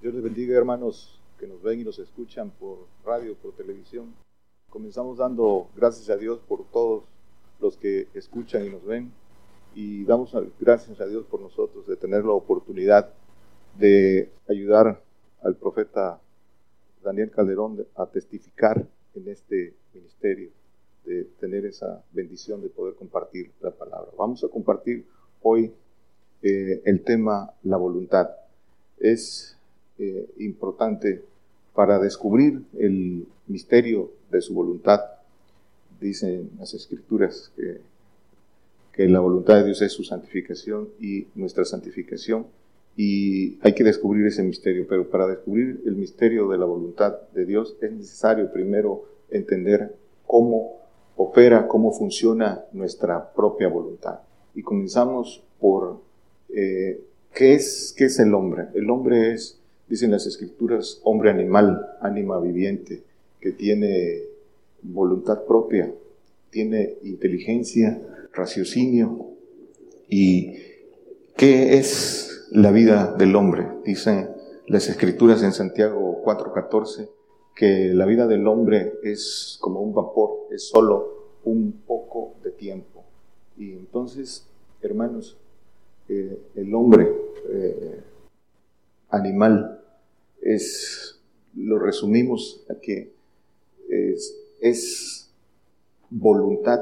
Dios 0.00 0.14
les 0.14 0.22
bendiga, 0.22 0.56
hermanos 0.56 1.20
que 1.38 1.46
nos 1.46 1.62
ven 1.62 1.80
y 1.80 1.84
nos 1.84 2.00
escuchan 2.00 2.50
por 2.50 2.88
radio, 3.04 3.36
por 3.36 3.52
televisión. 3.52 4.25
Comenzamos 4.76 5.16
dando 5.16 5.70
gracias 5.74 6.10
a 6.10 6.18
Dios 6.18 6.38
por 6.46 6.66
todos 6.70 7.04
los 7.60 7.78
que 7.78 8.08
escuchan 8.12 8.66
y 8.66 8.68
nos 8.68 8.84
ven. 8.84 9.10
Y 9.74 10.04
damos 10.04 10.36
gracias 10.60 11.00
a 11.00 11.06
Dios 11.06 11.24
por 11.24 11.40
nosotros 11.40 11.86
de 11.86 11.96
tener 11.96 12.26
la 12.26 12.32
oportunidad 12.32 13.08
de 13.78 14.30
ayudar 14.46 15.02
al 15.42 15.56
profeta 15.56 16.20
Daniel 17.02 17.30
Calderón 17.30 17.86
a 17.96 18.04
testificar 18.04 18.86
en 19.14 19.28
este 19.28 19.72
ministerio, 19.94 20.50
de 21.06 21.24
tener 21.40 21.64
esa 21.64 22.04
bendición 22.12 22.60
de 22.60 22.68
poder 22.68 22.96
compartir 22.96 23.52
la 23.62 23.70
palabra. 23.70 24.10
Vamos 24.18 24.44
a 24.44 24.48
compartir 24.48 25.06
hoy 25.40 25.72
eh, 26.42 26.82
el 26.84 27.02
tema 27.02 27.50
la 27.62 27.78
voluntad. 27.78 28.28
Es 28.98 29.56
eh, 29.98 30.28
importante 30.36 31.24
para 31.76 31.98
descubrir 31.98 32.62
el 32.78 33.28
misterio 33.46 34.10
de 34.32 34.40
su 34.40 34.54
voluntad. 34.54 35.00
Dicen 36.00 36.50
las 36.58 36.74
escrituras 36.74 37.52
que, 37.54 37.80
que 38.92 39.06
la 39.08 39.20
voluntad 39.20 39.56
de 39.56 39.64
Dios 39.66 39.82
es 39.82 39.92
su 39.92 40.02
santificación 40.02 40.88
y 40.98 41.26
nuestra 41.34 41.64
santificación. 41.64 42.46
Y 42.96 43.58
hay 43.60 43.74
que 43.74 43.84
descubrir 43.84 44.26
ese 44.26 44.42
misterio, 44.42 44.86
pero 44.88 45.08
para 45.10 45.26
descubrir 45.26 45.82
el 45.84 45.96
misterio 45.96 46.48
de 46.48 46.56
la 46.56 46.64
voluntad 46.64 47.14
de 47.34 47.44
Dios 47.44 47.76
es 47.82 47.92
necesario 47.92 48.50
primero 48.50 49.04
entender 49.30 49.94
cómo 50.26 50.78
opera, 51.16 51.68
cómo 51.68 51.92
funciona 51.92 52.64
nuestra 52.72 53.32
propia 53.34 53.68
voluntad. 53.68 54.20
Y 54.54 54.62
comenzamos 54.62 55.42
por 55.60 56.00
eh, 56.48 57.00
¿qué, 57.34 57.54
es, 57.54 57.94
qué 57.96 58.06
es 58.06 58.18
el 58.18 58.32
hombre. 58.32 58.68
El 58.74 58.88
hombre 58.88 59.34
es 59.34 59.60
dicen 59.88 60.10
las 60.10 60.26
escrituras, 60.26 61.00
hombre 61.04 61.30
animal, 61.30 61.96
ánima 62.00 62.40
viviente, 62.40 63.02
que 63.40 63.52
tiene 63.52 64.22
voluntad 64.82 65.44
propia, 65.44 65.92
tiene 66.50 66.96
inteligencia, 67.02 68.00
raciocinio. 68.32 69.30
¿Y 70.08 70.54
qué 71.36 71.78
es 71.78 72.46
la 72.50 72.70
vida 72.70 73.14
del 73.18 73.36
hombre? 73.36 73.68
Dicen 73.84 74.30
las 74.66 74.88
escrituras 74.88 75.42
en 75.42 75.52
Santiago 75.52 76.22
4:14 76.24 77.08
que 77.54 77.92
la 77.94 78.04
vida 78.04 78.26
del 78.26 78.46
hombre 78.46 78.94
es 79.02 79.56
como 79.60 79.80
un 79.80 79.94
vapor, 79.94 80.48
es 80.50 80.68
solo 80.68 81.16
un 81.44 81.72
poco 81.86 82.34
de 82.44 82.50
tiempo. 82.50 83.04
Y 83.56 83.72
entonces, 83.72 84.46
hermanos, 84.82 85.38
eh, 86.08 86.38
el 86.54 86.74
hombre 86.74 87.10
eh, 87.48 88.02
animal 89.10 89.75
es, 90.54 91.18
lo 91.54 91.78
resumimos 91.78 92.64
a 92.70 92.74
que 92.76 93.12
es, 94.60 95.30
voluntad, 96.08 96.80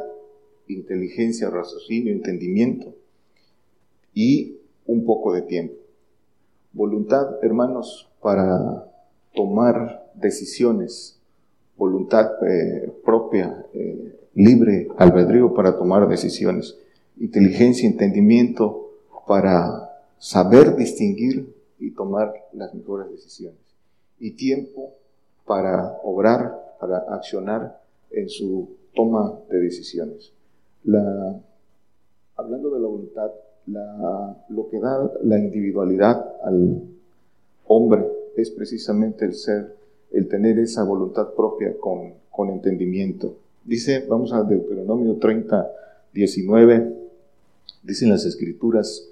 inteligencia, 0.69 1.51
raciocinio, 1.51 2.13
entendimiento 2.13 2.95
y 4.13 4.59
un 4.87 5.05
poco 5.05 5.33
de 5.33 5.43
tiempo. 5.43 5.75
Voluntad, 6.73 7.43
hermanos, 7.43 8.09
para 8.21 8.91
tomar 9.35 10.11
decisiones, 10.15 11.19
voluntad 11.77 12.31
eh, 12.47 12.93
propia, 13.05 13.67
eh, 13.73 14.19
libre 14.35 14.89
albedrío 14.97 15.55
para 15.55 15.77
tomar 15.77 16.09
decisiones, 16.09 16.77
inteligencia, 17.19 17.89
entendimiento 17.89 18.91
para 19.27 19.91
saber 20.19 20.77
distinguir 20.77 21.55
y 21.85 21.91
tomar 21.91 22.33
las 22.53 22.75
mejores 22.75 23.11
decisiones. 23.11 23.61
Y 24.19 24.33
tiempo 24.33 24.95
para 25.47 25.99
obrar, 26.03 26.77
para 26.81 26.99
accionar 27.15 27.81
en 28.11 28.29
su 28.29 28.71
toma 28.95 29.39
de 29.51 29.59
decisiones. 29.59 30.33
La, 30.85 31.41
hablando 32.37 32.71
de 32.71 32.81
la 32.81 32.89
voluntad, 32.89 33.31
lo 34.49 34.69
que 34.71 34.79
da 34.79 35.11
la 35.23 35.39
individualidad 35.39 36.25
al 36.43 36.83
hombre 37.67 38.07
es 38.37 38.51
precisamente 38.51 39.25
el 39.25 39.35
ser, 39.35 39.75
el 40.13 40.29
tener 40.29 40.59
esa 40.59 40.85
voluntad 40.85 41.35
propia 41.35 41.77
con, 41.79 42.15
con 42.31 42.51
entendimiento. 42.51 43.37
Dice, 43.65 44.05
vamos 44.09 44.33
a 44.33 44.43
Deuteronomio 44.43 45.17
30, 45.17 45.71
19, 46.13 46.95
dicen 47.83 48.11
las 48.11 48.25
escrituras, 48.25 49.09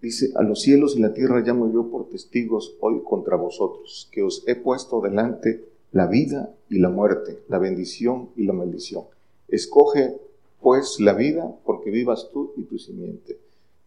Dice, 0.00 0.32
a 0.36 0.42
los 0.42 0.60
cielos 0.60 0.96
y 0.96 1.00
la 1.00 1.14
tierra 1.14 1.40
llamo 1.40 1.72
yo 1.72 1.90
por 1.90 2.08
testigos 2.08 2.76
hoy 2.80 3.02
contra 3.02 3.36
vosotros, 3.36 4.08
que 4.12 4.22
os 4.22 4.44
he 4.46 4.54
puesto 4.54 5.00
delante 5.00 5.64
la 5.92 6.06
vida 6.06 6.54
y 6.68 6.78
la 6.78 6.90
muerte, 6.90 7.38
la 7.48 7.58
bendición 7.58 8.30
y 8.36 8.44
la 8.44 8.52
maldición. 8.52 9.04
Escoge 9.48 10.16
pues 10.60 11.00
la 11.00 11.14
vida 11.14 11.56
porque 11.64 11.90
vivas 11.90 12.28
tú 12.32 12.52
y 12.56 12.64
tu 12.64 12.78
simiente. 12.78 13.38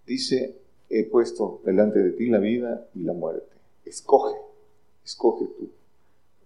Dice, 0.07 0.55
he 0.89 1.03
puesto 1.03 1.62
delante 1.64 1.99
de 1.99 2.12
ti 2.12 2.28
la 2.28 2.39
vida 2.39 2.88
y 2.95 3.03
la 3.03 3.14
muerte. 3.14 3.55
Escoge, 3.86 4.36
escoge 5.05 5.45
tú. 5.45 5.70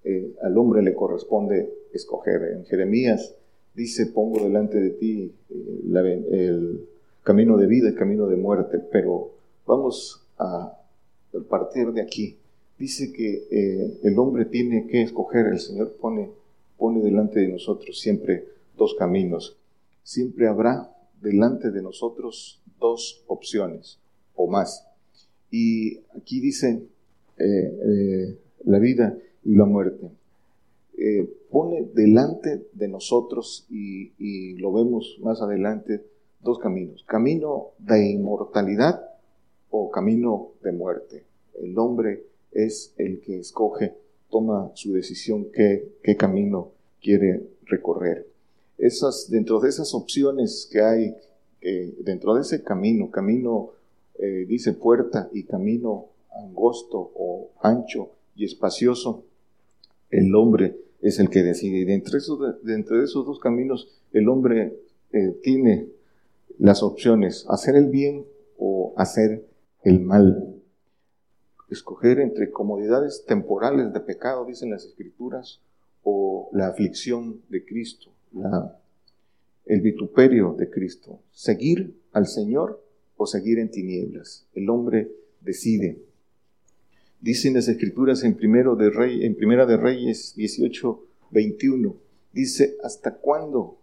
Eh, 0.03 0.35
al 0.41 0.57
hombre 0.57 0.81
le 0.81 0.93
corresponde 0.93 1.73
escoger. 1.93 2.43
En 2.51 2.65
Jeremías 2.65 3.35
dice, 3.73 4.07
pongo 4.07 4.43
delante 4.43 4.79
de 4.79 4.89
ti 4.89 5.33
eh, 5.49 6.25
el 6.31 6.87
camino 7.23 7.55
de 7.55 7.67
vida 7.67 7.89
y 7.89 7.95
camino 7.95 8.27
de 8.27 8.35
muerte, 8.35 8.79
pero 8.91 9.31
Vamos 9.65 10.21
a 10.37 10.77
partir 11.49 11.91
de 11.91 12.01
aquí. 12.01 12.37
Dice 12.77 13.13
que 13.13 13.47
eh, 13.49 13.99
el 14.03 14.19
hombre 14.19 14.45
tiene 14.45 14.87
que 14.87 15.03
escoger, 15.03 15.47
el 15.47 15.59
Señor 15.59 15.93
pone, 16.01 16.29
pone 16.77 17.01
delante 17.01 17.39
de 17.39 17.47
nosotros 17.47 17.99
siempre 17.99 18.45
dos 18.77 18.95
caminos. 18.95 19.57
Siempre 20.03 20.47
habrá 20.47 20.93
delante 21.21 21.71
de 21.71 21.81
nosotros 21.81 22.61
dos 22.79 23.23
opciones 23.27 23.99
o 24.35 24.47
más. 24.47 24.85
Y 25.49 25.99
aquí 26.17 26.41
dice 26.41 26.83
eh, 27.37 27.45
eh, 27.45 28.37
la 28.65 28.79
vida 28.79 29.17
y 29.45 29.55
la 29.55 29.65
muerte. 29.65 30.09
pone 31.49 31.85
delante 31.93 32.67
de 32.73 32.87
nosotros, 32.87 33.65
y, 33.69 34.11
y 34.17 34.55
lo 34.57 34.73
vemos 34.73 35.19
más 35.21 35.41
adelante, 35.41 36.03
dos 36.41 36.59
caminos. 36.59 37.03
Camino 37.07 37.67
de 37.77 38.09
inmortalidad 38.09 39.12
o 39.75 39.89
camino 39.89 40.51
de 40.63 40.71
muerte. 40.71 41.23
El 41.59 41.79
hombre 41.79 42.27
es 42.51 42.93
el 42.97 43.19
que 43.21 43.39
escoge, 43.39 43.95
toma 44.29 44.71
su 44.75 44.93
decisión 44.93 45.47
qué, 45.51 45.95
qué 46.03 46.15
camino 46.15 46.73
quiere 47.01 47.41
recorrer. 47.65 48.27
Esas, 48.77 49.31
dentro 49.31 49.59
de 49.59 49.69
esas 49.69 49.95
opciones 49.95 50.69
que 50.71 50.79
hay, 50.79 51.15
dentro 52.03 52.35
de 52.35 52.41
ese 52.41 52.63
camino, 52.63 53.09
camino 53.09 53.71
eh, 54.19 54.45
dice 54.47 54.73
puerta 54.73 55.27
y 55.33 55.41
camino 55.43 56.09
angosto 56.35 57.11
o 57.15 57.49
ancho 57.63 58.11
y 58.35 58.45
espacioso, 58.45 59.23
el 60.11 60.35
hombre 60.35 60.77
es 61.01 61.17
el 61.17 61.31
que 61.31 61.41
decide. 61.41 61.79
Y 61.79 61.85
dentro 61.85 62.11
de 62.11 62.19
esos, 62.19 62.39
de 62.61 63.03
esos 63.03 63.25
dos 63.25 63.39
caminos, 63.39 63.89
el 64.11 64.29
hombre 64.29 64.77
eh, 65.13 65.35
tiene 65.41 65.87
las 66.59 66.83
opciones, 66.83 67.47
hacer 67.49 67.75
el 67.75 67.87
bien 67.87 68.27
o 68.59 68.93
hacer 68.97 69.51
el 69.83 69.99
mal. 69.99 70.61
Escoger 71.69 72.19
entre 72.19 72.51
comodidades 72.51 73.25
temporales 73.25 73.93
de 73.93 73.99
pecado, 73.99 74.45
dicen 74.45 74.71
las 74.71 74.85
escrituras, 74.85 75.61
o 76.03 76.49
la 76.53 76.67
aflicción 76.67 77.41
de 77.49 77.65
Cristo, 77.65 78.11
el 79.65 79.81
vituperio 79.81 80.53
de 80.57 80.69
Cristo. 80.69 81.19
Seguir 81.31 81.95
al 82.11 82.27
Señor 82.27 82.83
o 83.15 83.25
seguir 83.25 83.59
en 83.59 83.71
tinieblas. 83.71 84.45
El 84.53 84.69
hombre 84.69 85.11
decide. 85.41 86.01
Dicen 87.21 87.53
las 87.53 87.69
escrituras 87.69 88.23
en, 88.23 88.35
primero 88.35 88.75
de 88.75 88.89
Rey, 88.89 89.25
en 89.25 89.35
Primera 89.35 89.65
de 89.65 89.77
Reyes 89.77 90.33
18, 90.35 91.05
21. 91.31 91.95
Dice, 92.33 92.75
¿hasta 92.83 93.15
cuándo? 93.15 93.77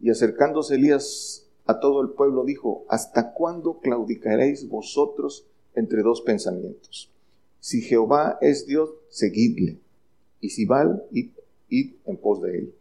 Y 0.00 0.10
acercándose 0.10 0.74
Elías 0.74 1.46
a 1.66 1.80
todo 1.80 2.02
el 2.02 2.10
pueblo 2.10 2.44
dijo, 2.44 2.84
¿hasta 2.88 3.32
cuándo 3.32 3.78
claudicaréis 3.80 4.68
vosotros 4.68 5.46
entre 5.74 6.02
dos 6.02 6.20
pensamientos? 6.22 7.10
Si 7.60 7.80
Jehová 7.80 8.38
es 8.40 8.66
Dios, 8.66 8.90
seguidle. 9.08 9.78
Y 10.40 10.50
si 10.50 10.66
Baal, 10.66 11.04
id, 11.12 11.30
id 11.68 11.92
en 12.06 12.16
pos 12.16 12.42
de 12.42 12.58
él. 12.58 12.74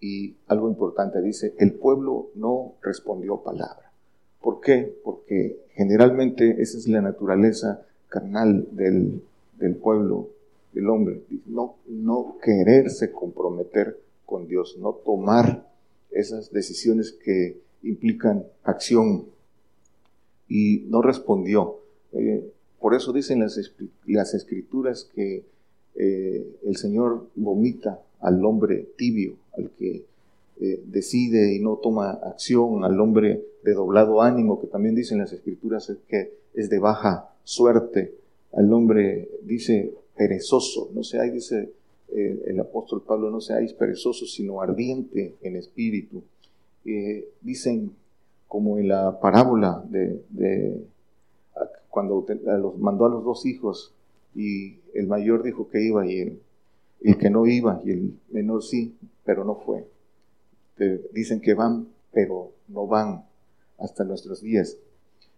Y 0.00 0.34
algo 0.48 0.68
importante 0.68 1.22
dice, 1.22 1.54
el 1.58 1.74
pueblo 1.74 2.30
no 2.34 2.74
respondió 2.82 3.42
palabra. 3.42 3.92
¿Por 4.40 4.60
qué? 4.60 4.92
Porque 5.04 5.60
generalmente 5.74 6.60
esa 6.60 6.76
es 6.76 6.88
la 6.88 7.00
naturaleza 7.00 7.86
carnal 8.08 8.66
del, 8.72 9.22
pueblo, 9.80 10.30
del 10.72 10.88
hombre. 10.90 11.22
No, 11.46 11.76
no 11.86 12.38
quererse 12.42 13.12
comprometer 13.12 13.96
con 14.26 14.48
Dios, 14.48 14.76
no 14.80 14.94
tomar 14.94 15.70
esas 16.10 16.50
decisiones 16.50 17.12
que 17.12 17.60
implican 17.82 18.44
acción. 18.64 19.26
Y 20.48 20.84
no 20.88 21.02
respondió. 21.02 21.78
Eh, 22.12 22.52
por 22.80 22.94
eso 22.94 23.12
dicen 23.12 23.40
las, 23.40 23.58
las 24.06 24.34
escrituras 24.34 25.08
que 25.14 25.44
eh, 25.94 26.58
el 26.64 26.76
Señor 26.76 27.28
vomita 27.36 28.00
al 28.20 28.44
hombre 28.44 28.88
tibio, 28.96 29.36
al 29.56 29.70
que 29.78 30.04
eh, 30.60 30.82
decide 30.86 31.54
y 31.54 31.60
no 31.60 31.76
toma 31.76 32.10
acción, 32.10 32.84
al 32.84 33.00
hombre 33.00 33.44
de 33.64 33.72
doblado 33.72 34.20
ánimo, 34.20 34.60
que 34.60 34.66
también 34.66 34.94
dicen 34.94 35.18
las 35.18 35.32
escrituras 35.32 35.92
que 36.08 36.32
es 36.54 36.68
de 36.68 36.78
baja 36.78 37.30
suerte, 37.44 38.14
al 38.52 38.72
hombre 38.72 39.28
dice 39.42 39.94
perezoso, 40.16 40.90
no 40.92 41.00
hay 41.20 41.30
dice 41.30 41.72
el 42.14 42.60
apóstol 42.60 43.02
Pablo, 43.06 43.30
no 43.30 43.40
seáis 43.40 43.72
perezosos, 43.72 44.34
sino 44.34 44.60
ardiente 44.60 45.34
en 45.40 45.56
espíritu. 45.56 46.22
Eh, 46.84 47.28
dicen 47.40 47.94
como 48.48 48.78
en 48.78 48.88
la 48.88 49.20
parábola 49.20 49.82
de, 49.88 50.84
cuando 51.88 52.26
los, 52.28 52.78
mandó 52.78 53.06
a 53.06 53.08
los 53.08 53.24
dos 53.24 53.46
hijos 53.46 53.94
y 54.34 54.80
el 54.94 55.06
mayor 55.06 55.42
dijo 55.42 55.68
que 55.68 55.80
iba 55.80 56.06
y 56.06 56.20
el, 56.20 57.18
que 57.18 57.30
no 57.30 57.46
iba 57.46 57.80
y 57.84 57.92
el 57.92 58.18
menor 58.30 58.62
sí, 58.62 58.96
pero 59.24 59.44
no 59.44 59.56
fue. 59.56 59.86
dicen 61.12 61.40
que 61.40 61.54
van, 61.54 61.88
pero 62.12 62.52
no 62.68 62.86
van 62.86 63.24
hasta 63.78 64.04
nuestros 64.04 64.42
días. 64.42 64.76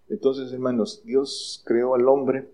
Entonces, 0.08 0.52
hermanos, 0.52 1.02
Dios 1.04 1.62
creó 1.64 1.94
al 1.94 2.08
hombre 2.08 2.48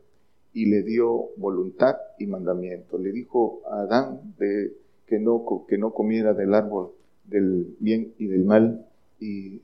y 0.52 0.66
le 0.66 0.82
dio 0.82 1.30
voluntad 1.36 1.96
y 2.18 2.26
mandamiento. 2.26 2.98
Le 2.98 3.12
dijo 3.12 3.62
a 3.70 3.80
Adán 3.80 4.34
de, 4.38 4.76
que, 5.06 5.18
no, 5.18 5.44
que 5.68 5.78
no 5.78 5.92
comiera 5.92 6.34
del 6.34 6.54
árbol 6.54 6.92
del 7.30 7.76
bien 7.78 8.12
y 8.18 8.26
del 8.26 8.44
mal, 8.44 8.86
y 9.18 9.62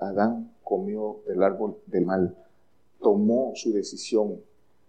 Adán 0.00 0.52
comió 0.62 1.20
del 1.26 1.42
árbol 1.42 1.76
del 1.86 2.06
mal. 2.06 2.36
Tomó 3.00 3.52
su 3.54 3.72
decisión. 3.72 4.40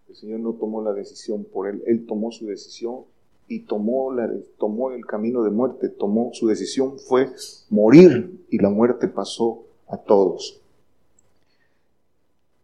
El 0.09 0.15
Señor 0.15 0.39
no 0.39 0.53
tomó 0.53 0.81
la 0.81 0.93
decisión 0.93 1.43
por 1.43 1.67
él, 1.67 1.83
él 1.85 2.05
tomó 2.05 2.31
su 2.31 2.45
decisión 2.45 3.01
y 3.47 3.61
tomó, 3.61 4.13
la, 4.13 4.29
tomó 4.57 4.91
el 4.91 5.05
camino 5.05 5.43
de 5.43 5.51
muerte, 5.51 5.89
tomó 5.89 6.31
su 6.33 6.47
decisión 6.47 6.99
fue 6.99 7.29
morir 7.69 8.45
y 8.49 8.57
la 8.59 8.69
muerte 8.69 9.07
pasó 9.07 9.63
a 9.87 9.97
todos. 9.97 10.61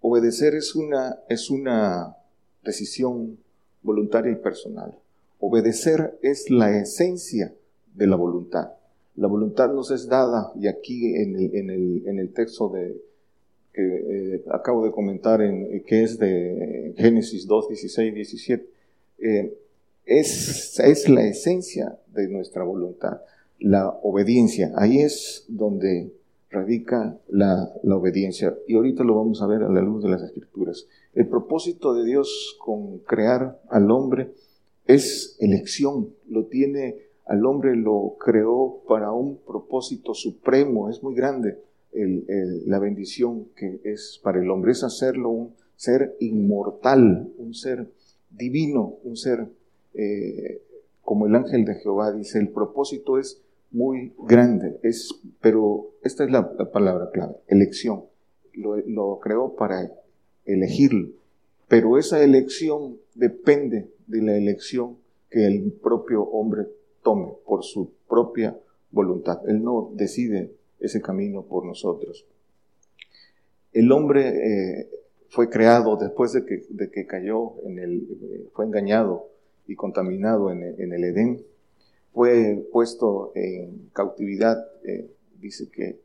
Obedecer 0.02 0.56
es 0.56 0.76
una, 0.76 1.20
es 1.30 1.50
una 1.50 2.18
decisión 2.64 3.38
voluntaria 3.82 4.32
y 4.32 4.36
personal. 4.36 4.98
Obedecer 5.40 6.18
es 6.22 6.50
la 6.50 6.78
esencia 6.78 7.54
de 7.94 8.08
la 8.08 8.16
voluntad. 8.16 8.74
La 9.16 9.28
voluntad 9.28 9.72
nos 9.72 9.92
es 9.92 10.08
dada, 10.08 10.52
y 10.56 10.68
aquí 10.68 11.16
en 11.16 11.36
el, 11.36 11.56
en 11.56 11.70
el, 11.70 12.04
en 12.08 12.20
el 12.20 12.34
texto 12.34 12.70
de, 12.70 13.00
que 13.74 13.82
eh, 13.82 14.44
acabo 14.52 14.86
de 14.86 14.92
comentar, 14.92 15.42
en, 15.42 15.84
que 15.84 16.04
es 16.04 16.18
de 16.18 16.94
Génesis 16.98 17.48
2, 17.48 17.70
16, 17.70 18.14
17, 18.14 18.70
es, 20.06 20.80
es 20.80 21.10
la 21.10 21.26
esencia 21.26 21.98
de 22.14 22.28
nuestra 22.28 22.64
voluntad, 22.64 23.22
la 23.60 23.90
obediencia. 24.04 24.72
Ahí 24.76 25.00
es 25.00 25.46
donde 25.48 26.12
radica 26.50 27.18
la, 27.30 27.74
la, 27.84 27.96
obediencia. 27.96 28.56
Y 28.68 28.76
ahorita 28.76 29.04
lo 29.04 29.16
vamos 29.16 29.42
a 29.42 29.48
ver 29.48 29.64
a 29.64 29.70
la 29.70 29.82
luz 29.82 30.04
de 30.04 30.10
las 30.10 30.22
escrituras. 30.22 30.88
El 31.14 31.28
propósito 31.28 31.94
de 31.94 32.06
Dios 32.06 32.58
con 32.60 33.00
crear 33.00 33.60
al 33.70 33.90
hombre 33.92 34.32
es 34.86 35.36
elección. 35.40 36.10
Lo 36.28 36.46
tiene 36.46 36.98
al 37.26 37.46
hombre, 37.46 37.76
lo 37.76 38.16
creó 38.20 38.82
para 38.88 39.12
un 39.12 39.38
propósito 39.38 40.14
supremo. 40.14 40.90
Es 40.90 41.02
muy 41.04 41.16
grande 41.16 41.58
la 41.94 42.80
bendición 42.80 43.50
que 43.56 43.80
es 43.84 44.20
para 44.24 44.42
el 44.42 44.50
hombre. 44.50 44.72
Es 44.72 44.84
hacerlo 44.84 45.30
un 45.30 45.54
ser 45.76 46.16
inmortal, 46.20 47.32
un 47.38 47.54
ser 47.54 47.88
divino, 48.30 48.98
un 49.04 49.16
ser 49.16 49.48
eh, 49.94 50.62
como 51.02 51.28
el 51.28 51.36
ángel 51.36 51.66
de 51.66 51.76
Jehová 51.76 52.12
dice. 52.12 52.40
El 52.40 52.50
propósito 52.50 53.20
es 53.20 53.42
muy 53.72 54.14
grande, 54.20 54.80
es, 54.84 55.14
pero 55.42 55.90
esta 56.04 56.24
es 56.24 56.32
la, 56.32 56.56
palabra 56.72 57.10
clave, 57.12 57.36
elección. 57.48 58.06
Lo, 58.54 59.20
creó 59.20 59.56
para 59.56 59.92
elegirlo, 60.46 61.10
pero 61.68 61.98
esa 61.98 62.24
elección 62.24 62.98
depende 63.16 63.90
de 64.06 64.22
la 64.22 64.38
elección 64.38 64.98
que 65.30 65.48
el 65.48 65.72
propio 65.72 66.24
hombre 66.24 66.68
tome 67.04 67.34
por 67.46 67.64
su 67.64 67.92
propia 68.08 68.58
voluntad. 68.92 69.42
Él 69.48 69.64
no 69.64 69.92
decide 69.94 70.52
ese 70.80 71.02
camino 71.02 71.44
por 71.44 71.66
nosotros. 71.66 72.26
El 73.72 73.92
hombre 73.92 74.80
eh, 74.82 74.90
fue 75.30 75.50
creado 75.50 75.96
después 75.98 76.34
de 76.34 76.46
que, 76.46 76.64
de 76.70 76.90
que 76.92 77.06
cayó 77.06 77.54
en 77.64 77.80
el, 77.80 78.08
eh, 78.22 78.50
fue 78.54 78.66
engañado 78.66 79.30
y 79.68 79.76
contaminado 79.76 80.52
en 80.52 80.94
el 80.94 81.04
Edén 81.04 81.44
fue 82.14 82.64
puesto 82.72 83.32
en 83.34 83.90
cautividad, 83.92 84.64
eh, 84.84 85.10
dice 85.40 85.70
que 85.70 86.00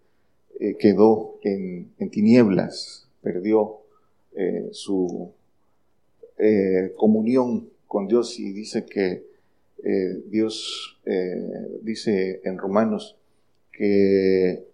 quedó 0.79 1.39
en, 1.43 1.93
tinieblas, 2.11 3.09
perdió 3.23 3.77
su 4.73 5.33
comunión 6.97 7.69
con 7.87 8.09
Dios 8.09 8.41
y 8.41 8.53
dice 8.53 8.87
que 8.87 9.28
Dios 10.27 11.01
dice 11.83 12.41
en 12.45 12.59
Romanos 12.59 13.17
que 13.73 14.67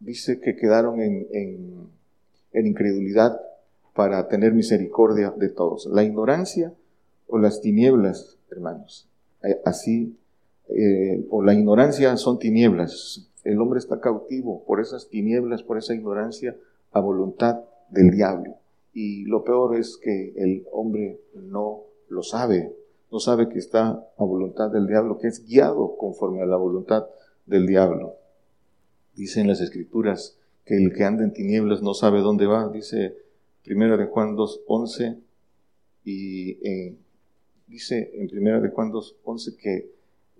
dice 0.00 0.40
que 0.40 0.56
quedaron 0.56 1.00
en, 1.00 1.26
en 2.52 2.66
incredulidad 2.66 3.40
para 3.94 4.28
tener 4.28 4.52
misericordia 4.52 5.32
de 5.36 5.48
todos. 5.48 5.86
La 5.86 6.04
ignorancia 6.04 6.72
o 7.26 7.38
las 7.38 7.60
tinieblas, 7.60 8.38
hermanos, 8.50 9.08
eh, 9.42 9.60
así, 9.64 10.16
eh, 10.68 11.26
o 11.30 11.42
la 11.42 11.54
ignorancia 11.54 12.16
son 12.16 12.38
tinieblas. 12.38 13.28
El 13.44 13.60
hombre 13.60 13.78
está 13.78 14.00
cautivo 14.00 14.64
por 14.64 14.80
esas 14.80 15.08
tinieblas, 15.08 15.62
por 15.62 15.78
esa 15.78 15.94
ignorancia, 15.94 16.56
a 16.92 17.00
voluntad 17.00 17.60
del 17.90 18.10
diablo. 18.10 18.54
Y 18.92 19.24
lo 19.24 19.44
peor 19.44 19.76
es 19.76 19.96
que 19.96 20.32
el 20.36 20.66
hombre 20.72 21.20
no 21.34 21.82
lo 22.08 22.22
sabe, 22.22 22.72
no 23.10 23.20
sabe 23.20 23.48
que 23.48 23.58
está 23.58 24.06
a 24.16 24.24
voluntad 24.24 24.70
del 24.70 24.86
diablo, 24.86 25.18
que 25.18 25.28
es 25.28 25.46
guiado 25.46 25.96
conforme 25.96 26.42
a 26.42 26.46
la 26.46 26.56
voluntad 26.56 27.06
del 27.46 27.66
diablo. 27.66 28.16
Dicen 29.14 29.48
las 29.48 29.60
escrituras 29.60 30.38
que 30.64 30.76
el 30.76 30.92
que 30.92 31.04
anda 31.04 31.24
en 31.24 31.32
tinieblas 31.32 31.82
no 31.82 31.94
sabe 31.94 32.20
dónde 32.20 32.46
va, 32.46 32.68
dice 32.68 33.16
primero 33.64 33.96
de 33.96 34.06
Juan 34.06 34.36
2, 34.36 34.62
11 34.66 35.18
Y 36.04 36.50
eh, 36.66 36.96
dice 37.66 38.10
en 38.14 38.28
primera 38.28 38.60
de 38.60 38.68
Juan 38.68 38.92
11 39.24 39.56
que 39.56 39.90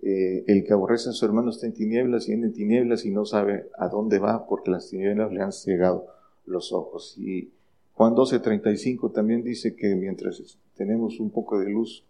eh, 0.01 0.45
el 0.47 0.63
que 0.63 0.73
aborrece 0.73 1.09
a 1.09 1.13
su 1.13 1.25
hermano 1.25 1.49
está 1.49 1.65
en 1.65 1.73
tinieblas 1.73 2.29
y 2.29 2.33
en 2.33 2.53
tinieblas 2.53 3.05
y 3.05 3.11
no 3.11 3.25
sabe 3.25 3.69
a 3.77 3.89
dónde 3.89 4.19
va 4.19 4.47
porque 4.47 4.71
las 4.71 4.89
tinieblas 4.89 5.31
le 5.31 5.41
han 5.41 5.51
cegado 5.51 6.07
los 6.45 6.71
ojos. 6.71 7.15
Y 7.17 7.51
Juan 7.93 8.15
12:35 8.15 9.11
también 9.11 9.43
dice 9.43 9.75
que 9.75 9.95
mientras 9.95 10.57
tenemos 10.75 11.19
un 11.19 11.31
poco 11.31 11.59
de 11.59 11.69
luz, 11.69 12.05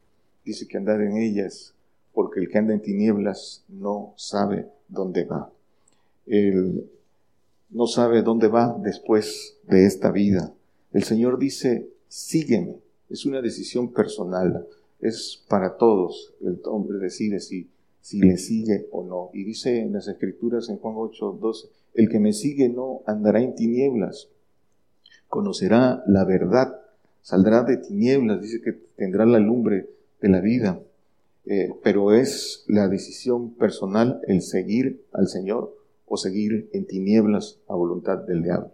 dice 0.50 0.68
que 0.68 0.78
andar 0.78 1.00
en 1.02 1.18
ellas, 1.18 1.76
porque 2.12 2.40
el 2.40 2.50
que 2.50 2.58
anda 2.58 2.74
en 2.74 2.82
tinieblas 2.82 3.64
no 3.68 4.14
sabe 4.18 4.68
dónde 4.88 5.24
va. 5.24 5.52
Él 6.26 6.90
no 7.70 7.86
sabe 7.86 8.24
dónde 8.24 8.48
va 8.48 8.76
después 8.82 9.58
de 9.68 9.86
esta 9.86 10.12
vida. 10.12 10.52
El 10.92 11.04
Señor 11.04 11.38
dice, 11.38 11.88
sígueme. 12.08 12.78
Es 13.12 13.28
una 13.28 13.42
decisión 13.42 13.94
personal, 13.94 14.66
es 15.00 15.44
para 15.48 15.78
todos. 15.78 16.34
El 16.42 16.60
hombre 16.66 16.98
decide 16.98 17.40
si, 17.40 17.70
si 18.02 18.20
le 18.20 18.38
sigue 18.38 18.88
o 18.92 19.04
no. 19.04 19.30
Y 19.34 19.44
dice 19.44 19.80
en 19.80 19.94
las 19.94 20.08
Escrituras 20.08 20.68
en 20.70 20.78
Juan 20.78 20.96
8, 20.98 21.38
12, 21.40 21.68
el 21.94 22.10
que 22.10 22.20
me 22.20 22.34
sigue 22.34 22.70
no 22.70 23.02
andará 23.06 23.40
en 23.40 23.54
tinieblas, 23.54 24.30
conocerá 25.28 26.04
la 26.08 26.26
verdad, 26.26 26.82
saldrá 27.22 27.62
de 27.64 27.78
tinieblas, 27.78 28.42
dice 28.42 28.62
que 28.62 28.74
tendrá 28.96 29.28
la 29.28 29.40
lumbre 29.40 29.99
de 30.22 30.30
la 30.30 30.42
vida. 30.42 30.80
Eh, 31.46 31.74
pero 31.84 32.14
es 32.14 32.64
la 32.68 32.88
decisión 32.88 33.56
personal 33.56 34.22
el 34.28 34.42
seguir 34.42 35.04
al 35.14 35.28
Señor 35.28 35.76
o 36.06 36.18
seguir 36.18 36.70
en 36.74 36.86
tinieblas 36.86 37.60
a 37.68 37.76
voluntad 37.76 38.18
del 38.20 38.44
diablo. 38.44 38.72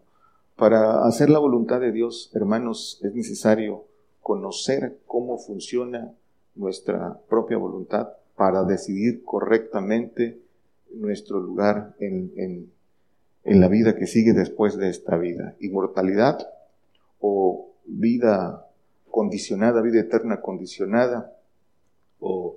Para 0.56 1.06
hacer 1.06 1.30
la 1.30 1.40
voluntad 1.40 1.80
de 1.80 1.92
Dios, 1.92 2.32
hermanos, 2.34 3.00
es 3.04 3.14
necesario 3.14 3.86
conocer 4.22 4.98
cómo 5.06 5.38
funciona 5.38 6.14
nuestra 6.56 7.20
propia 7.30 7.58
voluntad 7.58 8.10
para 8.36 8.64
decidir 8.64 9.24
correctamente 9.24 10.40
nuestro 10.94 11.40
lugar 11.40 11.94
en, 12.00 12.32
en, 12.38 12.72
en 13.44 13.60
la 13.60 13.68
vida 13.68 13.96
que 13.96 14.08
sigue 14.08 14.34
después 14.34 14.78
de 14.78 14.90
esta 14.90 15.18
vida. 15.18 15.56
Inmortalidad 15.60 16.40
o 17.20 17.70
vida 17.86 18.66
condicionada, 19.12 19.82
vida 19.82 20.00
eterna 20.00 20.42
condicionada, 20.42 21.35
o 22.20 22.56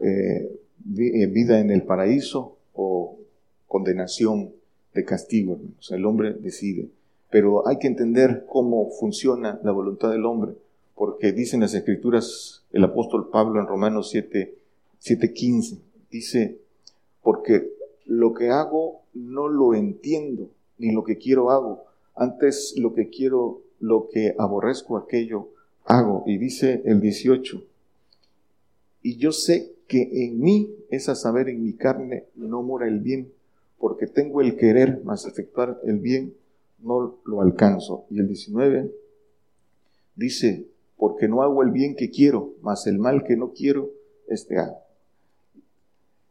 eh, 0.00 0.60
eh, 0.96 1.26
vida 1.26 1.60
en 1.60 1.70
el 1.70 1.82
paraíso, 1.82 2.56
o 2.74 3.18
condenación 3.66 4.52
de 4.94 5.04
castigo. 5.04 5.58
El 5.90 6.06
hombre 6.06 6.34
decide. 6.34 6.88
Pero 7.30 7.68
hay 7.68 7.78
que 7.78 7.86
entender 7.86 8.44
cómo 8.48 8.90
funciona 8.90 9.60
la 9.62 9.70
voluntad 9.70 10.10
del 10.10 10.24
hombre, 10.24 10.52
porque 10.96 11.32
dicen 11.32 11.60
las 11.60 11.74
escrituras 11.74 12.64
el 12.72 12.84
apóstol 12.84 13.30
Pablo 13.30 13.60
en 13.60 13.66
Romanos 13.66 14.10
7, 14.10 14.54
7:15, 15.00 15.78
dice, 16.10 16.58
porque 17.22 17.70
lo 18.06 18.34
que 18.34 18.50
hago 18.50 19.02
no 19.14 19.48
lo 19.48 19.74
entiendo, 19.74 20.50
ni 20.78 20.92
lo 20.92 21.04
que 21.04 21.18
quiero 21.18 21.50
hago. 21.50 21.84
Antes 22.14 22.74
lo 22.76 22.94
que 22.94 23.08
quiero, 23.08 23.62
lo 23.78 24.08
que 24.08 24.34
aborrezco, 24.38 24.96
aquello 24.96 25.48
hago. 25.84 26.24
Y 26.26 26.38
dice 26.38 26.82
el 26.84 27.00
18, 27.00 27.62
y 29.02 29.16
yo 29.16 29.32
sé 29.32 29.72
que 29.86 30.24
en 30.24 30.40
mí, 30.40 30.74
es 30.90 31.08
a 31.08 31.14
saber, 31.14 31.48
en 31.48 31.62
mi 31.62 31.74
carne, 31.74 32.26
no 32.34 32.62
mora 32.62 32.86
el 32.86 33.00
bien, 33.00 33.32
porque 33.78 34.06
tengo 34.06 34.40
el 34.40 34.56
querer, 34.56 35.02
más 35.04 35.26
efectuar 35.26 35.80
el 35.84 35.98
bien, 35.98 36.34
no 36.80 37.18
lo 37.24 37.40
alcanzo. 37.40 38.06
Y 38.10 38.20
el 38.20 38.28
19 38.28 38.92
dice, 40.16 40.66
porque 40.96 41.28
no 41.28 41.42
hago 41.42 41.62
el 41.62 41.70
bien 41.70 41.96
que 41.96 42.10
quiero, 42.10 42.54
mas 42.60 42.86
el 42.86 42.98
mal 42.98 43.24
que 43.24 43.36
no 43.36 43.52
quiero, 43.52 43.90
este 44.28 44.58
hago. 44.58 44.78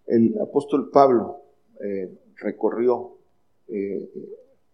El 0.05 0.39
apóstol 0.39 0.89
Pablo 0.91 1.41
eh, 1.83 2.11
recorrió, 2.37 3.17
eh, 3.67 4.09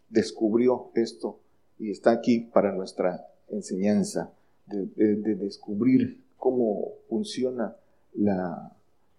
descubrió 0.09 0.91
esto 0.95 1.39
y 1.79 1.91
está 1.91 2.11
aquí 2.11 2.39
para 2.39 2.71
nuestra 2.71 3.27
enseñanza 3.49 4.33
de, 4.67 5.35
descubrir 5.35 6.23
cómo 6.37 6.93
funciona 7.09 7.75
la, 8.17 8.71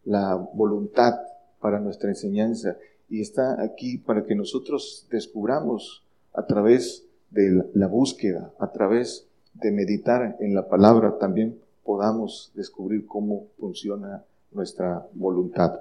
la 0.05 0.35
voluntad 0.35 1.15
para 1.61 1.81
nuestra 1.81 2.11
enseñanza 2.11 2.77
y 3.09 3.21
está 3.21 3.63
aquí 3.63 3.99
para 3.99 4.25
que 4.25 4.35
nosotros 4.35 5.07
descubramos 5.11 6.05
a 6.35 6.47
través 6.47 7.07
de 7.31 7.65
la 7.75 7.87
búsqueda, 7.87 8.53
a 8.59 8.73
través 8.73 9.27
de 9.55 9.71
meditar 9.73 10.37
en 10.41 10.55
la 10.55 10.69
palabra, 10.69 11.19
también 11.19 11.59
podamos 11.85 12.53
descubrir 12.55 13.07
cómo 13.07 13.47
funciona 13.59 14.25
nuestra 14.53 15.07
voluntad 15.15 15.81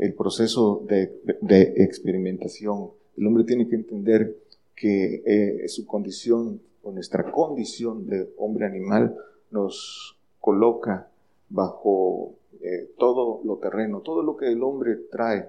el 0.00 0.14
proceso 0.14 0.82
de, 0.88 1.74
experimentación. 1.76 2.90
El 3.18 3.26
hombre 3.26 3.44
tiene 3.44 3.68
que 3.68 3.76
entender 3.76 4.34
que 4.74 5.22
eh, 5.26 5.68
su 5.68 5.86
condición 5.86 6.62
o 6.82 6.90
nuestra 6.90 7.30
condición 7.30 8.06
de 8.06 8.32
hombre 8.38 8.64
animal 8.64 9.14
nos 9.50 10.16
coloca 10.40 11.10
bajo 11.50 12.32
eh, 12.60 12.90
todo 12.98 13.40
lo 13.44 13.58
terreno, 13.58 14.00
todo 14.00 14.22
lo 14.22 14.36
que 14.36 14.48
el 14.48 14.62
hombre 14.62 14.96
trae 15.10 15.48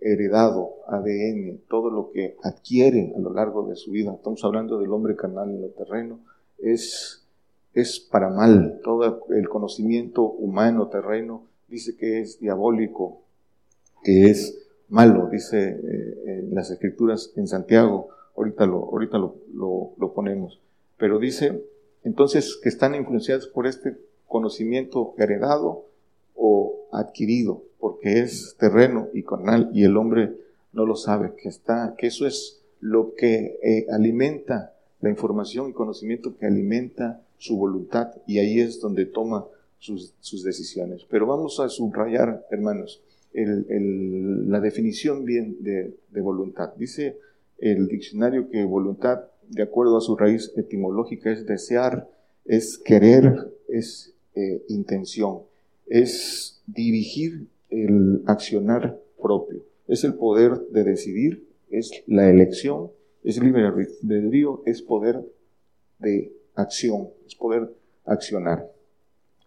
heredado, 0.00 0.74
ADN, 0.86 1.60
todo 1.68 1.90
lo 1.90 2.10
que 2.10 2.36
adquiere 2.42 3.12
a 3.16 3.18
lo 3.18 3.32
largo 3.32 3.66
de 3.68 3.76
su 3.76 3.90
vida. 3.90 4.12
Estamos 4.12 4.44
hablando 4.44 4.78
del 4.78 4.92
hombre 4.92 5.16
carnal 5.16 5.50
en 5.50 5.62
lo 5.62 5.68
terreno, 5.68 6.20
es, 6.58 7.24
es 7.72 8.00
para 8.00 8.28
mal. 8.28 8.80
Todo 8.84 9.24
el 9.30 9.48
conocimiento 9.48 10.22
humano 10.22 10.88
terreno 10.88 11.46
dice 11.68 11.96
que 11.96 12.20
es 12.20 12.38
diabólico, 12.38 13.22
que 14.02 14.24
es 14.30 14.64
malo, 14.88 15.28
dice 15.30 15.80
eh, 15.82 16.48
las 16.50 16.70
escrituras 16.70 17.32
en 17.36 17.48
Santiago, 17.48 18.08
ahorita, 18.36 18.66
lo, 18.66 18.84
ahorita 18.90 19.18
lo, 19.18 19.36
lo, 19.98 20.12
ponemos, 20.12 20.60
pero 20.98 21.18
dice 21.18 21.64
entonces 22.02 22.58
que 22.62 22.68
están 22.68 22.94
influenciados 22.94 23.46
por 23.48 23.66
este 23.66 23.96
conocimiento 24.26 25.14
heredado 25.16 25.86
o 26.34 26.86
adquirido, 26.92 27.62
porque 27.78 28.20
es 28.20 28.56
terreno 28.58 29.08
y 29.12 29.22
carnal 29.22 29.70
y 29.72 29.84
el 29.84 29.96
hombre 29.96 30.32
no 30.72 30.86
lo 30.86 30.96
sabe, 30.96 31.34
que 31.36 31.48
está, 31.48 31.94
que 31.96 32.08
eso 32.08 32.26
es 32.26 32.60
lo 32.80 33.14
que 33.14 33.58
eh, 33.62 33.86
alimenta 33.90 34.74
la 35.00 35.10
información 35.10 35.70
y 35.70 35.72
conocimiento 35.72 36.36
que 36.36 36.46
alimenta 36.46 37.22
su 37.38 37.56
voluntad 37.56 38.08
y 38.26 38.38
ahí 38.38 38.60
es 38.60 38.80
donde 38.80 39.06
toma 39.06 39.46
sus, 39.78 40.44
decisiones. 40.44 41.04
Pero 41.10 41.26
vamos 41.26 41.60
a 41.60 41.68
subrayar, 41.68 42.46
hermanos, 42.50 43.02
la 43.34 44.60
definición 44.60 45.24
bien 45.24 45.56
de, 45.60 45.94
voluntad. 46.20 46.72
Dice 46.76 47.18
el 47.58 47.88
diccionario 47.88 48.48
que 48.48 48.64
voluntad, 48.64 49.24
de 49.48 49.62
acuerdo 49.62 49.98
a 49.98 50.00
su 50.00 50.16
raíz 50.16 50.52
etimológica, 50.56 51.30
es 51.30 51.46
desear, 51.46 52.08
es 52.44 52.78
querer, 52.78 53.52
es 53.68 54.14
eh, 54.34 54.64
intención, 54.68 55.40
es 55.86 56.62
dirigir 56.66 57.48
el 57.70 58.22
accionar 58.26 59.00
propio, 59.20 59.64
es 59.88 60.04
el 60.04 60.14
poder 60.14 60.60
de 60.70 60.84
decidir, 60.84 61.46
es 61.70 61.90
la 62.06 62.30
elección, 62.30 62.90
es 63.22 63.42
libre 63.42 63.66
albedrío, 63.66 64.62
es 64.66 64.82
poder 64.82 65.24
de 65.98 66.32
acción, 66.54 67.08
es 67.26 67.34
poder 67.34 67.74
accionar. 68.04 68.70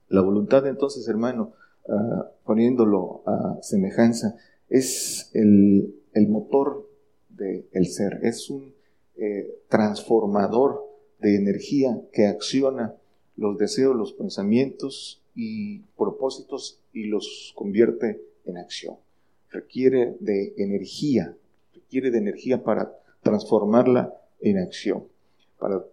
La 0.09 0.21
voluntad 0.21 0.65
entonces, 0.67 1.07
hermano, 1.07 1.53
Ah, 1.89 2.29
poniéndolo 2.43 3.23
a 3.25 3.59
semejanza, 3.61 4.35
es 4.67 5.31
el, 5.33 5.93
motor 6.27 6.89
del 7.29 7.87
ser, 7.87 8.19
es 8.23 8.49
un 8.49 8.73
eh, 9.15 9.61
transformador 9.69 10.83
de 11.19 11.37
energía 11.37 12.01
que 12.11 12.27
acciona 12.27 12.95
los 13.37 13.57
deseos, 13.57 13.95
los 13.95 14.13
pensamientos 14.13 15.23
y 15.37 15.83
propósitos 15.95 16.81
y 16.91 17.05
los 17.05 17.53
convierte 17.55 18.19
en 18.45 18.57
acción. 18.57 18.95
Requiere 19.51 20.17
de 20.19 20.55
energía, 20.57 21.37
requiere 21.73 22.09
de 22.09 22.17
energía 22.17 22.63
para 22.63 22.97
transformarla 23.21 24.19
en 24.41 24.57
acción, 24.57 25.05
para 25.59 25.85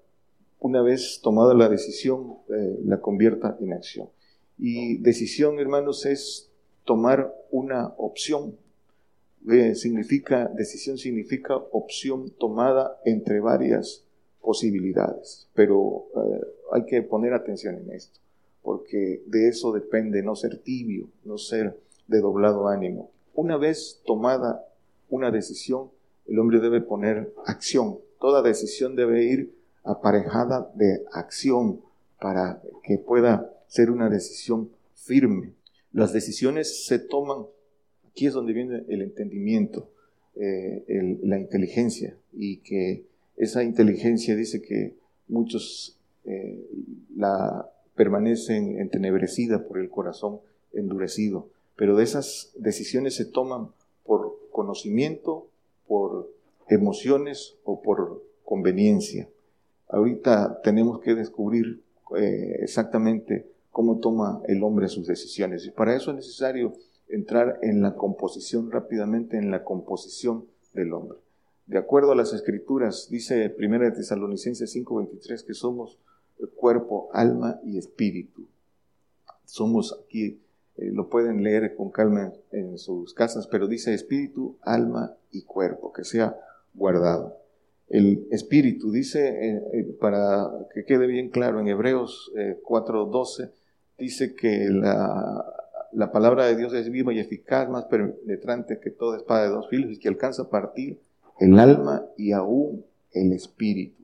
una 0.60 0.80
vez 0.80 1.20
tomada 1.22 1.52
la 1.52 1.68
decisión, 1.68 2.38
eh, 2.48 2.78
la 2.84 3.02
convierta 3.02 3.58
en 3.60 3.74
acción. 3.74 4.08
Y 4.56 4.96
decisión, 4.96 5.58
hermanos, 5.58 6.06
es 6.06 6.50
tomar 6.84 7.34
una 7.50 7.88
opción. 7.98 8.56
Eh, 9.50 9.74
significa, 9.74 10.50
decisión 10.54 10.96
significa 10.96 11.54
opción 11.54 12.30
tomada 12.38 12.98
entre 13.04 13.40
varias 13.40 14.06
posibilidades. 14.40 15.50
Pero 15.52 16.06
eh, 16.16 16.46
hay 16.72 16.86
que 16.86 17.02
poner 17.02 17.34
atención 17.34 17.74
en 17.76 17.90
esto, 17.90 18.20
porque 18.64 19.22
de 19.26 19.48
eso 19.48 19.72
depende 19.72 20.22
no 20.22 20.34
ser 20.34 20.56
tibio, 20.56 21.10
no 21.22 21.36
ser 21.36 21.78
de 22.08 22.20
doblado 22.20 22.66
ánimo. 22.66 23.10
Una 23.34 23.58
vez 23.58 24.00
tomada 24.06 24.66
una 25.10 25.30
decisión, 25.30 25.90
el 26.26 26.38
hombre 26.38 26.60
debe 26.60 26.80
poner 26.80 27.32
acción. 27.44 27.98
Toda 28.18 28.40
decisión 28.40 28.96
debe 28.96 29.22
ir 29.24 29.54
aparejada 29.84 30.72
de 30.74 31.04
acción 31.12 31.82
para 32.18 32.62
que 32.82 32.96
pueda 32.96 33.52
ser 33.66 33.90
una 33.90 34.08
decisión 34.08 34.70
firme. 34.94 35.52
Las 35.92 36.14
decisiones 36.14 36.86
se 36.86 36.98
toman, 36.98 37.44
aquí 38.08 38.26
es 38.26 38.32
donde 38.32 38.54
viene 38.54 38.84
el 38.88 39.02
entendimiento, 39.02 39.90
eh, 40.36 41.18
la 41.22 41.38
inteligencia, 41.38 42.16
y 42.32 42.56
que 42.58 43.04
esa 43.36 43.62
inteligencia 43.62 44.34
dice 44.34 44.62
que 44.62 44.96
muchos 45.28 45.98
eh, 46.24 46.66
la 47.14 47.70
permanecen 47.94 48.78
entenebrecida 48.78 49.66
por 49.66 49.78
el 49.78 49.90
corazón 49.90 50.40
endurecido, 50.72 51.48
pero 51.76 51.96
de 51.96 52.04
esas 52.04 52.52
decisiones 52.56 53.14
se 53.14 53.24
toman 53.24 53.68
por 54.04 54.38
conocimiento, 54.50 55.48
por 55.86 56.30
emociones 56.68 57.56
o 57.64 57.82
por 57.82 58.22
conveniencia. 58.44 59.28
Ahorita 59.88 60.60
tenemos 60.62 61.00
que 61.00 61.14
descubrir 61.14 61.82
eh, 62.16 62.58
exactamente 62.60 63.46
cómo 63.70 63.98
toma 63.98 64.40
el 64.46 64.62
hombre 64.62 64.88
sus 64.88 65.06
decisiones 65.06 65.66
y 65.66 65.70
para 65.70 65.96
eso 65.96 66.10
es 66.10 66.16
necesario 66.16 66.74
entrar 67.08 67.58
en 67.62 67.82
la 67.82 67.94
composición 67.94 68.70
rápidamente, 68.70 69.36
en 69.36 69.50
la 69.50 69.64
composición 69.64 70.46
del 70.72 70.92
hombre. 70.92 71.18
De 71.66 71.78
acuerdo 71.78 72.12
a 72.12 72.16
las 72.16 72.32
escrituras, 72.32 73.08
dice 73.10 73.54
1 73.58 73.92
Tesalonicenses 73.94 74.70
5:23 74.74 75.44
que 75.44 75.54
somos 75.54 75.98
cuerpo, 76.54 77.08
alma 77.12 77.60
y 77.64 77.78
espíritu. 77.78 78.46
Somos 79.44 79.98
aquí, 80.04 80.40
eh, 80.76 80.90
lo 80.92 81.08
pueden 81.08 81.42
leer 81.42 81.74
con 81.76 81.90
calma 81.90 82.32
en, 82.50 82.78
sus 82.78 83.14
casas, 83.14 83.46
pero 83.46 83.66
dice 83.66 83.94
espíritu, 83.94 84.56
alma 84.62 85.14
y 85.30 85.42
cuerpo, 85.42 85.92
que 85.92 86.04
sea 86.04 86.36
guardado. 86.74 87.36
El 87.88 88.26
espíritu 88.30 88.90
dice, 88.90 89.28
eh, 89.28 89.62
eh, 89.72 89.96
para 90.00 90.50
que 90.72 90.84
quede 90.84 91.06
bien 91.06 91.28
claro, 91.28 91.60
en 91.60 91.68
Hebreos 91.68 92.32
4:12, 92.62 93.50
dice 93.98 94.34
que 94.34 94.68
la, 94.70 95.44
la 95.92 96.10
palabra 96.10 96.46
de 96.46 96.56
Dios 96.56 96.72
es 96.74 96.90
viva 96.90 97.12
y 97.12 97.20
eficaz, 97.20 97.68
más 97.68 97.84
penetrante 97.84 98.80
que 98.80 98.90
toda 98.90 99.18
espada 99.18 99.44
de 99.44 99.50
dos 99.50 99.68
filos 99.68 99.92
y 99.92 99.98
que 99.98 100.08
alcanza 100.08 100.42
a 100.42 100.50
partir 100.50 100.98
el 101.38 101.58
alma 101.58 102.06
y 102.16 102.32
aún 102.32 102.84
el 103.12 103.32
espíritu 103.32 104.03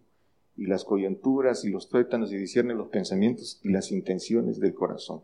y 0.61 0.66
las 0.66 0.85
coyunturas 0.85 1.65
y 1.65 1.70
los 1.70 1.89
tuétanos 1.89 2.31
y 2.32 2.37
discierne 2.37 2.74
los 2.74 2.89
pensamientos 2.89 3.59
y 3.62 3.70
las 3.70 3.91
intenciones 3.91 4.61
del 4.61 4.74
corazón. 4.74 5.23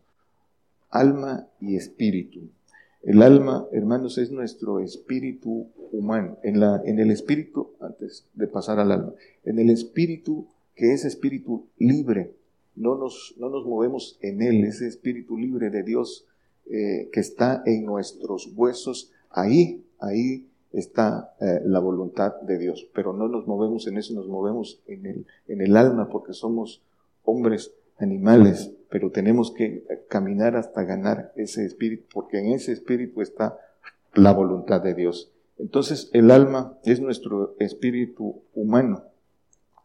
Alma 0.88 1.46
y 1.60 1.76
espíritu. 1.76 2.48
El 3.02 3.20
alma, 3.20 3.66
hermanos, 3.70 4.16
es 4.16 4.30
nuestro 4.30 4.80
espíritu 4.80 5.68
humano. 5.92 6.38
En, 6.42 6.58
la, 6.58 6.80
en 6.86 6.98
el 7.00 7.10
espíritu, 7.10 7.72
antes 7.80 8.26
de 8.32 8.46
pasar 8.46 8.80
al 8.80 8.90
alma, 8.90 9.12
en 9.44 9.58
el 9.58 9.68
espíritu 9.68 10.46
que 10.74 10.94
es 10.94 11.04
espíritu 11.04 11.66
libre, 11.76 12.32
no 12.74 12.96
nos, 12.96 13.34
no 13.36 13.50
nos 13.50 13.66
movemos 13.66 14.18
en 14.22 14.40
él, 14.40 14.64
ese 14.64 14.86
espíritu 14.86 15.36
libre 15.36 15.68
de 15.68 15.82
Dios 15.82 16.26
eh, 16.70 17.10
que 17.12 17.20
está 17.20 17.62
en 17.66 17.84
nuestros 17.84 18.50
huesos, 18.56 19.12
ahí, 19.28 19.84
ahí 20.00 20.46
está 20.72 21.34
eh, 21.40 21.60
la 21.64 21.78
voluntad 21.78 22.40
de 22.42 22.58
Dios. 22.58 22.88
Pero 22.94 23.12
no 23.12 23.28
nos 23.28 23.46
movemos 23.46 23.86
en 23.86 23.98
eso, 23.98 24.14
nos 24.14 24.28
movemos 24.28 24.80
en 24.86 25.06
el, 25.06 25.26
en 25.48 25.60
el 25.60 25.76
alma 25.76 26.08
porque 26.08 26.32
somos 26.32 26.82
hombres 27.24 27.72
animales, 27.98 28.72
pero 28.90 29.10
tenemos 29.10 29.52
que 29.52 29.84
caminar 30.08 30.56
hasta 30.56 30.84
ganar 30.84 31.32
ese 31.36 31.64
espíritu, 31.64 32.04
porque 32.12 32.38
en 32.38 32.52
ese 32.52 32.72
espíritu 32.72 33.22
está 33.22 33.58
la 34.14 34.32
voluntad 34.32 34.82
de 34.82 34.94
Dios. 34.94 35.32
Entonces 35.58 36.10
el 36.12 36.30
alma 36.30 36.78
es 36.84 37.00
nuestro 37.00 37.56
espíritu 37.58 38.42
humano. 38.54 39.04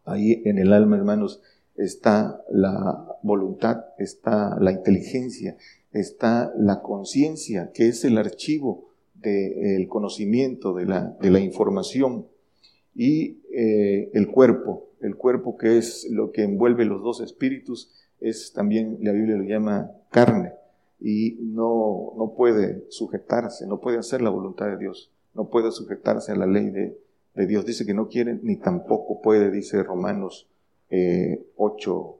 Ahí 0.04 0.42
en 0.44 0.58
el 0.58 0.72
alma, 0.72 0.96
hermanos, 0.96 1.40
está 1.76 2.42
la 2.50 3.16
voluntad, 3.22 3.86
está 3.98 4.58
la 4.60 4.72
inteligencia, 4.72 5.56
está 5.92 6.52
la 6.56 6.82
conciencia, 6.82 7.70
que 7.72 7.88
es 7.88 8.04
el 8.04 8.18
archivo 8.18 8.91
del 9.22 9.88
conocimiento, 9.88 10.74
de 10.74 10.86
la, 10.86 11.16
de 11.20 11.30
la, 11.30 11.40
información, 11.40 12.26
y 12.94 13.38
eh, 13.54 14.10
el 14.12 14.28
cuerpo, 14.28 14.90
el 15.00 15.16
cuerpo 15.16 15.56
que 15.56 15.78
es 15.78 16.08
lo 16.10 16.32
que 16.32 16.42
envuelve 16.42 16.84
los 16.84 17.02
dos 17.02 17.20
espíritus, 17.20 17.92
es 18.20 18.52
también, 18.52 18.98
la 19.00 19.12
Biblia 19.12 19.36
lo 19.36 19.44
llama 19.44 19.90
carne, 20.10 20.52
y 21.00 21.38
no, 21.40 22.12
no 22.16 22.34
puede 22.36 22.84
sujetarse, 22.88 23.66
no 23.66 23.80
puede 23.80 23.98
hacer 23.98 24.22
la 24.22 24.30
voluntad 24.30 24.66
de 24.66 24.78
Dios, 24.78 25.10
no 25.34 25.48
puede 25.48 25.72
sujetarse 25.72 26.32
a 26.32 26.36
la 26.36 26.46
ley 26.46 26.70
de, 26.70 26.96
de 27.34 27.46
Dios. 27.46 27.66
Dice 27.66 27.84
que 27.84 27.94
no 27.94 28.08
quiere 28.08 28.38
ni 28.42 28.56
tampoco 28.56 29.20
puede, 29.20 29.50
dice 29.50 29.82
Romanos 29.82 30.48
eh, 30.90 31.44
8, 31.56 32.18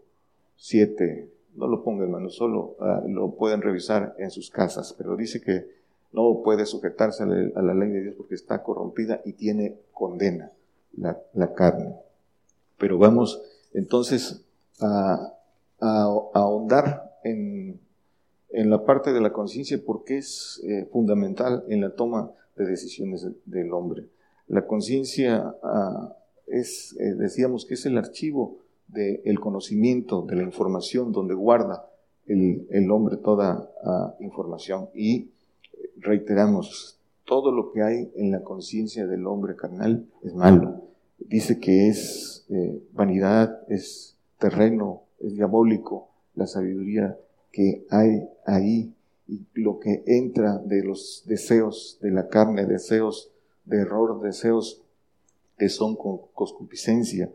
7, 0.57 1.29
no 1.57 1.67
lo 1.69 1.85
ponga 1.85 2.05
hermano, 2.05 2.31
solo 2.31 2.77
ah, 2.81 3.03
lo 3.07 3.35
pueden 3.35 3.61
revisar 3.61 4.15
en 4.19 4.31
sus 4.31 4.51
casas, 4.51 4.95
pero 4.97 5.17
dice 5.17 5.41
que 5.41 5.82
no 6.13 6.43
puede 6.45 6.67
sujetarse 6.67 7.23
a 7.23 7.27
la, 7.27 7.75
ley 7.75 7.91
de 7.91 8.03
Dios 8.03 8.15
porque 8.17 8.35
está 8.35 8.63
corrompida 8.63 9.23
y 9.25 9.33
tiene 9.33 9.79
condena 9.93 10.53
la, 10.97 11.55
carne. 11.55 11.95
Pero 12.79 12.99
vamos 12.99 13.43
entonces 13.73 14.45
a, 14.81 15.33
ahondar 15.81 17.19
en, 17.25 17.81
la 18.51 18.85
parte 18.85 19.13
de 19.13 19.21
la 19.21 19.33
conciencia 19.33 19.81
porque 19.85 20.19
es 20.19 20.61
eh, 20.65 20.87
fundamental 20.93 21.65
en 21.69 21.81
la 21.81 21.91
toma 21.95 22.31
de 22.57 22.67
decisiones 22.67 23.27
del 23.47 23.73
hombre. 23.73 24.05
La 24.49 24.67
conciencia 24.67 25.55
ah, 25.63 26.15
es, 26.47 26.95
eh, 27.01 27.15
decíamos 27.15 27.65
que 27.65 27.75
es 27.75 27.87
el 27.87 27.97
archivo 27.97 28.59
del 28.89 29.41
conocimiento, 29.41 30.23
de 30.23 30.37
la 30.37 30.43
información, 30.43 31.13
donde 31.13 31.33
guarda 31.33 31.89
el, 32.27 32.91
hombre 32.91 33.17
toda 33.17 33.71
ah, 33.83 34.15
información. 34.21 34.91
Y 34.95 35.31
reiteramos, 36.03 36.99
todo 37.25 37.53
lo 37.53 37.73
que 37.73 37.83
hay 37.83 38.13
en 38.17 38.31
la 38.31 38.43
conciencia 38.43 39.07
del 39.07 39.27
hombre 39.27 39.57
carnal 39.57 40.07
es 40.23 40.35
malo. 40.35 40.83
Dice 41.19 41.61
que 41.61 41.89
es 41.89 42.45
eh, 42.51 42.83
vanidad, 42.93 43.63
es 43.69 44.17
terreno, 44.39 45.05
es 45.21 45.35
diabólico 45.35 46.09
la 46.35 46.47
sabiduría 46.47 47.17
que 47.53 47.87
hay 47.91 48.29
ahí 48.45 48.93
y 49.29 49.47
lo 49.55 49.79
que 49.79 50.03
entra 50.07 50.59
de 50.59 50.83
los 50.83 51.23
deseos 51.27 51.99
de 52.03 52.11
la 52.11 52.29
carne, 52.29 52.67
deseos 52.67 53.31
de 53.65 53.79
error, 53.79 54.21
deseos 54.21 54.83
que 55.57 55.69
son 55.69 55.95
con 55.95 56.19
concupiscencia, 56.35 57.31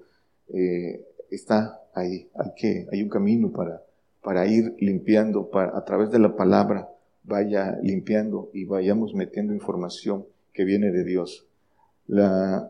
eh, 0.49 1.05
está 1.31 1.81
ahí. 1.93 2.29
Hay, 2.35 2.87
hay 2.91 3.03
un 3.03 3.09
camino 3.09 3.51
para, 3.51 3.83
para 4.21 4.45
ir 4.47 4.75
limpiando 4.79 5.49
para, 5.49 5.77
a 5.77 5.85
través 5.85 6.11
de 6.11 6.19
la 6.19 6.35
palabra 6.35 6.89
vaya 7.27 7.77
limpiando 7.83 8.49
y 8.53 8.65
vayamos 8.65 9.13
metiendo 9.13 9.53
información 9.53 10.25
que 10.53 10.63
viene 10.63 10.91
de 10.91 11.03
Dios. 11.03 11.45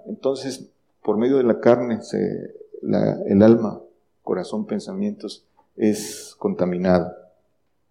Entonces, 0.07 0.69
por 1.03 1.17
medio 1.17 1.37
de 1.37 1.43
la 1.43 1.59
carne, 1.59 2.01
se, 2.01 2.55
el 2.81 3.41
alma, 3.43 3.81
corazón, 4.23 4.65
pensamientos, 4.65 5.45
es 5.75 6.35
contaminada. 6.39 7.15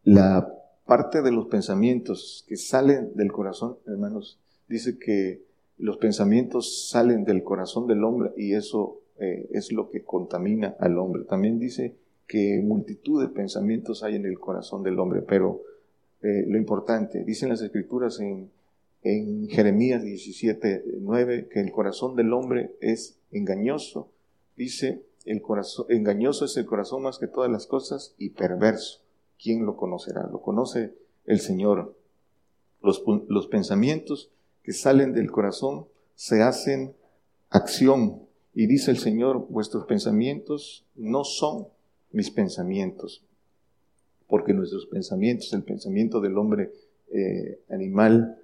La 0.02 0.52
parte 0.84 1.22
de 1.22 1.30
los 1.30 1.46
pensamientos 1.46 2.44
que 2.48 2.56
salen 2.56 3.14
del 3.14 3.32
corazón, 3.32 3.78
hermanos, 3.86 4.38
dice 4.68 4.98
que 4.98 5.46
los 5.78 5.98
pensamientos 5.98 6.88
salen 6.90 7.24
del 7.24 7.44
corazón 7.44 7.86
del 7.86 8.02
hombre 8.02 8.32
y 8.36 8.54
eso 8.54 9.00
eh, 9.18 9.48
es 9.52 9.72
lo 9.72 9.90
que 9.90 10.02
contamina 10.02 10.74
al 10.80 10.98
hombre. 10.98 11.24
También 11.24 11.58
dice 11.58 11.96
que 12.26 12.60
multitud 12.62 13.22
de 13.22 13.28
pensamientos 13.28 14.02
hay 14.02 14.16
en 14.16 14.26
el 14.26 14.38
corazón 14.40 14.82
del 14.82 14.98
hombre, 14.98 15.22
pero 15.22 15.62
eh, 16.26 16.44
lo 16.48 16.58
importante. 16.58 17.22
Dicen 17.22 17.50
las 17.50 17.62
escrituras 17.62 18.18
en, 18.18 18.50
Jeremías 19.48 20.02
17, 20.02 20.96
9, 21.00 21.46
que 21.48 21.60
el 21.60 21.70
corazón 21.70 22.16
del 22.16 22.32
hombre 22.32 22.72
es 22.80 23.20
engañoso. 23.30 24.10
Dice, 24.56 25.04
el 25.24 25.40
corazón, 25.40 25.86
engañoso 25.88 26.44
es 26.44 26.56
el 26.56 26.66
corazón 26.66 27.04
más 27.04 27.18
que 27.18 27.28
todas 27.28 27.48
las 27.48 27.68
cosas 27.68 28.16
y 28.18 28.30
perverso. 28.30 29.02
¿Quién 29.40 29.64
lo 29.64 29.76
conocerá? 29.76 30.28
Lo 30.32 30.42
conoce 30.42 30.94
el 31.24 31.38
Señor. 31.38 31.94
Los, 32.82 33.04
los 33.28 33.46
pensamientos 33.46 34.32
que 34.64 34.72
salen 34.72 35.12
del 35.12 35.30
corazón 35.30 35.86
se 36.16 36.42
hacen 36.42 36.96
acción. 37.50 38.22
Y 38.54 38.66
dice 38.66 38.90
el 38.90 38.98
Señor, 38.98 39.46
vuestros 39.48 39.84
pensamientos 39.84 40.84
no 40.96 41.22
son 41.22 41.68
mis 42.10 42.32
pensamientos, 42.32 43.22
porque 44.28 44.54
nuestros 44.54 44.86
pensamientos, 44.86 45.52
el 45.52 45.62
pensamiento 45.62 46.20
del 46.20 46.36
hombre 46.38 46.72
eh, 47.12 47.60
animal, 47.68 48.38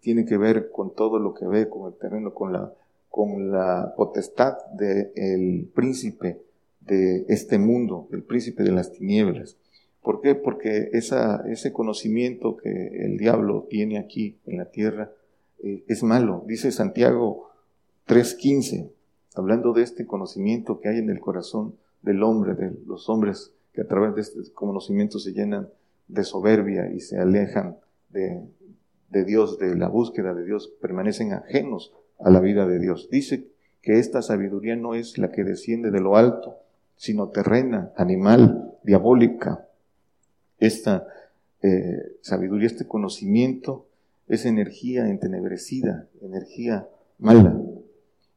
tiene 0.00 0.24
que 0.24 0.36
ver 0.36 0.70
con 0.70 0.94
todo 0.94 1.18
lo 1.18 1.34
que 1.34 1.46
ve, 1.46 1.68
con 1.68 1.92
el 1.92 1.98
terreno, 1.98 2.32
con 2.34 2.52
la, 2.52 2.72
con 3.08 3.50
la 3.50 3.94
potestad 3.96 4.56
del 4.72 5.70
príncipe 5.74 6.40
de 6.80 7.26
este 7.28 7.58
mundo, 7.58 8.08
el 8.12 8.22
príncipe 8.22 8.62
de 8.62 8.72
las 8.72 8.92
tinieblas. 8.92 9.56
¿Por 10.02 10.20
qué? 10.20 10.34
Porque 10.34 10.90
ese 10.92 11.72
conocimiento 11.72 12.56
que 12.56 13.04
el 13.04 13.18
diablo 13.18 13.66
tiene 13.68 13.98
aquí 13.98 14.38
en 14.46 14.56
la 14.56 14.70
tierra 14.70 15.12
eh, 15.62 15.84
es 15.86 16.02
malo. 16.02 16.44
Dice 16.46 16.72
Santiago 16.72 17.50
3.15, 18.06 18.90
hablando 19.34 19.72
de 19.72 19.82
este 19.82 20.06
conocimiento 20.06 20.80
que 20.80 20.88
hay 20.88 20.98
en 20.98 21.10
el 21.10 21.20
corazón 21.20 21.74
del 22.02 22.22
hombre, 22.22 22.54
de 22.54 22.72
los 22.86 23.08
hombres 23.08 23.52
que 23.78 23.82
a 23.82 23.86
través 23.86 24.16
de 24.16 24.22
este 24.22 24.52
conocimiento 24.54 25.20
se 25.20 25.32
llenan 25.32 25.68
de 26.08 26.24
soberbia 26.24 26.90
y 26.90 26.98
se 26.98 27.16
alejan 27.16 27.76
de, 28.10 28.42
Dios, 29.24 29.60
de 29.60 29.76
la 29.76 29.86
búsqueda 29.86 30.34
de 30.34 30.44
Dios, 30.44 30.66
permanecen 30.80 31.32
ajenos 31.32 31.94
a 32.18 32.28
la 32.30 32.40
vida 32.40 32.66
de 32.66 32.80
Dios. 32.80 33.08
Dice 33.08 33.46
que 33.80 34.00
esta 34.00 34.20
sabiduría 34.20 34.74
no 34.74 34.96
es 34.96 35.16
la 35.16 35.30
que 35.30 35.44
desciende 35.44 35.92
de 35.92 36.00
lo 36.00 36.16
alto, 36.16 36.56
sino 36.96 37.28
terrena, 37.28 37.92
animal, 37.96 38.74
diabólica. 38.82 39.68
Esta 40.58 41.06
eh, 41.62 42.16
sabiduría, 42.20 42.66
este 42.66 42.88
conocimiento, 42.88 43.86
es 44.26 44.44
energía 44.44 45.08
entenebrecida, 45.08 46.08
energía 46.20 46.88
mala. 47.20 47.56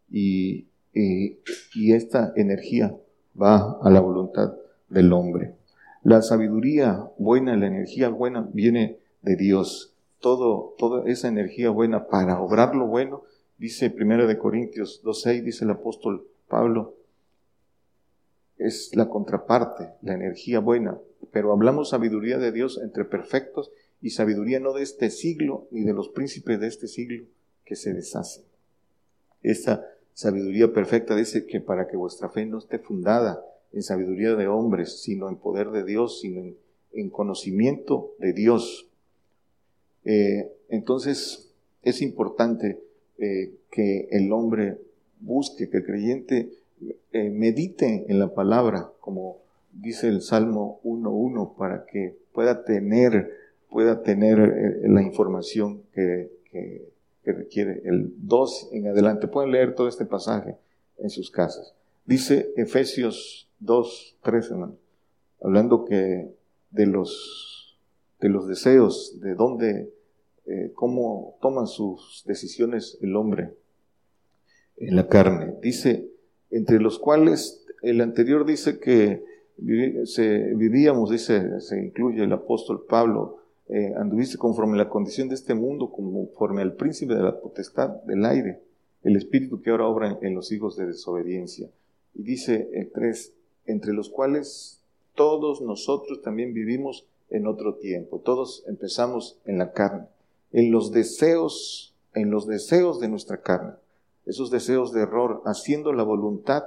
Y, 0.08 0.68
y 0.94 1.94
esta 1.94 2.32
energía 2.36 2.96
va 3.36 3.80
a 3.82 3.90
la 3.90 4.02
voluntad 4.02 4.61
del 4.92 5.12
hombre. 5.14 5.56
La 6.04 6.22
sabiduría 6.22 7.10
buena, 7.18 7.56
la 7.58 7.68
energía 7.68 8.10
buena 8.10 8.48
viene 8.54 9.00
de 9.22 9.36
Dios. 9.36 9.96
Todo, 10.20 10.76
toda 10.78 11.10
esa 11.10 11.28
energía 11.28 11.70
buena 11.70 12.08
para 12.08 12.40
obrar 12.42 12.76
lo 12.76 12.88
bueno, 12.88 13.24
dice 13.58 13.94
1 13.96 14.28
de 14.28 14.38
Corintios 14.38 15.02
2.6, 15.04 15.44
dice 15.44 15.66
el 15.66 15.72
apóstol 15.72 16.28
Pablo, 16.48 16.96
es 18.58 18.96
la 18.96 19.10
contraparte, 19.10 19.94
la 20.02 20.14
energía 20.14 20.60
buena. 20.60 21.00
Pero 21.32 21.52
hablamos 21.52 21.90
sabiduría 21.90 22.38
de 22.38 22.52
Dios 22.52 22.80
entre 22.84 23.06
perfectos 23.06 23.72
y 24.02 24.12
sabiduría 24.12 24.60
no 24.60 24.74
de 24.74 24.84
este 24.84 25.10
siglo 25.10 25.68
ni 25.72 25.84
de 25.84 25.94
los 25.94 26.10
príncipes 26.10 26.60
de 26.60 26.68
este 26.68 26.88
siglo 26.88 27.26
que 27.66 27.76
se 27.76 27.94
deshacen. 27.94 28.44
Esta 29.42 29.88
sabiduría 30.14 30.74
perfecta 30.74 31.16
dice 31.16 31.46
que 31.46 31.62
para 31.62 31.88
que 31.88 31.98
vuestra 31.98 32.30
fe 32.30 32.46
no 32.46 32.60
esté 32.60 32.80
fundada 32.80 33.44
en 33.74 33.84
sabiduría 33.84 34.36
de 34.36 34.48
hombres, 34.48 35.02
sino 35.02 35.30
en 35.30 35.38
poder 35.38 35.72
de 35.72 35.84
Dios, 35.84 36.20
sino 36.22 36.54
en, 36.94 37.10
conocimiento 37.10 38.14
de 38.20 38.34
Dios. 38.34 38.90
Eh, 40.04 40.52
entonces 40.70 41.52
es 41.84 42.02
importante 42.02 42.82
eh, 43.18 43.54
que 43.70 44.08
el 44.12 44.32
hombre 44.32 44.78
busque, 45.20 45.70
que 45.70 45.78
el 45.78 45.86
creyente 45.86 46.50
eh, 47.14 47.30
medite 47.30 48.06
en 48.10 48.20
la 48.20 48.34
palabra, 48.34 48.92
como 49.00 49.38
dice 49.72 50.08
el 50.08 50.22
Salmo 50.22 50.82
1.1, 50.84 51.56
para 51.56 51.86
que 51.86 52.18
pueda 52.34 52.66
tener, 52.66 53.32
pueda 53.70 54.02
tener 54.02 54.82
la 54.84 55.02
información 55.02 55.84
que, 55.94 56.30
que 57.24 57.32
requiere. 57.32 57.82
El 57.86 58.14
2 58.18 58.70
en 58.74 58.88
adelante, 58.88 59.28
pueden 59.28 59.52
leer 59.52 59.76
todo 59.76 59.88
este 59.88 60.06
pasaje 60.06 60.56
en 60.98 61.10
sus 61.10 61.32
casas. 61.32 61.74
Dice 62.06 62.52
Efesios 62.58 63.48
2, 63.62 64.18
3, 64.22 64.52
hermano, 64.52 64.76
hablando 65.42 65.86
que 65.86 66.34
de 66.72 66.86
los, 66.86 67.78
de 68.20 68.30
los 68.30 68.48
deseos, 68.48 69.20
de 69.22 69.36
dónde, 69.36 69.94
eh, 70.46 70.72
cómo 70.76 71.38
toman 71.42 71.68
sus 71.68 72.24
decisiones 72.26 72.98
el 73.02 73.16
hombre 73.16 73.54
en 74.78 74.96
la 74.96 75.08
carne. 75.08 75.56
Dice, 75.62 76.10
entre 76.50 76.80
los 76.80 77.00
cuales, 77.00 77.66
el 77.82 78.02
anterior 78.02 78.46
dice 78.46 78.80
que 78.80 79.24
se, 80.06 80.54
vivíamos, 80.56 81.12
dice, 81.12 81.60
se 81.62 81.80
incluye 81.80 82.24
el 82.24 82.34
apóstol 82.34 82.86
Pablo, 82.88 83.38
eh, 83.70 83.94
anduviste 83.96 84.38
conforme 84.38 84.74
a 84.74 84.84
la 84.84 84.90
condición 84.90 85.30
de 85.30 85.36
este 85.36 85.54
mundo, 85.54 85.92
conforme 85.92 86.62
al 86.62 86.74
príncipe 86.74 87.14
de 87.14 87.22
la 87.22 87.40
potestad 87.40 87.90
del 88.04 88.26
aire, 88.26 88.60
el 89.04 89.16
espíritu 89.16 89.62
que 89.62 89.70
ahora 89.70 89.88
obra 89.88 90.18
en, 90.22 90.36
los 90.36 90.52
hijos 90.52 90.76
de 90.78 90.88
desobediencia. 90.88 91.70
Y 92.14 92.24
dice 92.24 92.70
el 92.74 92.92
3, 92.92 93.34
entre 93.66 93.94
los 93.94 94.10
cuales 94.10 94.82
todos 95.16 95.62
nosotros 95.62 96.22
también 96.22 96.54
vivimos 96.54 97.06
en 97.30 97.48
otro 97.48 97.76
tiempo. 97.76 98.20
Todos 98.20 98.64
empezamos 98.68 99.38
en 99.46 99.58
la 99.58 99.72
carne, 99.72 100.08
en 100.52 100.72
los 100.72 100.92
deseos, 100.92 101.94
en 102.14 102.30
los 102.30 102.48
deseos 102.48 103.00
de 103.00 103.08
nuestra 103.08 103.42
carne, 103.42 103.74
esos 104.26 104.52
deseos 104.52 104.94
de 104.94 105.02
error, 105.02 105.42
haciendo 105.46 105.94
la 105.94 106.04
voluntad, 106.04 106.64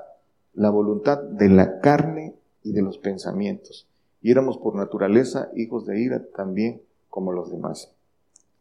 la 0.54 0.70
voluntad 0.70 1.18
de 1.22 1.48
la 1.48 1.80
carne 1.80 2.34
y 2.62 2.72
de 2.72 2.82
los 2.82 2.98
pensamientos. 2.98 3.86
Y 4.22 4.30
éramos 4.30 4.58
por 4.58 4.74
naturaleza 4.74 5.50
hijos 5.54 5.86
de 5.86 6.00
ira 6.00 6.24
también 6.34 6.82
como 7.10 7.32
los 7.32 7.50
demás. 7.50 7.92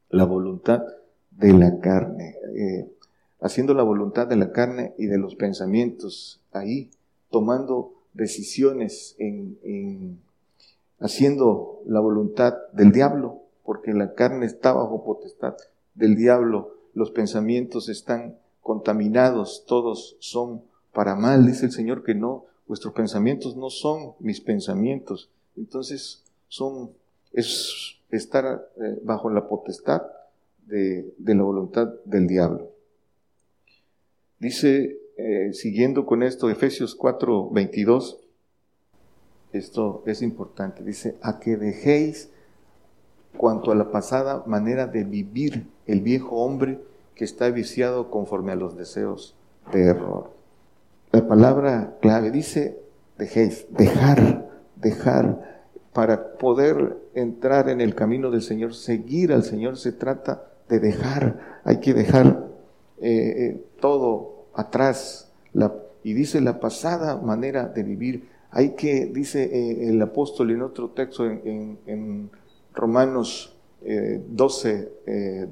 La 0.09 0.25
voluntad 0.25 0.83
de 1.31 1.53
la 1.53 1.79
carne, 1.79 2.35
eh, 2.55 2.91
haciendo 3.39 3.73
la 3.73 3.83
voluntad 3.83 4.27
de 4.27 4.35
la 4.35 4.51
carne 4.51 4.93
y 4.97 5.07
de 5.07 5.17
los 5.17 5.35
pensamientos, 5.35 6.41
ahí 6.51 6.91
tomando 7.31 7.93
decisiones, 8.13 9.15
en, 9.19 10.19
haciendo 10.99 11.81
la 11.85 11.99
voluntad 11.99 12.53
del 12.71 12.91
diablo, 12.91 13.41
porque 13.63 13.93
la 13.93 14.13
carne 14.13 14.45
está 14.45 14.73
bajo 14.73 15.03
potestad 15.03 15.55
del 15.95 16.15
diablo, 16.15 16.75
los 16.93 17.11
pensamientos 17.11 17.89
están 17.89 18.37
contaminados, 18.61 19.65
todos 19.67 20.15
son 20.19 20.63
para 20.93 21.15
mal, 21.15 21.45
dice 21.45 21.65
el 21.65 21.71
Señor 21.71 22.03
que 22.03 22.15
no, 22.15 22.45
vuestros 22.67 22.93
pensamientos 22.93 23.55
no 23.55 23.69
son 23.69 24.13
mis 24.19 24.41
pensamientos, 24.41 25.29
entonces 25.57 26.23
son, 26.47 26.91
es 27.31 27.97
estar 28.09 28.69
eh, 28.77 28.99
bajo 29.03 29.29
la 29.29 29.47
potestad 29.47 30.03
de, 30.67 31.13
de 31.17 31.35
la 31.35 31.43
voluntad 31.43 31.87
del 32.05 32.27
diablo. 32.27 32.69
Dice 34.39 35.02
eh, 35.17 35.53
siguiendo 35.53 36.05
con 36.05 36.23
esto, 36.23 36.49
Efesios 36.49 36.95
4, 36.95 37.49
22, 37.51 38.19
esto 39.51 40.03
es 40.07 40.21
importante, 40.21 40.83
dice, 40.83 41.15
a 41.21 41.39
que 41.39 41.57
dejéis 41.57 42.31
cuanto 43.37 43.71
a 43.71 43.75
la 43.75 43.91
pasada 43.91 44.43
manera 44.47 44.87
de 44.87 45.03
vivir 45.03 45.67
el 45.85 46.01
viejo 46.01 46.37
hombre 46.37 46.79
que 47.15 47.25
está 47.25 47.49
viciado 47.49 48.09
conforme 48.09 48.51
a 48.51 48.55
los 48.55 48.75
deseos 48.75 49.35
de 49.71 49.85
error. 49.85 50.31
La 51.11 51.27
palabra 51.27 51.97
clave 52.01 52.31
dice, 52.31 52.79
dejéis, 53.17 53.67
dejar, 53.69 54.49
dejar, 54.75 55.53
para 55.93 56.33
poder 56.33 56.97
entrar 57.13 57.69
en 57.69 57.79
el 57.79 57.93
camino 57.93 58.31
del 58.31 58.41
Señor, 58.41 58.73
seguir 58.73 59.31
al 59.31 59.43
Señor, 59.43 59.77
se 59.77 59.91
trata 59.91 60.49
de 60.67 60.79
dejar, 60.79 61.61
hay 61.63 61.79
que 61.79 61.93
dejar 61.93 62.47
eh, 62.99 63.11
eh, 63.11 63.65
todo 63.79 64.32
atrás. 64.53 65.31
Y 66.03 66.13
dice 66.13 66.41
la 66.41 66.59
pasada 66.59 67.17
manera 67.17 67.67
de 67.67 67.83
vivir. 67.83 68.29
Hay 68.51 68.71
que, 68.71 69.05
dice 69.05 69.43
eh, 69.43 69.89
el 69.89 70.01
apóstol 70.01 70.51
en 70.51 70.61
otro 70.61 70.89
texto 70.89 71.25
en, 71.25 72.29
Romanos 72.73 73.55
12, 73.81 74.91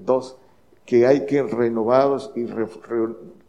2, 0.04 0.32
eh, 0.32 0.42
que 0.86 1.06
hay 1.06 1.26
que 1.26 1.44
renovados 1.44 2.32
y 2.36 2.46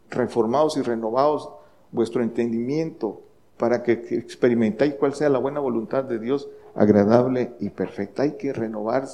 reformados 0.09 0.77
y 0.77 0.81
renovados 0.81 1.49
vuestro 1.91 2.23
entendimiento 2.23 3.21
para 3.57 3.83
que 3.83 3.93
experimentéis 3.93 4.95
cuál 4.95 5.13
sea 5.13 5.29
la 5.29 5.39
buena 5.39 5.59
voluntad 5.59 6.03
de 6.03 6.19
Dios 6.19 6.49
agradable 6.75 7.53
y 7.59 7.69
perfecta. 7.69 8.23
Hay 8.23 8.33
que 8.33 8.53
renovar 8.53 9.05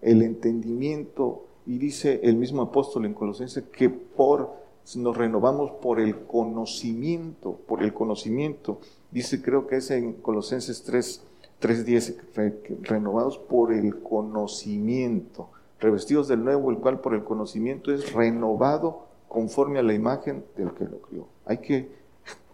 el 0.00 0.22
entendimiento 0.22 1.44
y 1.66 1.78
dice 1.78 2.20
el 2.22 2.36
mismo 2.36 2.62
apóstol 2.62 3.04
en 3.04 3.14
Colosenses 3.14 3.64
que 3.64 3.90
por 3.90 4.52
nos 4.96 5.16
renovamos 5.16 5.72
por 5.82 6.00
el 6.00 6.24
conocimiento, 6.26 7.58
por 7.66 7.82
el 7.82 7.92
conocimiento. 7.92 8.80
Dice, 9.10 9.42
creo 9.42 9.66
que 9.66 9.76
es 9.76 9.90
en 9.90 10.14
Colosenses 10.14 10.82
3, 10.84 11.22
3.10, 11.60 12.82
renovados 12.82 13.38
por 13.38 13.72
el 13.72 14.00
conocimiento, 14.00 15.50
revestidos 15.80 16.28
del 16.28 16.44
nuevo, 16.44 16.70
el 16.70 16.78
cual 16.78 17.00
por 17.00 17.14
el 17.14 17.24
conocimiento 17.24 17.92
es 17.92 18.12
renovado 18.12 19.06
conforme 19.28 19.78
a 19.78 19.82
la 19.82 19.94
imagen 19.94 20.44
del 20.56 20.72
que 20.72 20.84
lo 20.84 21.00
crió. 21.00 21.26
Hay 21.44 21.58
que 21.58 21.90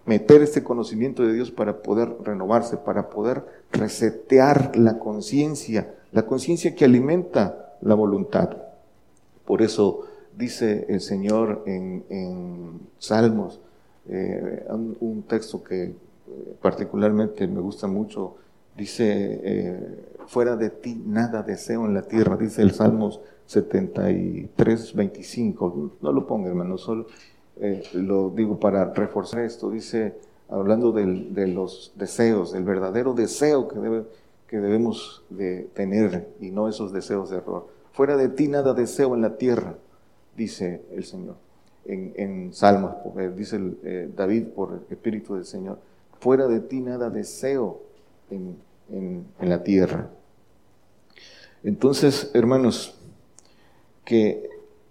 meter 0.06 0.43
este 0.43 0.62
conocimiento 0.62 1.23
de 1.23 1.32
Dios 1.32 1.51
para 1.51 1.82
poder 1.82 2.16
renovarse, 2.23 2.77
para 2.77 3.09
poder 3.11 3.44
resetear 3.73 4.77
la 4.77 4.98
conciencia, 4.98 5.94
la 6.12 6.27
conciencia 6.27 6.74
que 6.74 6.85
alimenta 6.85 7.77
la 7.81 7.94
voluntad. 7.94 8.56
Por 9.44 9.62
eso 9.62 10.06
dice 10.36 10.86
el 10.89 11.01
Señor 11.01 11.62
en, 11.66 12.81
Salmos, 12.98 13.61
eh, 14.09 14.66
un, 15.01 15.24
texto 15.28 15.62
que 15.62 15.85
eh, 15.85 15.94
particularmente 16.61 17.47
me 17.47 17.61
gusta 17.61 17.86
mucho, 17.86 18.36
dice, 18.77 19.40
eh, 19.43 20.05
fuera 20.27 20.56
de 20.56 20.70
ti 20.70 21.02
nada 21.06 21.43
deseo 21.43 21.86
en 21.86 21.94
la 21.94 22.02
tierra, 22.02 22.36
dice 22.36 22.62
el 22.62 22.73
Salmos 22.73 23.20
73, 23.47 24.94
25, 24.94 25.90
no 26.01 26.12
lo 26.12 26.27
ponga 26.27 26.48
hermano, 26.48 26.78
solo 26.78 27.06
lo 27.93 28.31
digo 28.31 28.59
para 28.59 28.93
reforzar 28.93 29.43
esto, 29.43 29.70
dice, 29.70 30.15
hablando 30.48 30.90
de 30.90 31.47
los 31.47 31.93
deseos, 31.94 32.52
el 32.55 32.65
verdadero 32.65 33.15
deseo 33.15 33.69
que, 33.69 33.78
debe, 33.78 34.05
que 34.48 34.59
debemos 34.59 35.23
de 35.31 35.69
tener 35.74 36.28
y 36.40 36.51
no 36.51 36.69
esos 36.69 36.93
deseos 36.93 37.31
de 37.31 37.36
error. 37.36 37.69
Fuera 37.93 38.16
de 38.16 38.28
ti 38.28 38.48
nada 38.48 38.74
deseo 38.74 39.15
en 39.15 39.23
la 39.23 39.36
tierra 39.36 39.77
dice 40.36 40.82
el 40.93 41.05
Señor. 41.05 41.36
En, 41.86 42.52
Salmos, 42.55 42.94
dice 43.36 43.61
eh, 43.82 44.11
David 44.16 44.47
por 44.48 44.73
el 44.73 44.81
Espíritu 44.90 45.35
del 45.35 45.44
Señor, 45.44 45.78
fuera 46.19 46.48
de 46.48 46.61
ti 46.61 46.81
nada 46.81 47.11
deseo 47.11 47.82
en, 48.31 48.56
en, 48.90 49.27
en 49.39 49.48
la 49.51 49.62
tierra. 49.62 50.09
Entonces, 51.62 52.31
hermanos, 52.32 52.98
que 54.05 54.48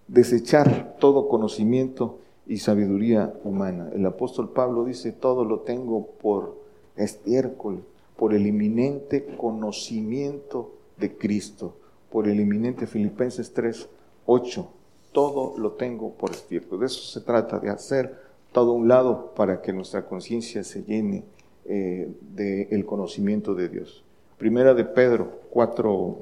desechar 0.08 0.96
todo 1.00 1.28
conocimiento 1.28 2.18
y 2.46 2.58
sabiduría 2.58 3.34
humana. 3.42 3.90
El 3.94 4.04
apóstol 4.06 4.50
Pablo 4.50 4.84
dice, 4.84 5.12
todo 5.12 5.44
lo 5.44 5.60
tengo 5.60 6.06
por 6.20 6.56
estiércol, 6.96 7.84
por 8.16 8.34
el 8.34 8.46
inminente 8.46 9.26
conocimiento 9.36 10.72
de 10.98 11.16
Cristo, 11.16 11.74
por 12.10 12.28
el 12.28 12.40
inminente 12.40 12.86
Filipenses 12.86 13.52
3, 13.52 13.88
8. 14.26 14.68
Todo 15.14 15.56
lo 15.56 15.72
tengo 15.72 16.12
por 16.12 16.32
estiércol. 16.32 16.80
De 16.80 16.86
eso 16.86 17.00
se 17.00 17.20
trata, 17.20 17.60
de 17.60 17.70
hacer 17.70 18.18
todo 18.50 18.72
un 18.72 18.88
lado 18.88 19.32
para 19.34 19.62
que 19.62 19.72
nuestra 19.72 20.06
conciencia 20.06 20.64
se 20.64 20.82
llene 20.82 21.22
eh, 21.66 22.12
del 22.34 22.84
conocimiento 22.84 23.54
de 23.54 23.68
Dios. 23.68 24.04
Primera 24.38 24.74
de 24.74 24.84
Pedro 24.84 25.40
4, 25.50 26.18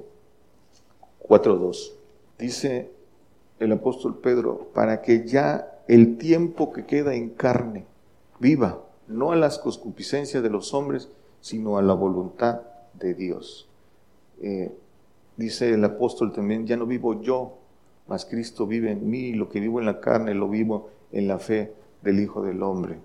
4, 1.21 1.57
2. 1.57 1.95
Dice 2.39 2.91
el 3.59 3.73
apóstol 3.73 4.19
Pedro, 4.19 4.69
para 4.75 5.01
que 5.01 5.27
ya 5.27 5.81
el 5.89 6.19
tiempo 6.19 6.71
que 6.73 6.85
queda 6.85 7.15
en 7.15 7.31
carne 7.31 7.87
viva, 8.41 8.83
no 9.09 9.33
a 9.33 9.37
las 9.37 9.59
concupiscencias 9.59 10.43
de 10.43 10.51
los 10.51 10.75
hombres, 10.75 11.09
sino 11.41 11.79
a 11.79 11.83
la 11.83 11.95
voluntad 11.95 12.61
de 12.95 13.15
Dios. 13.15 13.69
Eh, 14.43 14.71
dice 15.37 15.71
el 15.73 15.85
apóstol 15.85 16.33
también, 16.33 16.67
ya 16.67 16.77
no 16.77 16.87
vivo 16.87 17.23
yo, 17.23 17.59
mas 18.07 18.25
Cristo 18.25 18.67
vive 18.67 18.91
en 18.91 19.09
mí, 19.09 19.29
y 19.29 19.35
lo 19.35 19.49
que 19.49 19.61
vivo 19.61 19.81
en 19.81 19.87
la 19.87 20.01
carne 20.01 20.35
lo 20.35 20.49
vivo 20.49 20.91
en 21.13 21.29
la 21.29 21.39
fe 21.39 21.73
del 22.03 22.21
Hijo 22.21 22.43
del 22.43 22.63
Hombre. 22.63 22.99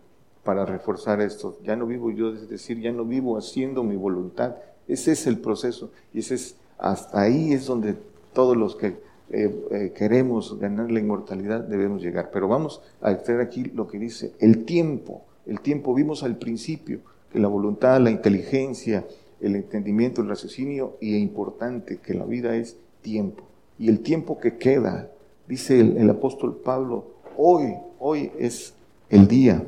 Para 0.44 0.65
reforzar 0.65 1.22
esto, 1.22 1.57
ya 1.64 1.76
no 1.76 1.86
vivo 1.86 2.11
yo, 2.11 2.34
es 2.34 2.49
decir, 2.49 2.80
ya 2.80 2.91
no 2.91 3.06
vivo 3.06 3.38
haciendo 3.38 3.84
mi 3.84 3.95
voluntad. 3.95 4.56
Ese 4.88 5.11
es 5.11 5.28
el 5.28 5.40
proceso 5.40 5.91
y 6.14 6.19
ese 6.19 6.36
es, 6.36 6.56
hasta 6.78 7.22
ahí 7.22 7.52
es 7.52 7.65
donde 7.65 7.98
todos 8.34 8.56
los 8.56 8.76
que 8.76 8.95
eh, 9.30 9.68
eh, 9.72 9.91
queremos 9.94 10.57
ganar 10.57 10.90
la 10.90 10.99
inmortalidad, 10.99 11.61
debemos 11.61 12.02
llegar. 12.02 12.30
Pero 12.32 12.48
vamos 12.48 12.82
a 13.02 13.11
extraer 13.11 13.41
aquí 13.41 13.65
lo 13.65 13.88
que 13.88 13.99
dice 13.99 14.34
el 14.40 14.64
tiempo. 14.64 15.26
El 15.45 15.61
tiempo, 15.61 15.94
vimos 15.94 16.24
al 16.24 16.38
principio 16.38 16.99
que 17.32 17.40
la 17.40 17.48
voluntad, 17.48 17.99
la 17.99 18.11
inteligencia, 18.11 19.06
el 19.41 19.56
entendimiento, 19.56 20.22
el 20.22 20.30
raciocinio, 20.30 20.98
y 21.02 21.15
es 21.15 21.22
importante 21.22 21.98
que 21.98 22.14
la 22.14 22.26
vida 22.26 22.56
es 22.56 22.78
tiempo. 23.02 23.47
Y 23.80 23.90
el 23.90 24.02
tiempo 24.02 24.40
que 24.40 24.58
queda, 24.58 25.10
dice 25.48 25.80
el, 25.80 26.10
apóstol 26.10 26.62
Pablo, 26.64 27.06
hoy, 27.38 27.76
hoy 27.99 28.32
es 28.40 28.74
el 29.10 29.28
día. 29.28 29.64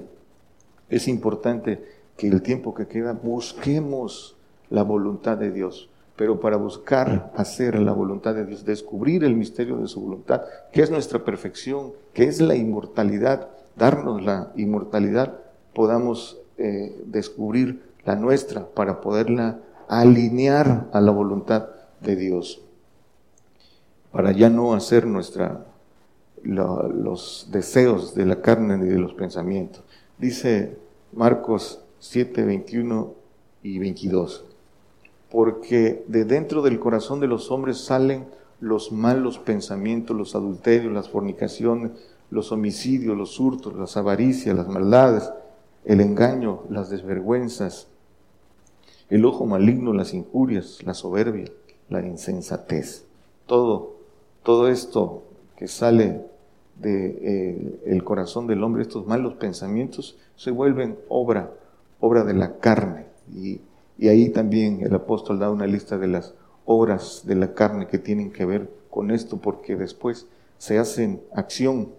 Es 0.90 1.08
importante 1.08 1.84
que 2.18 2.28
el 2.28 2.42
tiempo 2.42 2.74
que 2.74 2.88
queda 2.88 3.14
busquemos 3.14 4.36
la 4.70 4.84
voluntad 4.84 5.38
de 5.38 5.52
Dios 5.52 5.90
pero 6.20 6.42
para 6.42 6.58
buscar 6.58 7.32
hacer 7.38 7.80
la 7.80 7.94
voluntad 7.94 8.36
de 8.36 8.46
Dios, 8.46 8.66
descubrir 8.66 9.24
el 9.24 9.38
misterio 9.38 9.78
de 9.78 9.88
su 9.88 10.02
voluntad, 10.02 10.42
que 10.74 10.82
es 10.82 10.92
nuestra 10.92 11.24
perfección, 11.24 11.94
que 12.12 12.26
es 12.26 12.42
la 12.42 12.56
inmortalidad, 12.56 13.48
darnos 13.78 14.22
la 14.22 14.52
inmortalidad, 14.58 15.38
podamos 15.74 16.38
eh, 16.58 17.02
descubrir 17.06 17.84
la 18.04 18.18
nuestra 18.18 18.68
para 18.68 19.00
poderla 19.00 19.60
alinear 19.88 20.90
a 20.92 21.00
la 21.00 21.12
voluntad 21.12 21.70
de 22.02 22.18
Dios, 22.18 22.62
para 24.12 24.32
ya 24.32 24.50
no 24.50 24.74
hacer 24.74 25.06
nuestra, 25.06 25.66
los 26.44 27.48
deseos 27.52 28.16
de 28.16 28.26
la 28.26 28.42
carne 28.42 28.78
ni 28.78 28.88
de 28.88 28.98
los 28.98 29.14
pensamientos. 29.14 29.84
Dice 30.18 30.78
Marcos 31.14 31.82
7, 32.00 32.44
21 32.44 33.14
y 33.64 33.80
22 33.80 34.46
porque 35.30 36.04
de 36.08 36.26
dentro 36.26 36.62
del 36.62 36.80
corazón 36.80 37.20
de 37.20 37.28
los 37.28 37.52
hombres 37.52 37.78
salen 37.78 38.26
los 38.60 38.92
malos 38.92 39.40
pensamientos, 39.40 40.18
los 40.18 40.36
adulterios, 40.36 40.92
las 40.92 41.10
fornicaciones, 41.10 41.92
los 42.30 42.52
homicidios, 42.52 43.16
los 43.16 43.40
hurtos, 43.40 43.76
las 43.76 43.96
avaricias, 43.96 44.56
las 44.56 44.68
maldades, 44.68 45.32
el 45.86 46.02
engaño, 46.02 46.64
las 46.70 46.90
desvergüenzas, 46.90 47.88
el 49.10 49.26
ojo 49.26 49.46
maligno, 49.46 49.94
las 49.94 50.14
injurias, 50.14 50.80
la 50.84 50.94
soberbia, 50.94 51.46
la 51.90 52.06
insensatez. 52.06 53.06
Todo, 53.46 53.96
todo 54.50 54.68
esto 54.68 55.22
que 55.58 55.68
sale 55.68 56.26
del 56.76 57.80
de, 57.84 57.98
eh, 57.98 58.02
corazón 58.04 58.48
del 58.48 58.64
hombre, 58.64 58.82
estos 58.82 59.06
malos 59.06 59.36
pensamientos, 59.36 60.18
se 60.36 60.50
vuelven 60.50 60.98
obra, 61.08 61.52
obra 62.00 62.24
de 62.24 62.34
la 62.34 62.58
carne. 62.58 63.06
Y 63.32 63.62
y 64.00 64.08
ahí 64.08 64.30
también 64.30 64.80
el 64.82 64.96
apóstol 64.96 65.40
da 65.40 65.52
una 65.52 65.68
lista 65.68 65.98
de 65.98 66.08
las 66.08 66.34
obras 66.66 67.24
de 67.26 67.36
la 67.36 67.54
carne 67.54 67.88
que 67.88 67.98
tienen 67.98 68.32
que 68.32 68.46
ver 68.46 68.70
con 68.90 69.12
esto, 69.12 69.38
porque 69.38 69.76
después 69.76 70.26
se 70.58 70.80
hacen 70.80 71.22
acción. 71.34 71.90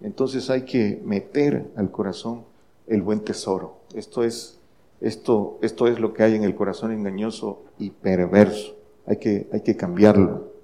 Entonces 0.00 0.50
hay 0.50 0.62
que 0.62 1.00
meter 1.04 1.70
al 1.76 1.92
corazón 1.92 2.42
el 2.88 3.00
buen 3.00 3.20
tesoro. 3.20 3.76
Esto 3.94 4.24
es, 4.24 4.58
esto, 5.00 5.58
esto 5.62 5.86
es 5.86 6.00
lo 6.00 6.12
que 6.12 6.24
hay 6.24 6.34
en 6.34 6.42
el 6.42 6.56
corazón 6.56 6.90
engañoso 6.90 7.62
y 7.78 7.90
perverso. 7.90 8.74
Hay 9.06 9.18
que, 9.18 9.46
hay 9.52 9.60
que 9.60 9.76
cambiarlo 9.76 10.55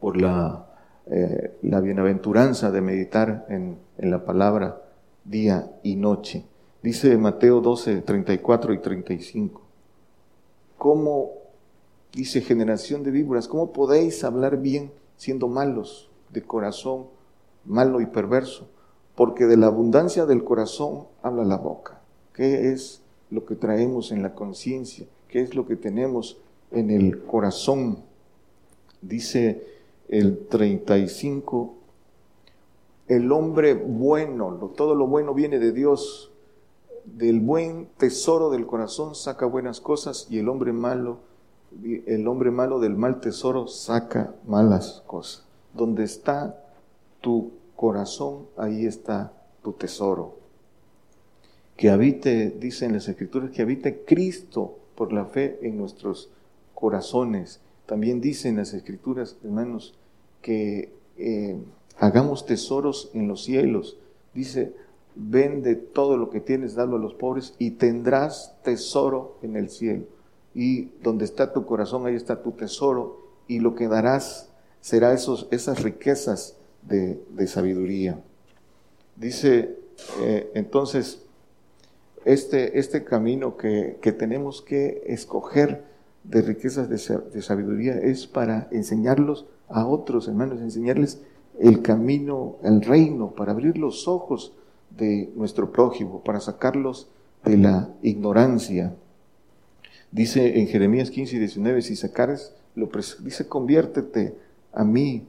por 0.00 0.20
la, 0.20 0.66
eh, 1.06 1.56
la 1.62 1.80
bienaventuranza 1.80 2.70
de 2.70 2.80
meditar 2.80 3.46
en, 3.48 3.78
en 3.98 4.10
la 4.10 4.24
palabra 4.24 4.82
día 5.24 5.70
y 5.82 5.96
noche. 5.96 6.44
Dice 6.82 7.16
Mateo 7.16 7.60
12, 7.60 8.02
34 8.02 8.72
y 8.72 8.78
35 8.78 9.68
cómo, 10.78 11.32
dice 12.14 12.40
generación 12.40 13.02
de 13.02 13.10
víboras, 13.10 13.48
cómo 13.48 13.72
podéis 13.72 14.24
hablar 14.24 14.56
bien 14.58 14.92
siendo 15.16 15.48
malos 15.48 16.08
de 16.30 16.42
corazón, 16.42 17.06
malo 17.64 18.00
y 18.00 18.06
perverso, 18.06 18.68
porque 19.16 19.46
de 19.46 19.56
la 19.56 19.66
abundancia 19.66 20.24
del 20.24 20.44
corazón 20.44 21.08
habla 21.22 21.44
la 21.44 21.56
boca. 21.56 22.00
¿Qué 22.32 22.72
es 22.72 23.02
lo 23.30 23.44
que 23.44 23.56
traemos 23.56 24.12
en 24.12 24.22
la 24.22 24.34
conciencia? 24.34 25.06
¿Qué 25.28 25.42
es 25.42 25.54
lo 25.56 25.66
que 25.66 25.76
tenemos 25.76 26.38
en 26.70 26.90
el 26.90 27.24
corazón? 27.24 27.98
Dice 29.02 29.66
el 30.08 30.46
35, 30.46 31.74
el 33.08 33.32
hombre 33.32 33.74
bueno, 33.74 34.72
todo 34.76 34.94
lo 34.94 35.06
bueno 35.06 35.34
viene 35.34 35.58
de 35.58 35.72
Dios, 35.72 36.30
del 37.04 37.40
buen 37.40 37.88
tesoro 37.96 38.50
del 38.50 38.66
corazón 38.66 39.14
saca 39.14 39.46
buenas 39.46 39.80
cosas 39.80 40.26
y 40.30 40.38
el 40.38 40.48
hombre 40.48 40.72
malo, 40.72 41.20
el 42.06 42.26
hombre 42.28 42.50
malo 42.50 42.80
del 42.80 42.96
mal 42.96 43.20
tesoro 43.20 43.66
saca 43.66 44.34
malas 44.46 45.02
cosas. 45.06 45.44
Donde 45.74 46.04
está 46.04 46.58
tu 47.20 47.52
corazón, 47.76 48.46
ahí 48.56 48.86
está 48.86 49.32
tu 49.62 49.72
tesoro. 49.72 50.36
Que 51.76 51.90
habite, 51.90 52.50
dicen 52.50 52.92
las 52.92 53.08
escrituras, 53.08 53.50
que 53.50 53.62
habite 53.62 54.04
Cristo 54.04 54.78
por 54.96 55.12
la 55.12 55.26
fe 55.26 55.58
en 55.62 55.78
nuestros 55.78 56.30
corazones. 56.74 57.60
También 57.86 58.20
dicen 58.20 58.56
las 58.56 58.74
escrituras, 58.74 59.36
hermanos, 59.44 59.94
que 60.42 60.92
eh, 61.16 61.56
hagamos 61.98 62.46
tesoros 62.46 63.10
en 63.14 63.28
los 63.28 63.44
cielos. 63.44 63.96
Dice, 64.34 64.72
vende 65.14 65.74
todo 65.74 66.16
lo 66.16 66.30
que 66.30 66.40
tienes, 66.40 66.74
dalo 66.74 66.96
a 66.96 67.00
los 67.00 67.14
pobres 67.14 67.54
y 67.58 67.72
tendrás 67.72 68.54
tesoro 68.62 69.38
en 69.42 69.56
el 69.56 69.68
cielo. 69.68 70.04
Y 70.54 70.90
donde 71.02 71.24
está 71.24 71.52
tu 71.52 71.66
corazón, 71.66 72.06
ahí 72.06 72.14
está 72.14 72.42
tu 72.42 72.52
tesoro 72.52 73.20
y 73.46 73.60
lo 73.60 73.74
que 73.74 73.88
darás 73.88 74.50
será 74.80 75.12
esos, 75.12 75.48
esas 75.50 75.82
riquezas 75.82 76.56
de, 76.82 77.46
sabiduría. 77.46 78.20
Dice 79.16 79.76
eh, 80.20 80.50
entonces, 80.54 81.22
este, 82.24 82.78
este 82.78 83.04
camino 83.04 83.56
que, 83.56 83.98
tenemos 84.18 84.62
que 84.62 85.02
escoger 85.06 85.84
de 86.28 86.42
riquezas 86.42 86.88
de, 86.88 87.42
sabiduría 87.42 87.94
es 87.94 88.26
para 88.26 88.68
enseñarlos 88.70 89.46
a 89.68 89.86
otros 89.86 90.28
hermanos, 90.28 90.60
enseñarles 90.60 91.22
el 91.58 91.80
camino, 91.80 92.56
el 92.62 92.82
reino, 92.82 93.30
para 93.30 93.52
abrir 93.52 93.78
los 93.78 94.06
ojos 94.06 94.52
de 94.90 95.32
nuestro 95.36 95.72
prójimo, 95.72 96.22
para 96.22 96.40
sacarlos 96.40 97.08
de 97.44 97.56
la 97.56 97.88
ignorancia. 98.02 98.94
Dice 100.12 100.60
en 100.60 100.68
Jeremías 100.68 101.10
15 101.10 101.36
y 101.36 101.38
19, 101.38 101.82
si 101.82 101.96
sacares, 101.96 102.54
lo 102.74 102.90
dice, 103.20 103.48
conviértete 103.48 104.34
a 104.72 104.84
mí. 104.84 105.26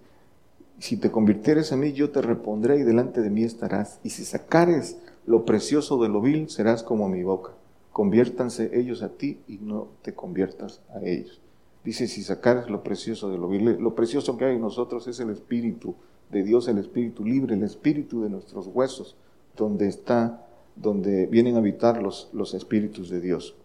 Si 0.79 0.97
te 0.97 1.11
convirtieres 1.11 1.71
a 1.71 1.77
mí, 1.77 1.93
yo 1.93 2.09
te 2.11 2.21
repondré 2.21 2.77
y 2.77 2.83
delante 2.83 3.21
de 3.21 3.29
mí 3.29 3.43
estarás. 3.43 3.99
Y 4.03 4.09
si 4.09 4.25
sacares 4.25 4.97
lo 5.25 5.45
precioso 5.45 6.01
de 6.01 6.09
lo 6.09 6.21
vil, 6.21 6.49
serás 6.49 6.83
como 6.83 7.07
mi 7.07 7.23
boca. 7.23 7.51
Conviértanse 7.99 8.79
ellos 8.79 9.03
a 9.03 9.09
ti 9.09 9.39
y 9.49 9.57
no 9.57 9.89
te 10.03 10.13
conviertas 10.13 10.79
a 10.95 11.01
ellos. 11.05 11.41
Dice, 11.83 12.07
si 12.07 12.23
sacares 12.23 12.69
lo 12.69 12.81
precioso 12.81 13.29
de 13.29 13.37
lo 13.37 13.49
vil, 13.49 13.75
lo 13.77 13.93
precioso 13.93 14.37
que 14.37 14.45
hay 14.45 14.55
en 14.55 14.61
nosotros 14.61 15.05
es 15.09 15.19
el 15.19 15.31
Espíritu 15.31 15.95
de 16.31 16.43
Dios, 16.43 16.69
el 16.69 16.77
Espíritu 16.77 17.25
libre, 17.25 17.55
el 17.55 17.63
Espíritu 17.63 18.21
de 18.21 18.29
nuestros 18.29 18.67
huesos 18.67 19.17
donde 19.57 19.89
está, 19.89 20.47
donde 20.77 21.25
vienen 21.25 21.55
a 21.55 21.57
habitar 21.57 22.01
los, 22.01 22.29
los 22.31 22.53
espíritus 22.53 23.09
de 23.09 23.19
Dios. 23.19 23.57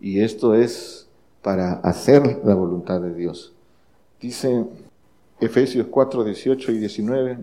Y 0.00 0.20
esto 0.20 0.54
es 0.54 1.06
para 1.42 1.72
hacer 1.74 2.40
la 2.42 2.54
voluntad 2.54 3.02
de 3.02 3.12
Dios. 3.12 3.52
Dice 4.18 4.64
Efesios 5.40 5.88
4, 5.90 6.24
18 6.24 6.72
y 6.72 6.78
19, 6.78 7.38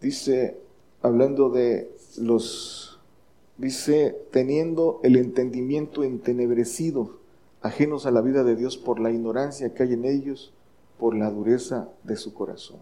dice, 0.00 0.60
hablando 1.02 1.50
de 1.50 1.90
los, 2.18 2.91
dice, 3.58 4.16
teniendo 4.30 5.00
el 5.02 5.16
entendimiento 5.16 6.04
entenebrecido, 6.04 7.18
ajenos 7.60 8.06
a 8.06 8.10
la 8.10 8.20
vida 8.20 8.44
de 8.44 8.56
Dios 8.56 8.76
por 8.76 9.00
la 9.00 9.10
ignorancia 9.10 9.72
que 9.74 9.84
hay 9.84 9.92
en 9.92 10.04
ellos, 10.04 10.52
por 10.98 11.14
la 11.14 11.30
dureza 11.30 11.88
de 12.04 12.16
su 12.16 12.34
corazón. 12.34 12.78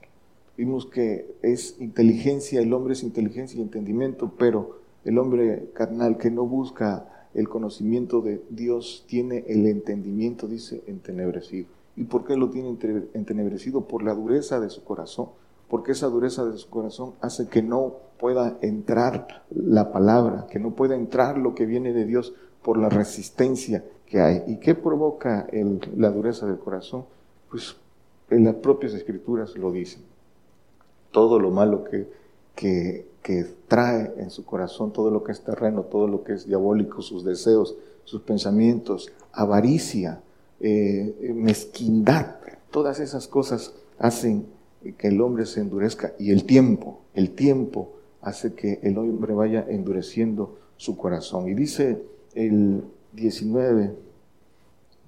Vimos 0.56 0.86
que 0.86 1.34
es 1.42 1.76
inteligencia, 1.80 2.60
el 2.60 2.72
hombre 2.72 2.92
es 2.92 3.02
inteligencia 3.02 3.58
y 3.58 3.62
entendimiento, 3.62 4.32
pero 4.38 4.80
el 5.04 5.18
hombre 5.18 5.70
carnal 5.74 6.18
que 6.18 6.30
no 6.30 6.44
busca 6.44 7.28
el 7.34 7.48
conocimiento 7.48 8.20
de 8.20 8.42
Dios 8.50 9.04
tiene 9.06 9.44
el 9.48 9.66
entendimiento, 9.66 10.48
dice, 10.48 10.82
entenebrecido. 10.86 11.68
¿Y 11.96 12.04
por 12.04 12.24
qué 12.24 12.36
lo 12.36 12.50
tiene 12.50 12.76
entenebrecido? 13.14 13.82
Por 13.86 14.02
la 14.02 14.14
dureza 14.14 14.60
de 14.60 14.70
su 14.70 14.84
corazón. 14.84 15.28
Porque 15.68 15.92
esa 15.92 16.08
dureza 16.08 16.44
de 16.44 16.56
su 16.58 16.68
corazón 16.68 17.14
hace 17.20 17.48
que 17.48 17.62
no 17.62 17.96
pueda 18.20 18.58
entrar 18.60 19.44
la 19.50 19.90
palabra, 19.90 20.46
que 20.50 20.60
no 20.60 20.72
pueda 20.72 20.94
entrar 20.94 21.38
lo 21.38 21.54
que 21.54 21.64
viene 21.64 21.92
de 21.92 22.04
Dios 22.04 22.34
por 22.62 22.76
la 22.76 22.90
resistencia 22.90 23.82
que 24.06 24.20
hay. 24.20 24.42
¿Y 24.46 24.58
qué 24.58 24.74
provoca 24.74 25.46
la 25.96 26.10
dureza 26.10 26.46
del 26.46 26.58
corazón? 26.58 27.06
Pues 27.50 27.76
en 28.28 28.44
las 28.44 28.56
propias 28.56 28.92
escrituras 28.92 29.56
lo 29.56 29.72
dicen. 29.72 30.02
Todo 31.10 31.40
lo 31.40 31.50
malo 31.50 31.82
que, 31.82 32.08
que, 32.54 33.06
que 33.22 33.46
trae 33.66 34.12
en 34.18 34.30
su 34.30 34.44
corazón, 34.44 34.92
todo 34.92 35.10
lo 35.10 35.24
que 35.24 35.32
es 35.32 35.40
terreno, 35.42 35.82
todo 35.84 36.06
lo 36.06 36.22
que 36.22 36.34
es 36.34 36.46
diabólico, 36.46 37.02
sus 37.02 37.24
deseos, 37.24 37.74
sus 38.04 38.20
pensamientos, 38.20 39.10
avaricia, 39.32 40.20
eh, 40.60 41.32
mezquindad, 41.34 42.36
todas 42.70 43.00
esas 43.00 43.26
cosas 43.26 43.72
hacen 43.98 44.46
que 44.98 45.08
el 45.08 45.20
hombre 45.20 45.46
se 45.46 45.60
endurezca 45.60 46.12
y 46.18 46.30
el 46.30 46.44
tiempo, 46.44 47.00
el 47.14 47.30
tiempo 47.30 47.92
hace 48.22 48.54
que 48.54 48.80
el 48.82 48.98
hombre 48.98 49.34
vaya 49.34 49.64
endureciendo 49.68 50.58
su 50.76 50.96
corazón. 50.96 51.48
Y 51.48 51.54
dice 51.54 52.02
el 52.34 52.84
19, 53.12 53.94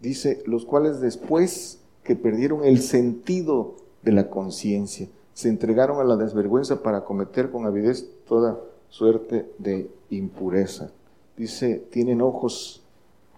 dice, 0.00 0.42
los 0.46 0.64
cuales 0.64 1.00
después 1.00 1.80
que 2.04 2.16
perdieron 2.16 2.64
el 2.64 2.80
sentido 2.80 3.76
de 4.02 4.12
la 4.12 4.28
conciencia, 4.28 5.08
se 5.34 5.48
entregaron 5.48 6.00
a 6.00 6.04
la 6.04 6.16
desvergüenza 6.16 6.82
para 6.82 7.04
cometer 7.04 7.50
con 7.50 7.64
avidez 7.64 8.06
toda 8.26 8.60
suerte 8.88 9.50
de 9.58 9.90
impureza. 10.10 10.90
Dice, 11.36 11.82
tienen 11.90 12.20
ojos 12.20 12.82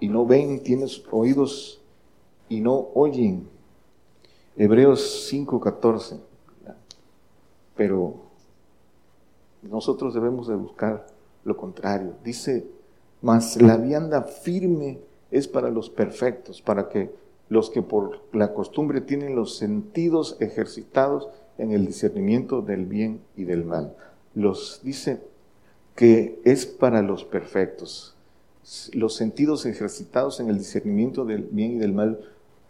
y 0.00 0.08
no 0.08 0.26
ven, 0.26 0.62
tienen 0.62 0.88
oídos 1.10 1.80
y 2.48 2.60
no 2.60 2.88
oyen. 2.94 3.48
Hebreos 4.56 5.30
5:14. 5.32 6.18
Pero 7.76 8.23
nosotros 9.68 10.14
debemos 10.14 10.48
de 10.48 10.54
buscar 10.54 11.06
lo 11.44 11.56
contrario. 11.56 12.14
Dice, 12.24 12.66
mas 13.22 13.60
la 13.60 13.76
vianda 13.76 14.22
firme 14.22 15.00
es 15.30 15.48
para 15.48 15.70
los 15.70 15.90
perfectos, 15.90 16.62
para 16.62 16.88
que 16.88 17.10
los 17.48 17.70
que 17.70 17.82
por 17.82 18.20
la 18.32 18.54
costumbre 18.54 19.00
tienen 19.00 19.34
los 19.34 19.56
sentidos 19.56 20.36
ejercitados 20.40 21.28
en 21.58 21.72
el 21.72 21.86
discernimiento 21.86 22.62
del 22.62 22.86
bien 22.86 23.20
y 23.36 23.44
del 23.44 23.64
mal. 23.64 23.94
Los 24.34 24.80
dice 24.82 25.20
que 25.94 26.40
es 26.44 26.66
para 26.66 27.02
los 27.02 27.24
perfectos, 27.24 28.16
los 28.92 29.14
sentidos 29.14 29.66
ejercitados 29.66 30.40
en 30.40 30.48
el 30.48 30.58
discernimiento 30.58 31.24
del 31.24 31.42
bien 31.42 31.72
y 31.72 31.78
del 31.78 31.92
mal 31.92 32.20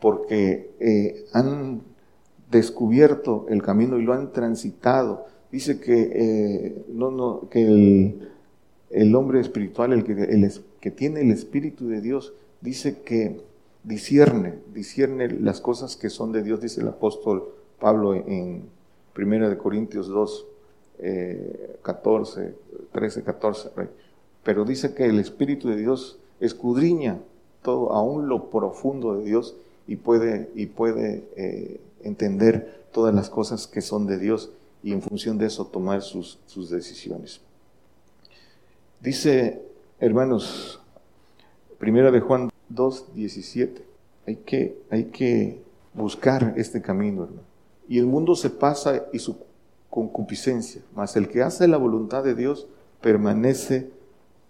porque 0.00 0.74
eh, 0.80 1.26
han 1.32 1.82
descubierto 2.50 3.46
el 3.48 3.62
camino 3.62 3.98
y 3.98 4.02
lo 4.02 4.12
han 4.12 4.32
transitado. 4.32 5.26
Dice 5.54 5.78
que, 5.78 6.10
eh, 6.12 6.84
no, 6.88 7.48
que 7.48 8.16
el, 8.90 9.14
hombre 9.14 9.38
espiritual, 9.38 9.92
el 9.92 10.02
que, 10.02 10.90
tiene 10.90 11.20
el 11.20 11.30
Espíritu 11.30 11.86
de 11.86 12.00
Dios, 12.00 12.32
dice 12.60 13.02
que 13.02 13.40
discierne, 13.84 14.58
las 15.38 15.60
cosas 15.60 15.94
que 15.94 16.10
son 16.10 16.32
de 16.32 16.42
Dios, 16.42 16.60
dice 16.60 16.80
el 16.80 16.88
apóstol 16.88 17.44
Pablo 17.78 18.16
en 18.16 18.64
1 19.16 19.58
Corintios 19.58 20.08
2, 20.08 20.46
14, 21.82 22.54
13, 22.90 23.22
14. 23.22 23.70
Pero 24.42 24.64
dice 24.64 24.92
que 24.92 25.04
el 25.06 25.20
Espíritu 25.20 25.68
de 25.68 25.76
Dios 25.76 26.18
escudriña 26.40 27.20
todo, 27.62 27.92
aún 27.92 28.26
lo 28.28 28.50
profundo 28.50 29.14
de 29.18 29.24
Dios, 29.24 29.54
y 29.86 29.94
puede, 29.94 30.50
y 30.56 30.66
puede 30.66 31.22
eh, 31.36 31.80
entender 32.02 32.82
todas 32.90 33.14
las 33.14 33.30
cosas 33.30 33.68
que 33.68 33.82
son 33.82 34.08
de 34.08 34.18
Dios 34.18 34.50
y 34.84 34.92
en 34.92 35.00
función 35.00 35.38
de 35.38 35.46
eso 35.46 35.66
tomar 35.66 36.02
sus, 36.02 36.38
sus 36.44 36.68
decisiones. 36.68 37.40
Dice, 39.00 39.62
hermanos, 39.98 40.78
primera 41.78 42.10
de 42.10 42.20
Juan 42.20 42.50
2, 42.68 43.14
17, 43.14 43.82
hay 44.26 44.36
que, 44.36 44.78
hay 44.90 45.04
que 45.04 45.62
buscar 45.94 46.52
este 46.58 46.82
camino, 46.82 47.24
hermano. 47.24 47.42
Y 47.88 47.98
el 47.98 48.04
mundo 48.04 48.34
se 48.34 48.50
pasa 48.50 49.06
y 49.10 49.18
su 49.20 49.38
concupiscencia, 49.88 50.82
mas 50.94 51.16
el 51.16 51.28
que 51.28 51.42
hace 51.42 51.66
la 51.66 51.78
voluntad 51.78 52.22
de 52.22 52.34
Dios 52.34 52.66
permanece 53.00 53.90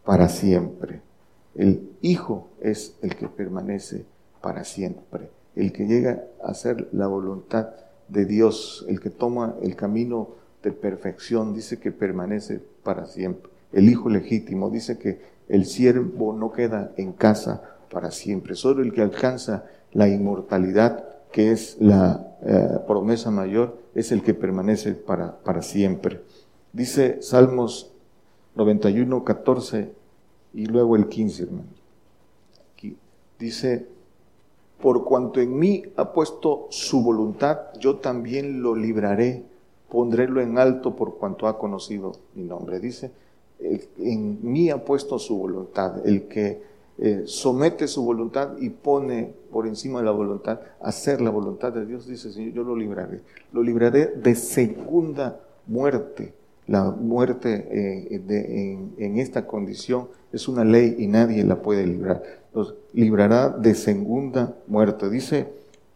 para 0.04 0.28
siempre. 0.28 1.00
El 1.54 1.90
Hijo 2.02 2.48
es 2.60 2.96
el 3.02 3.14
que 3.14 3.28
permanece 3.28 4.04
para 4.40 4.64
siempre. 4.64 5.30
El 5.54 5.72
que 5.72 5.86
llega 5.86 6.24
a 6.42 6.50
hacer 6.50 6.88
la 6.90 7.06
voluntad 7.06 7.68
de 8.08 8.24
Dios, 8.24 8.84
el 8.88 9.00
que 9.00 9.10
toma 9.10 9.54
el 9.62 9.76
camino 9.76 10.30
de 10.62 10.72
perfección, 10.72 11.54
dice 11.54 11.78
que 11.78 11.92
permanece 11.92 12.60
para 12.82 13.06
siempre. 13.06 13.50
El 13.72 13.88
hijo 13.88 14.08
legítimo 14.08 14.70
dice 14.70 14.98
que 14.98 15.20
el 15.48 15.66
siervo 15.66 16.32
no 16.32 16.52
queda 16.52 16.92
en 16.96 17.12
casa 17.12 17.62
para 17.90 18.10
siempre. 18.10 18.54
Solo 18.54 18.82
el 18.82 18.92
que 18.92 19.02
alcanza 19.02 19.64
la 19.92 20.08
inmortalidad, 20.08 21.04
que 21.32 21.52
es 21.52 21.76
la 21.80 22.36
eh, 22.42 22.78
promesa 22.86 23.30
mayor, 23.30 23.78
es 23.94 24.12
el 24.12 24.22
que 24.22 24.34
permanece 24.34 24.94
para, 24.94 25.38
para 25.38 25.62
siempre. 25.62 26.20
Dice 26.72 27.22
Salmos 27.22 27.92
91, 28.54 29.24
14 29.24 29.92
y 30.54 30.66
luego 30.66 30.96
el 30.96 31.08
15, 31.08 31.42
hermano. 31.42 31.68
Aquí 32.72 32.96
dice, 33.38 33.86
por 34.84 35.02
cuanto 35.02 35.40
en 35.40 35.58
mí 35.58 35.82
ha 35.96 36.12
puesto 36.12 36.66
su 36.68 37.02
voluntad, 37.02 37.72
yo 37.80 37.96
también 38.00 38.60
lo 38.60 38.76
libraré, 38.76 39.42
pondrélo 39.88 40.42
en 40.42 40.58
alto 40.58 40.94
por 40.94 41.16
cuanto 41.16 41.48
ha 41.48 41.58
conocido 41.58 42.12
mi 42.34 42.44
nombre. 42.44 42.80
Dice, 42.80 43.10
en 43.98 44.40
mí 44.42 44.68
ha 44.68 44.84
puesto 44.84 45.18
su 45.18 45.38
voluntad, 45.38 46.06
el 46.06 46.28
que 46.28 46.60
eh, 46.98 47.22
somete 47.24 47.88
su 47.88 48.04
voluntad 48.04 48.58
y 48.58 48.68
pone 48.68 49.32
por 49.50 49.66
encima 49.66 50.00
de 50.00 50.04
la 50.04 50.10
voluntad, 50.10 50.60
hacer 50.82 51.22
la 51.22 51.30
voluntad 51.30 51.72
de 51.72 51.86
Dios, 51.86 52.06
dice 52.06 52.30
Señor, 52.30 52.52
yo 52.52 52.62
lo 52.62 52.76
libraré. 52.76 53.22
Lo 53.54 53.62
libraré 53.62 54.08
de 54.08 54.34
segunda 54.34 55.40
muerte. 55.66 56.34
La 56.66 56.90
muerte 56.90 57.68
eh, 57.70 58.78
en 58.98 59.18
esta 59.18 59.46
condición 59.46 60.08
es 60.30 60.46
una 60.46 60.62
ley 60.62 60.96
y 60.98 61.06
nadie 61.06 61.42
la 61.42 61.62
puede 61.62 61.86
librar 61.86 62.43
los 62.54 62.74
librará 62.92 63.48
de 63.48 63.74
segunda 63.74 64.56
muerte. 64.66 65.10
Dice, 65.10 65.48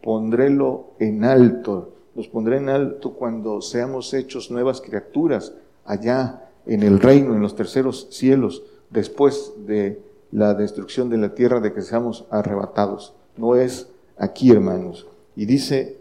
pondrélo 0.03 0.91
en 0.99 1.23
alto, 1.23 1.93
los 2.15 2.27
pondré 2.27 2.57
en 2.57 2.69
alto 2.69 3.13
cuando 3.13 3.61
seamos 3.61 4.13
hechos 4.13 4.51
nuevas 4.51 4.81
criaturas 4.81 5.53
allá 5.85 6.49
en 6.65 6.83
el 6.83 6.99
reino, 6.99 7.33
en 7.33 7.41
los 7.41 7.55
terceros 7.55 8.07
cielos, 8.11 8.63
después 8.89 9.53
de 9.65 10.01
la 10.31 10.53
destrucción 10.53 11.09
de 11.09 11.17
la 11.17 11.33
tierra, 11.33 11.59
de 11.59 11.73
que 11.73 11.81
seamos 11.81 12.25
arrebatados. 12.29 13.13
No 13.37 13.55
es 13.55 13.87
aquí, 14.17 14.51
hermanos. 14.51 15.07
Y 15.35 15.45
dice 15.45 15.97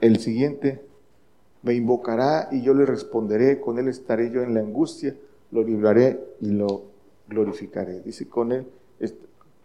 el 0.00 0.18
siguiente, 0.18 0.82
me 1.62 1.74
invocará 1.74 2.48
y 2.50 2.62
yo 2.62 2.72
le 2.72 2.86
responderé, 2.86 3.60
con 3.60 3.78
él 3.78 3.88
estaré 3.88 4.30
yo 4.30 4.42
en 4.42 4.54
la 4.54 4.60
angustia, 4.60 5.14
lo 5.50 5.62
libraré 5.62 6.18
y 6.40 6.50
lo 6.50 6.82
glorificaré. 7.28 8.00
Dice, 8.00 8.28
con 8.28 8.52
él 8.52 8.66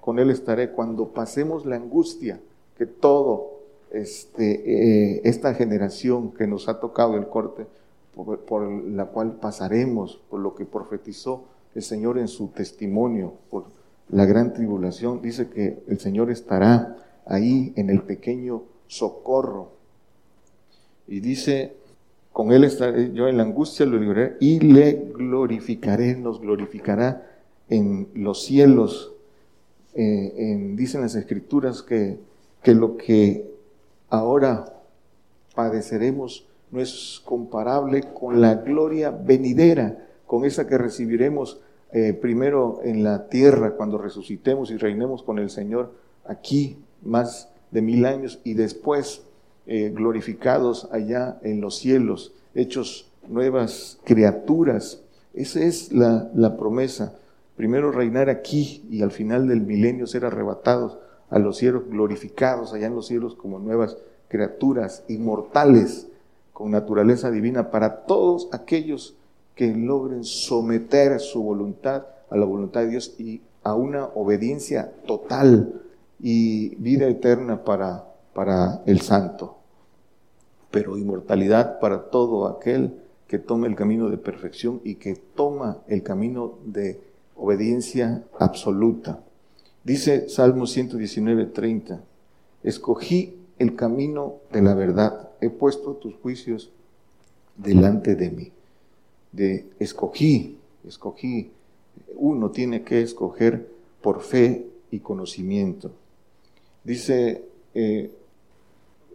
con 0.03 0.19
Él 0.19 0.31
estaré 0.31 0.71
cuando 0.71 1.07
pasemos 1.07 1.65
la 1.65 1.77
angustia 1.77 2.38
que 2.77 2.85
todo 2.85 3.61
este, 3.89 5.13
eh, 5.15 5.21
esta 5.23 5.53
generación 5.53 6.31
que 6.31 6.45
nos 6.45 6.67
ha 6.67 6.81
tocado 6.81 7.15
el 7.15 7.27
corte, 7.27 7.65
por, 8.13 8.61
la 8.61 9.05
cual 9.05 9.38
pasaremos, 9.39 10.19
por 10.30 10.41
lo 10.41 10.55
que 10.55 10.65
profetizó 10.65 11.45
el 11.73 11.84
Señor 11.84 12.17
en 12.17 12.27
su 12.27 12.49
testimonio, 12.49 13.34
por 13.49 13.63
la 14.09 14.25
gran 14.25 14.53
tribulación, 14.53 15.21
dice 15.21 15.47
que 15.47 15.81
el 15.88 15.99
Señor 16.01 16.30
estará 16.30 16.97
ahí 17.25 17.71
en 17.77 17.89
el 17.89 18.01
pequeño 18.01 18.63
socorro. 18.88 19.69
Y 21.07 21.21
dice, 21.21 21.77
con 22.34 22.51
Él 22.51 22.65
estaré 22.65 23.13
yo 23.13 23.30
en 23.30 23.38
la 23.38 23.43
angustia, 23.43 23.85
lo 23.85 23.97
libraré 23.97 24.35
y 24.41 24.59
le 24.59 25.13
glorificaré, 25.15 26.17
nos 26.17 26.41
glorificará 26.41 27.25
en 27.69 28.09
los 28.13 28.43
cielos 28.43 29.12
eh, 29.95 30.34
en- 30.38 30.76
dicen 30.76 31.02
las 31.02 31.15
escrituras 31.15 31.82
que, 31.82 32.18
que 32.61 32.74
lo 32.74 32.98
que 32.98 33.45
ahora 34.10 34.65
padeceremos 35.56 36.45
no 36.72 36.82
es 36.82 37.22
comparable 37.26 38.03
con 38.14 38.41
la 38.41 38.56
gloria 38.56 39.11
venidera, 39.11 40.07
con 40.26 40.45
esa 40.45 40.68
que 40.68 40.78
recibiremos 40.78 41.60
eh, 41.91 42.14
primero 42.14 42.80
en 42.84 43.03
la 43.03 43.28
tierra 43.30 43.72
cuando 43.76 43.99
resucitemos 43.99 44.72
y 44.72 44.78
reinemos 44.78 45.22
con 45.22 45.38
el 45.38 45.49
Señor 45.52 45.91
aquí 46.26 46.78
más 47.03 47.49
de 47.70 47.82
mil 47.84 48.06
años 48.06 48.40
y 48.44 48.56
después 48.56 49.22
eh, 49.68 49.91
glorificados 49.94 50.90
allá 50.91 51.38
en 51.44 51.61
los 51.61 51.78
cielos, 51.78 52.34
hechos 52.56 53.07
nuevas 53.28 53.99
criaturas. 54.03 54.99
Esa 55.36 55.61
es 55.64 55.91
la, 55.91 56.30
la 56.34 56.57
promesa. 56.57 57.14
Primero 57.55 57.91
reinar 57.91 58.30
aquí 58.30 58.84
y 58.89 59.01
al 59.03 59.11
final 59.11 59.47
del 59.47 59.61
milenio 59.61 60.07
ser 60.07 60.25
arrebatados 60.25 60.97
a 61.30 61.39
los 61.39 61.57
cielos 61.57 61.84
glorificados 61.89 62.73
allá 62.73 62.88
en 62.88 62.95
los 62.95 63.07
cielos 63.07 63.35
como 63.35 63.59
nuevas 63.59 63.97
criaturas 64.27 65.03
inmortales 65.07 66.07
con 66.51 66.71
naturaleza 66.71 67.31
divina 67.31 67.71
para 67.71 68.05
todos 68.05 68.49
aquellos 68.51 69.15
que 69.55 69.73
logren 69.73 70.23
someter 70.23 71.19
su 71.19 71.43
voluntad 71.43 72.05
a 72.30 72.38
la 72.38 72.45
voluntad 72.45 72.81
de 72.81 72.89
Dios 72.89 73.15
y 73.19 73.41
a 73.63 73.75
una 73.75 74.05
obediencia 74.05 74.91
total 75.05 75.81
y 76.19 76.75
vida 76.75 77.07
eterna 77.07 77.63
para, 77.63 78.05
para 78.34 78.81
el 78.85 79.01
santo, 79.01 79.57
pero 80.71 80.97
inmortalidad 80.97 81.80
para 81.80 82.09
todo 82.09 82.47
aquel 82.47 82.99
que 83.27 83.39
toma 83.39 83.67
el 83.67 83.75
camino 83.75 84.09
de 84.09 84.17
perfección 84.17 84.81
y 84.84 84.95
que 84.95 85.15
toma 85.15 85.80
el 85.88 86.03
camino 86.03 86.59
de 86.65 87.01
obediencia 87.35 88.23
absoluta. 88.39 89.23
Dice 89.84 90.30
Salmo 90.30 90.65
119, 90.65 91.47
30, 91.47 92.01
escogí 92.64 93.35
el 93.60 93.76
camino 93.76 94.35
de 94.51 94.61
la 94.61 94.73
verdad, 94.73 95.30
he 95.41 95.49
puesto 95.49 95.93
tus 95.93 96.15
juicios 96.15 96.72
delante 97.57 98.15
de 98.15 98.30
mí. 98.30 98.51
De 99.31 99.65
escogí, 99.80 100.57
escogí, 100.88 101.51
uno 102.15 102.51
tiene 102.51 102.84
que 102.84 103.01
escoger 103.01 103.69
por 104.01 104.22
fe 104.22 104.68
y 104.91 104.99
conocimiento. 104.99 105.91
Dice 106.84 107.43
eh, 107.73 108.11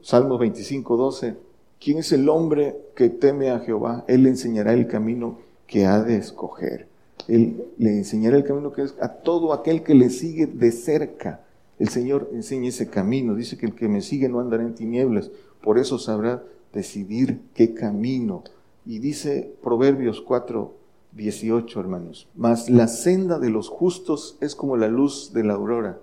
Salmo 0.03 0.39
25, 0.39 0.97
12, 0.97 1.37
¿quién 1.81 1.99
es 1.99 2.13
el 2.13 2.29
hombre 2.29 2.77
que 2.95 3.09
teme 3.11 3.51
a 3.51 3.61
Jehová? 3.61 4.05
Él 4.09 4.25
le 4.25 4.31
enseñará 4.31 4.73
el 4.73 4.87
camino 4.87 5.39
que 5.67 5.87
ha 5.87 6.03
de 6.03 6.17
escoger. 6.17 6.88
Él 7.29 7.63
le 7.77 7.91
enseñará 7.91 8.39
el 8.39 8.45
camino 8.45 8.73
que 8.73 8.83
es 8.83 8.95
a 9.01 9.09
todo 9.09 9.53
aquel 9.53 9.83
que 9.83 9.95
le 9.95 10.09
sigue 10.09 10.47
de 10.47 10.73
cerca. 10.73 11.45
El 11.79 11.91
Señor 11.91 12.31
enseña 12.33 12.71
ese 12.71 12.89
camino. 12.89 13.35
Dice 13.35 13.59
que 13.59 13.67
el 13.67 13.75
que 13.75 13.87
me 13.87 14.01
sigue 14.01 14.29
no 14.29 14.41
andará 14.41 14.63
en 14.63 14.75
tinieblas. 14.75 15.31
Por 15.63 15.79
eso 15.79 15.99
sabrá 15.99 16.43
decidir 16.73 17.41
qué 17.55 17.75
camino. 17.75 18.43
Y 18.87 18.99
dice 18.99 19.55
Proverbios 19.63 20.23
4, 20.23 20.75
18, 21.13 21.81
hermanos. 21.81 22.29
Mas 22.35 22.71
la 22.71 22.89
senda 22.89 23.39
de 23.39 23.51
los 23.51 23.69
justos 23.69 24.39
es 24.41 24.55
como 24.55 24.79
la 24.79 24.89
luz 24.89 25.33
de 25.35 25.45
la 25.45 25.55
aurora, 25.55 25.99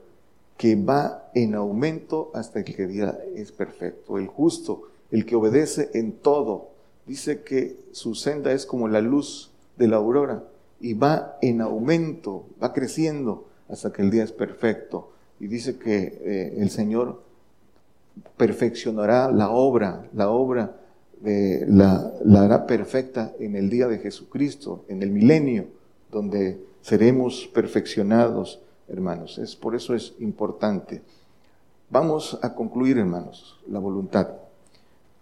que 0.58 0.76
va 0.76 1.32
en 1.34 1.56
aumento 1.56 2.30
hasta 2.36 2.64
que 2.64 2.84
el 2.84 2.92
día 2.92 3.18
es 3.36 3.52
perfecto. 3.52 4.20
El 4.20 4.28
justo, 4.28 4.84
el 5.10 5.26
que 5.26 5.36
obedece 5.36 5.90
en 5.96 6.12
todo, 6.12 6.70
dice 7.08 7.42
que 7.42 7.78
su 7.92 8.14
senda 8.14 8.52
es 8.52 8.68
como 8.68 8.88
la 8.88 9.02
luz 9.02 9.52
de 9.78 9.88
la 9.88 9.98
aurora 9.98 10.44
y 10.80 10.94
va 10.94 11.38
en 11.42 11.62
aumento, 11.62 12.48
va 12.62 12.74
creciendo 12.74 13.48
hasta 13.70 13.92
que 13.92 14.02
el 14.02 14.12
día 14.12 14.24
es 14.24 14.32
perfecto. 14.32 15.12
Y 15.40 15.48
dice 15.48 15.78
que 15.78 16.22
eh, 16.24 16.56
el 16.58 16.70
Señor 16.70 17.24
perfeccionará 18.38 19.32
la 19.32 19.50
obra, 19.50 20.08
la 20.14 20.30
obra 20.30 20.78
de 21.22 21.66
la, 21.68 22.14
la 22.24 22.44
hará 22.44 22.68
perfecta 22.68 23.34
en 23.40 23.56
el 23.56 23.70
día 23.70 23.88
de 23.88 24.00
Jesucristo, 24.00 24.86
en 24.88 25.02
el 25.02 25.12
milenio, 25.12 25.68
donde 26.12 26.62
seremos 26.82 27.50
perfeccionados, 27.54 28.62
hermanos. 28.88 29.38
Es, 29.38 29.56
por 29.56 29.76
eso 29.76 29.96
es 29.96 30.14
importante. 30.20 31.02
Vamos 31.90 32.38
a 32.42 32.54
concluir, 32.54 32.98
hermanos, 32.98 33.60
la 33.68 33.80
voluntad. 33.80 34.30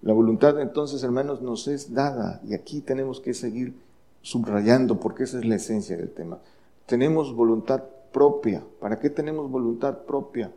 La 0.02 0.14
voluntad 0.14 0.60
entonces, 0.60 1.04
hermanos, 1.04 1.42
nos 1.42 1.68
es 1.68 1.94
dada 1.94 2.42
y 2.46 2.54
aquí 2.54 2.82
tenemos 2.82 3.22
que 3.22 3.34
seguir 3.34 3.74
subrayando 4.24 5.00
porque 5.00 5.26
esa 5.26 5.38
es 5.38 5.45
la 5.45 5.56
esencia 5.56 5.95
del 5.95 6.10
tema. 6.10 6.40
Tenemos 6.88 7.36
voluntad 7.36 7.84
propia. 8.12 8.64
¿Para 8.80 8.98
qué 8.98 9.12
tenemos 9.12 9.52
voluntad 9.52 10.00
propia? 10.06 10.52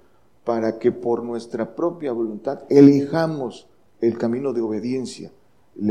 Para 0.44 0.78
que 0.78 0.92
por 0.92 1.22
nuestra 1.22 1.74
propia 1.74 2.12
voluntad 2.12 2.60
elijamos 2.70 3.68
el 4.00 4.16
camino 4.16 4.54
de 4.54 4.62
obediencia. 4.62 5.32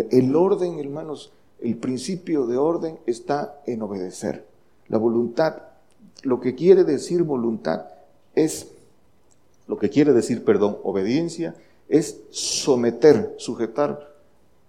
El 0.10 0.35
orden, 0.35 0.80
hermanos, 0.80 1.34
el 1.60 1.77
principio 1.77 2.47
de 2.47 2.57
orden 2.57 2.97
está 3.06 3.61
en 3.68 3.81
obedecer. 3.81 4.47
La 4.88 4.97
voluntad, 4.97 5.64
lo 6.23 6.39
que 6.39 6.56
quiere 6.56 6.85
decir 6.85 7.23
voluntad 7.23 7.88
es, 8.34 8.72
lo 9.68 9.77
que 9.77 9.89
quiere 9.89 10.14
decir, 10.14 10.45
perdón, 10.45 10.77
obediencia, 10.84 11.56
es 11.89 12.22
someter, 12.30 13.35
sujetar 13.38 14.14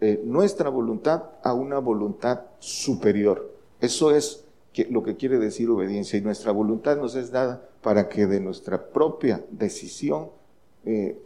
eh, 0.00 0.20
nuestra 0.24 0.68
voluntad 0.68 1.24
a 1.42 1.54
una 1.54 1.78
voluntad 1.78 2.40
superior. 2.58 3.50
Eso 3.80 4.10
es 4.10 4.44
que, 4.72 4.86
lo 4.90 5.02
que 5.02 5.16
quiere 5.16 5.38
decir 5.38 5.70
obediencia. 5.70 6.18
Y 6.18 6.22
nuestra 6.22 6.52
voluntad 6.52 6.96
nos 6.96 7.14
es 7.14 7.30
dada 7.30 7.62
para 7.82 8.08
que 8.08 8.26
de 8.26 8.40
nuestra 8.40 8.88
propia 8.88 9.44
decisión 9.50 10.28
eh, 10.84 11.18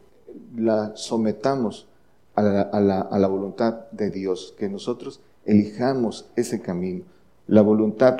la 0.56 0.92
sometamos 0.94 1.88
a 2.34 2.42
la, 2.42 3.26
voluntad 3.28 3.90
de 3.90 4.10
Dios, 4.10 4.54
que 4.56 4.68
nosotros 4.68 5.20
elijamos 5.44 6.30
ese 6.36 6.62
camino. 6.62 7.04
La 7.46 7.60
voluntad, 7.62 8.18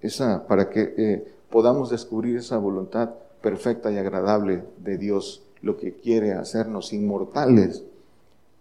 esa, 0.00 0.46
para 0.46 0.70
que 0.70 0.94
eh, 0.96 1.34
podamos 1.50 1.90
descubrir 1.90 2.38
esa 2.38 2.56
voluntad 2.58 3.10
perfecta 3.42 3.92
y 3.92 3.98
agradable 3.98 4.64
de 4.78 4.98
Dios, 4.98 5.42
lo 5.60 5.76
que 5.76 5.92
quiere 5.92 6.32
hacernos 6.32 6.92
inmortales. 6.92 7.84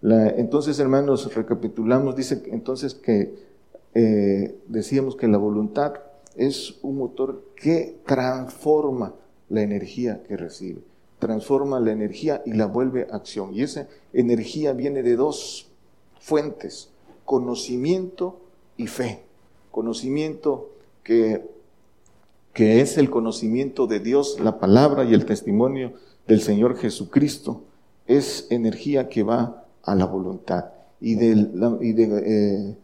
Entonces, 0.03 0.79
hermanos, 0.79 1.33
recapitulamos, 1.35 2.15
dice 2.15 2.41
entonces 2.47 2.95
que 2.95 3.35
eh, 3.93 4.57
decíamos 4.67 5.15
que 5.15 5.27
la 5.27 5.37
voluntad 5.37 5.93
es 6.35 6.79
un 6.81 6.97
motor 6.97 7.43
que 7.55 7.99
transforma 8.05 9.13
la 9.49 9.61
energía 9.61 10.23
que 10.23 10.37
recibe, 10.37 10.81
transforma 11.19 11.79
la 11.79 11.91
energía 11.91 12.41
y 12.45 12.53
la 12.53 12.65
vuelve 12.65 13.07
acción. 13.11 13.53
Y 13.53 13.61
esa 13.61 13.87
energía 14.13 14.73
viene 14.73 15.03
de 15.03 15.15
dos 15.15 15.69
fuentes, 16.19 16.89
conocimiento 17.25 18.39
y 18.77 18.87
fe. 18.87 19.23
Conocimiento 19.69 20.71
que, 21.03 21.45
que 22.53 22.81
es 22.81 22.97
el 22.97 23.09
conocimiento 23.09 23.87
de 23.87 23.99
Dios, 23.99 24.39
la 24.39 24.59
palabra 24.59 25.03
y 25.03 25.13
el 25.13 25.25
testimonio 25.25 25.93
del 26.27 26.41
Señor 26.41 26.75
Jesucristo, 26.77 27.61
es 28.07 28.47
energía 28.49 29.09
que 29.09 29.23
va 29.23 29.65
a 29.83 29.95
la 29.95 30.05
voluntad 30.05 30.65
y 31.01 31.15
de, 31.15 32.11
eh, 32.25 32.75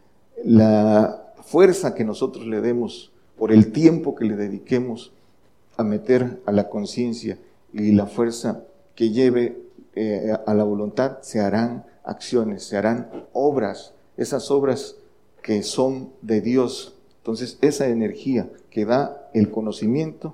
la 0.44 1.34
fuerza 1.44 1.94
que 1.94 2.04
nosotros 2.04 2.46
le 2.48 2.62
demos 2.62 3.12
por 3.38 3.52
el 3.52 3.72
tiempo 3.72 4.16
que 4.16 4.26
le 4.26 4.36
dediquemos 4.36 5.12
a 5.78 5.84
meter 5.84 6.42
a 6.46 6.52
la 6.52 6.70
conciencia 6.70 7.38
y 7.72 7.92
la 7.92 8.08
fuerza 8.08 8.64
que 8.96 9.12
lleve 9.12 9.62
eh, 9.96 10.36
a 10.46 10.54
la 10.54 10.64
voluntad, 10.64 11.20
se 11.22 11.40
harán 11.40 11.86
acciones, 12.04 12.64
se 12.64 12.78
harán 12.78 13.10
obras, 13.34 13.94
esas 14.16 14.50
obras 14.50 14.96
que 15.44 15.62
son 15.62 16.10
de 16.22 16.42
Dios. 16.42 16.96
Entonces, 17.20 17.60
esa 17.62 17.88
energía 17.88 18.50
que 18.72 18.86
da 18.86 19.30
el 19.34 19.52
conocimiento, 19.52 20.34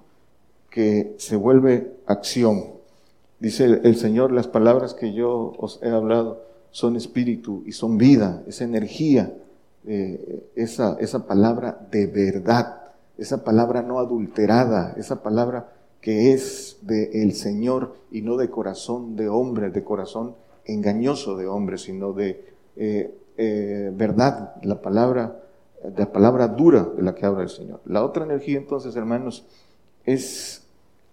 que 0.69 1.13
se 1.17 1.35
vuelve 1.35 1.91
acción. 2.05 2.71
Dice 3.39 3.65
el 3.65 3.95
Señor, 3.97 4.31
las 4.31 4.47
palabras 4.47 4.93
que 4.93 5.13
yo 5.13 5.53
os 5.57 5.79
he 5.83 5.89
hablado 5.89 6.52
son 6.73 6.95
espíritu 6.95 7.63
y 7.67 7.71
son 7.71 7.99
vida, 7.99 8.43
esa 8.47 8.63
energía, 8.63 9.31
eh, 9.85 10.49
esa, 10.55 10.97
esa 10.99 11.27
palabra 11.27 11.87
de 11.91 12.07
verdad, 12.07 12.81
esa 13.19 13.43
palabra 13.43 13.83
no 13.83 13.99
adulterada, 13.99 14.95
esa 14.97 15.21
palabra 15.21 15.71
que 16.01 16.33
es 16.33 16.79
del 16.81 17.09
el 17.13 17.33
Señor 17.33 17.95
y 18.11 18.23
no 18.23 18.37
de 18.37 18.49
corazón 18.49 19.15
de 19.15 19.29
hombre, 19.29 19.69
de 19.69 19.83
corazón 19.83 20.35
engañoso 20.65 21.37
de 21.37 21.45
hombre, 21.45 21.77
sino 21.77 22.11
de 22.11 22.43
eh, 22.75 23.15
eh, 23.37 23.91
verdad, 23.93 24.55
la 24.63 24.81
palabra, 24.81 25.43
la 25.95 26.11
palabra 26.11 26.47
dura 26.47 26.85
de 26.85 27.03
la 27.03 27.13
que 27.13 27.27
habla 27.27 27.43
el 27.43 27.49
Señor. 27.49 27.81
La 27.85 28.03
otra 28.03 28.23
energía 28.25 28.57
entonces, 28.57 28.95
hermanos, 28.95 29.45
es 30.05 30.63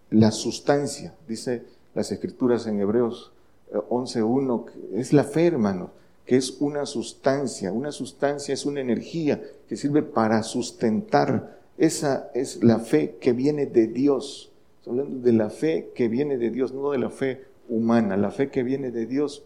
la 0.09 0.31
sustancia, 0.31 1.15
dice 1.29 1.65
las 1.95 2.11
escrituras 2.13 2.67
en 2.67 2.81
Hebreos 2.81 3.33
11.1, 3.73 4.65
es 4.95 5.13
la 5.13 5.25
fe, 5.25 5.47
hermano, 5.47 5.91
que 6.27 6.37
es 6.37 6.57
una 6.61 6.87
sustancia, 6.87 7.73
una 7.73 7.93
sustancia 7.93 8.55
es 8.55 8.67
una 8.67 8.81
energía 8.81 9.43
que 9.69 9.77
sirve 9.77 10.03
para 10.03 10.43
sustentar 10.43 11.61
esa 11.81 12.31
es 12.35 12.63
la 12.63 12.79
fe 12.79 13.17
que 13.23 13.33
viene 13.33 13.65
de 13.65 13.87
Dios. 13.87 14.53
hablando 14.87 15.21
de 15.21 15.33
la 15.33 15.49
fe 15.49 15.93
que 15.95 16.09
viene 16.09 16.37
de 16.37 16.51
Dios, 16.51 16.75
no 16.75 16.91
de 16.91 16.99
la 16.99 17.09
fe 17.09 17.47
humana. 17.71 18.19
La 18.19 18.31
fe 18.31 18.51
que 18.51 18.63
viene 18.63 18.91
de 18.91 19.07
Dios 19.07 19.45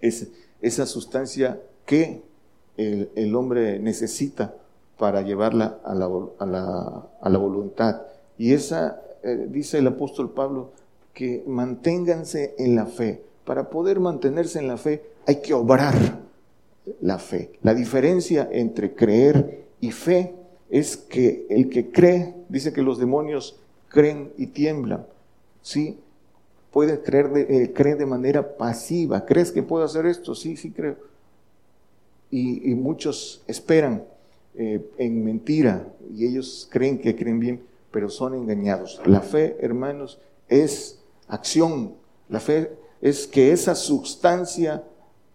es 0.00 0.28
esa 0.62 0.86
sustancia 0.86 1.60
que 1.84 2.22
el, 2.78 3.34
hombre 3.34 3.78
necesita 3.80 4.54
para 4.96 5.20
llevarla 5.20 5.78
a 5.84 5.94
la, 5.94 6.06
a 7.20 7.28
la, 7.28 7.38
voluntad. 7.38 8.00
Y 8.38 8.54
esa, 8.54 9.02
eh, 9.22 9.46
dice 9.50 9.76
el 9.76 9.86
apóstol 9.88 10.30
Pablo, 10.30 10.70
que 11.12 11.44
manténganse 11.46 12.54
en 12.56 12.76
la 12.76 12.86
fe. 12.86 13.20
Para 13.44 13.70
poder 13.70 14.00
mantenerse 14.00 14.58
en 14.58 14.68
la 14.68 14.76
fe 14.76 15.02
hay 15.26 15.40
que 15.40 15.54
obrar 15.54 15.94
la 17.00 17.18
fe. 17.18 17.52
La 17.62 17.74
diferencia 17.74 18.48
entre 18.50 18.94
creer 18.94 19.64
y 19.80 19.90
fe 19.90 20.34
es 20.70 20.96
que 20.96 21.46
el 21.50 21.68
que 21.68 21.90
cree, 21.90 22.34
dice 22.48 22.72
que 22.72 22.82
los 22.82 22.98
demonios 22.98 23.56
creen 23.88 24.32
y 24.38 24.48
tiemblan. 24.48 25.06
¿Sí? 25.60 25.98
Puede 26.70 27.02
creer 27.02 27.30
de, 27.30 27.64
eh, 27.64 27.94
de 27.94 28.06
manera 28.06 28.56
pasiva. 28.56 29.26
¿Crees 29.26 29.52
que 29.52 29.62
puedo 29.62 29.84
hacer 29.84 30.06
esto? 30.06 30.34
Sí, 30.34 30.56
sí 30.56 30.70
creo. 30.70 30.96
Y, 32.30 32.74
muchos 32.74 33.42
esperan 33.46 34.04
eh, 34.54 34.82
en 34.96 35.22
mentira 35.22 35.86
y 36.16 36.26
ellos 36.26 36.66
creen 36.70 36.98
que 36.98 37.14
creen 37.14 37.38
bien, 37.38 37.60
pero 37.90 38.08
son 38.08 38.34
engañados. 38.34 39.02
La 39.04 39.20
fe, 39.20 39.58
hermanos, 39.60 40.18
es 40.48 40.98
acción. 41.28 41.92
La 42.30 42.40
fe 42.40 42.70
es 43.02 43.26
que 43.26 43.52
esa 43.52 43.74
sustancia 43.74 44.84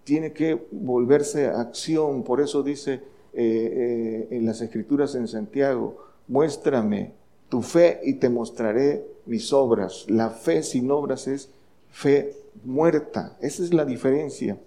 tiene 0.06 0.32
que 0.32 0.66
volverse 0.72 1.48
acción. 1.48 2.24
Por 2.24 2.42
eso 2.42 2.64
dice 2.64 3.02
eh, 3.34 4.28
en 4.32 4.46
las 4.46 4.62
escrituras 4.62 5.14
en 5.16 5.28
Santiago, 5.28 5.98
muéstrame 6.28 7.12
tu 7.50 7.62
fe 7.62 8.00
y 8.04 8.14
te 8.14 8.30
mostraré 8.30 9.06
mis 9.26 9.52
obras. 9.52 10.06
La 10.08 10.30
fe 10.30 10.64
sin 10.64 10.90
obras 10.90 11.28
es 11.28 11.50
fe 11.92 12.34
muerta. 12.64 13.38
Esa 13.42 13.64
es 13.64 13.74
la 13.74 13.84
diferencia. 13.84 14.58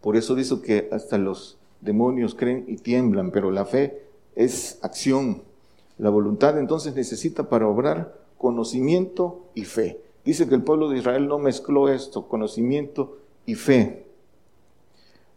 Por 0.00 0.16
eso 0.16 0.34
dice 0.34 0.60
que 0.62 0.88
hasta 0.90 1.18
los 1.18 1.58
demonios 1.82 2.34
creen 2.34 2.64
y 2.68 2.76
tiemblan, 2.76 3.30
pero 3.30 3.50
la 3.50 3.66
fe 3.66 4.02
es 4.34 4.78
acción. 4.80 5.42
La 5.98 6.08
voluntad 6.08 6.58
entonces 6.58 6.94
necesita 6.94 7.50
para 7.50 7.68
obrar 7.68 8.18
conocimiento 8.38 9.50
y 9.54 9.64
fe. 9.64 10.00
Dice 10.24 10.48
que 10.48 10.54
el 10.54 10.62
pueblo 10.62 10.88
de 10.88 10.98
Israel 10.98 11.26
no 11.26 11.38
mezcló 11.38 11.88
esto, 11.88 12.28
conocimiento 12.28 13.18
y 13.46 13.56
fe. 13.56 14.04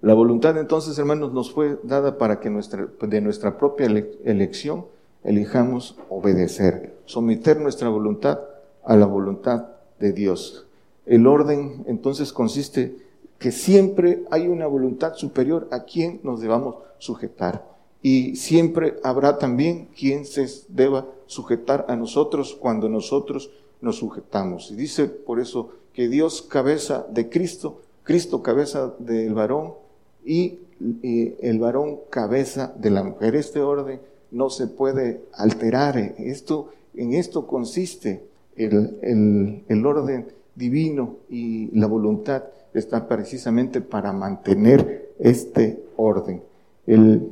La 0.02 0.14
voluntad 0.14 0.58
entonces, 0.58 0.98
hermanos, 1.00 1.34
nos 1.34 1.52
fue 1.52 1.80
dada 1.84 2.18
para 2.18 2.40
que 2.40 2.50
de 2.50 3.22
nuestra 3.22 3.58
propia 3.58 3.88
elección 4.24 4.86
elijamos 5.24 5.98
obedecer, 6.10 6.96
someter 7.06 7.60
nuestra 7.60 7.90
voluntad 7.90 8.40
a 8.84 8.96
la 8.96 9.08
voluntad 9.08 9.66
de 10.00 10.14
Dios. 10.14 10.68
El 11.06 11.26
orden 11.26 11.84
entonces 11.88 12.32
consiste 12.32 12.96
que 13.40 13.52
siempre 13.52 14.24
hay 14.30 14.48
una 14.48 14.68
voluntad 14.68 15.16
superior 15.16 15.68
a 15.72 15.84
quien 15.84 16.20
nos 16.24 16.42
debamos 16.42 16.76
sujetar. 17.00 17.66
Y 18.02 18.36
siempre 18.36 18.98
habrá 19.04 19.40
también 19.40 19.88
quien 19.98 20.26
se 20.26 20.48
deba 20.70 21.08
sujetar 21.26 21.86
a 21.90 21.96
nosotros 21.96 22.56
cuando 22.60 22.88
nosotros 22.88 23.50
nos 23.86 23.98
sujetamos. 23.98 24.72
Y 24.72 24.76
dice 24.76 25.06
por 25.06 25.40
eso 25.40 25.70
que 25.94 26.10
Dios 26.10 26.42
cabeza 26.42 27.06
de 27.10 27.30
Cristo, 27.30 27.82
Cristo 28.04 28.42
cabeza 28.42 28.94
del 29.00 29.34
varón 29.34 29.76
y, 30.26 30.60
el 31.42 31.60
varón 31.60 32.00
cabeza 32.10 32.74
de 32.78 32.90
la 32.90 33.02
mujer. 33.02 33.36
Este 33.36 33.62
orden 33.62 34.02
no 34.32 34.50
se 34.50 34.68
puede 34.68 35.22
alterar. 35.32 35.98
Esto, 36.18 36.74
en 36.96 37.14
esto 37.14 37.48
consiste 37.48 38.26
el, 38.58 39.64
el, 39.70 39.86
orden 39.86 40.28
divino 40.56 41.16
y 41.30 41.70
la 41.80 41.88
voluntad 41.88 42.44
está 42.74 43.08
precisamente 43.08 43.80
para 43.80 44.12
mantener 44.12 45.12
este 45.20 45.82
orden. 45.96 46.42
El 46.88 47.30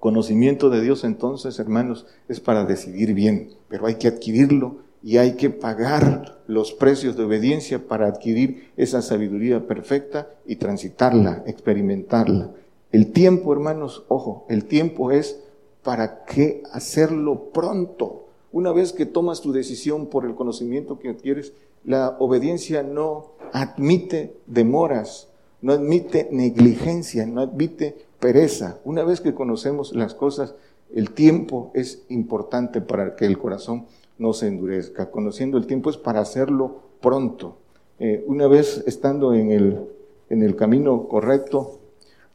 conocimiento 0.00 0.70
de 0.70 0.80
Dios 0.80 1.04
entonces, 1.04 1.58
hermanos, 1.58 2.06
es 2.28 2.40
para 2.40 2.64
decidir 2.64 3.12
bien, 3.12 3.50
pero 3.68 3.86
hay 3.86 3.96
que 3.96 4.08
adquirirlo 4.08 4.85
y 5.06 5.18
hay 5.18 5.36
que 5.36 5.50
pagar 5.50 6.40
los 6.48 6.72
precios 6.72 7.16
de 7.16 7.22
obediencia 7.22 7.86
para 7.86 8.08
adquirir 8.08 8.72
esa 8.76 9.02
sabiduría 9.02 9.64
perfecta 9.68 10.28
y 10.46 10.56
transitarla, 10.56 11.44
experimentarla. 11.46 12.50
El 12.90 13.12
tiempo, 13.12 13.52
hermanos, 13.52 14.02
ojo, 14.08 14.46
el 14.48 14.64
tiempo 14.64 15.12
es 15.12 15.38
¿para 15.84 16.24
qué 16.24 16.64
hacerlo 16.72 17.50
pronto? 17.54 18.26
Una 18.50 18.72
vez 18.72 18.92
que 18.92 19.06
tomas 19.06 19.42
tu 19.42 19.52
decisión 19.52 20.06
por 20.06 20.24
el 20.24 20.34
conocimiento 20.34 20.98
que 20.98 21.10
adquieres, 21.10 21.52
la 21.84 22.16
obediencia 22.18 22.82
no 22.82 23.26
admite 23.52 24.36
demoras, 24.48 25.28
no 25.62 25.72
admite 25.72 26.26
negligencia, 26.32 27.26
no 27.26 27.42
admite 27.42 27.94
pereza. 28.18 28.78
Una 28.84 29.04
vez 29.04 29.20
que 29.20 29.34
conocemos 29.34 29.94
las 29.94 30.14
cosas, 30.14 30.56
el 30.92 31.12
tiempo 31.12 31.70
es 31.74 32.02
importante 32.08 32.80
para 32.80 33.14
que 33.14 33.26
el 33.26 33.38
corazón 33.38 33.86
no 34.18 34.32
se 34.32 34.48
endurezca. 34.48 35.10
Conociendo 35.10 35.58
el 35.58 35.66
tiempo 35.66 35.90
es 35.90 35.96
para 35.96 36.20
hacerlo 36.20 36.82
pronto. 37.00 37.58
Eh, 37.98 38.24
una 38.26 38.46
vez 38.46 38.82
estando 38.86 39.34
en 39.34 39.50
el, 39.50 39.86
en 40.28 40.42
el 40.42 40.56
camino 40.56 41.08
correcto, 41.08 41.80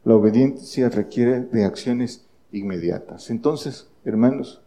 la 0.04 0.16
obediencia 0.16 0.88
requiere 0.88 1.40
de 1.40 1.64
acciones 1.64 2.24
inmediatas. 2.50 3.30
Entonces, 3.30 3.88
hermanos, 4.04 4.60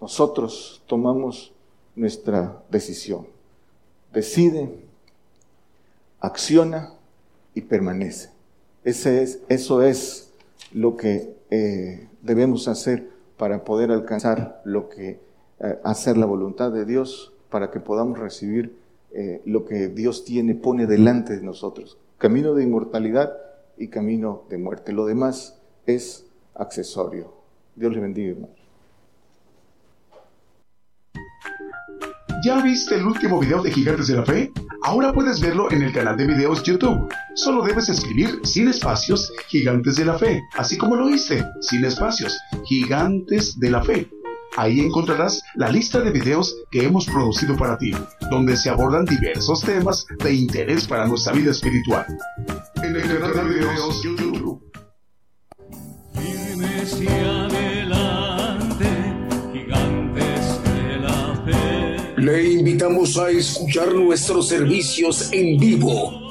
nosotros 0.00 0.82
tomamos 0.86 1.52
nuestra 1.94 2.62
decisión. 2.70 3.26
Decide, 4.12 4.70
acciona 6.20 6.94
y 7.54 7.62
permanece. 7.62 8.30
Ese 8.84 9.22
es, 9.22 9.40
eso 9.48 9.82
es 9.82 10.30
lo 10.72 10.96
que 10.96 11.34
eh, 11.50 12.08
debemos 12.22 12.68
hacer 12.68 13.10
para 13.36 13.64
poder 13.64 13.90
alcanzar 13.90 14.60
lo 14.64 14.88
que, 14.88 15.18
eh, 15.60 15.78
hacer 15.84 16.16
la 16.16 16.26
voluntad 16.26 16.72
de 16.72 16.84
Dios, 16.84 17.32
para 17.50 17.70
que 17.70 17.80
podamos 17.80 18.18
recibir 18.18 18.76
eh, 19.12 19.40
lo 19.46 19.64
que 19.64 19.88
Dios 19.88 20.24
tiene, 20.24 20.54
pone 20.54 20.86
delante 20.86 21.36
de 21.36 21.42
nosotros. 21.42 21.98
Camino 22.18 22.54
de 22.54 22.64
inmortalidad 22.64 23.32
y 23.78 23.88
camino 23.88 24.42
de 24.50 24.58
muerte. 24.58 24.92
Lo 24.92 25.06
demás 25.06 25.58
es 25.86 26.26
accesorio. 26.54 27.32
Dios 27.74 27.94
le 27.94 28.00
bendiga, 28.00 28.32
hermanos. 28.32 28.56
¿Ya 32.44 32.60
viste 32.62 32.94
el 32.94 33.06
último 33.06 33.40
video 33.40 33.62
de 33.62 33.70
Gigantes 33.72 34.08
de 34.08 34.16
la 34.16 34.24
Fe? 34.24 34.52
Ahora 34.82 35.12
puedes 35.12 35.40
verlo 35.40 35.70
en 35.72 35.82
el 35.82 35.92
canal 35.92 36.16
de 36.16 36.26
videos 36.26 36.62
YouTube. 36.62 37.08
Solo 37.34 37.64
debes 37.64 37.88
escribir 37.88 38.40
sin 38.44 38.68
espacios 38.68 39.32
Gigantes 39.48 39.96
de 39.96 40.04
la 40.04 40.18
Fe, 40.18 40.42
así 40.56 40.78
como 40.78 40.94
lo 40.94 41.10
hice, 41.10 41.42
sin 41.60 41.84
espacios, 41.84 42.38
Gigantes 42.66 43.58
de 43.58 43.70
la 43.70 43.82
Fe. 43.82 44.08
Ahí 44.56 44.80
encontrarás 44.80 45.42
la 45.54 45.70
lista 45.70 46.00
de 46.00 46.10
videos 46.10 46.56
que 46.70 46.84
hemos 46.84 47.06
producido 47.06 47.56
para 47.56 47.76
ti, 47.76 47.92
donde 48.30 48.56
se 48.56 48.70
abordan 48.70 49.04
diversos 49.04 49.60
temas 49.60 50.06
de 50.22 50.34
interés 50.34 50.86
para 50.86 51.06
nuestra 51.06 51.32
vida 51.32 51.50
espiritual. 51.50 52.06
En 52.82 52.96
el 52.96 53.02
canal 53.02 53.34
de 53.34 53.54
videos 53.54 54.02
YouTube 54.02 54.66
adelante, 57.24 58.86
gigantes 59.52 60.62
de 60.64 60.98
la 61.00 61.42
fe. 61.44 62.20
Le 62.20 62.52
invitamos 62.52 63.16
a 63.18 63.30
escuchar 63.30 63.92
nuestros 63.92 64.48
servicios 64.48 65.30
en 65.32 65.58
vivo 65.58 66.25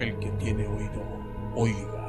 El 0.00 0.18
que 0.18 0.28
tiene 0.32 0.66
oído, 0.66 1.02
oiga. 1.54 2.04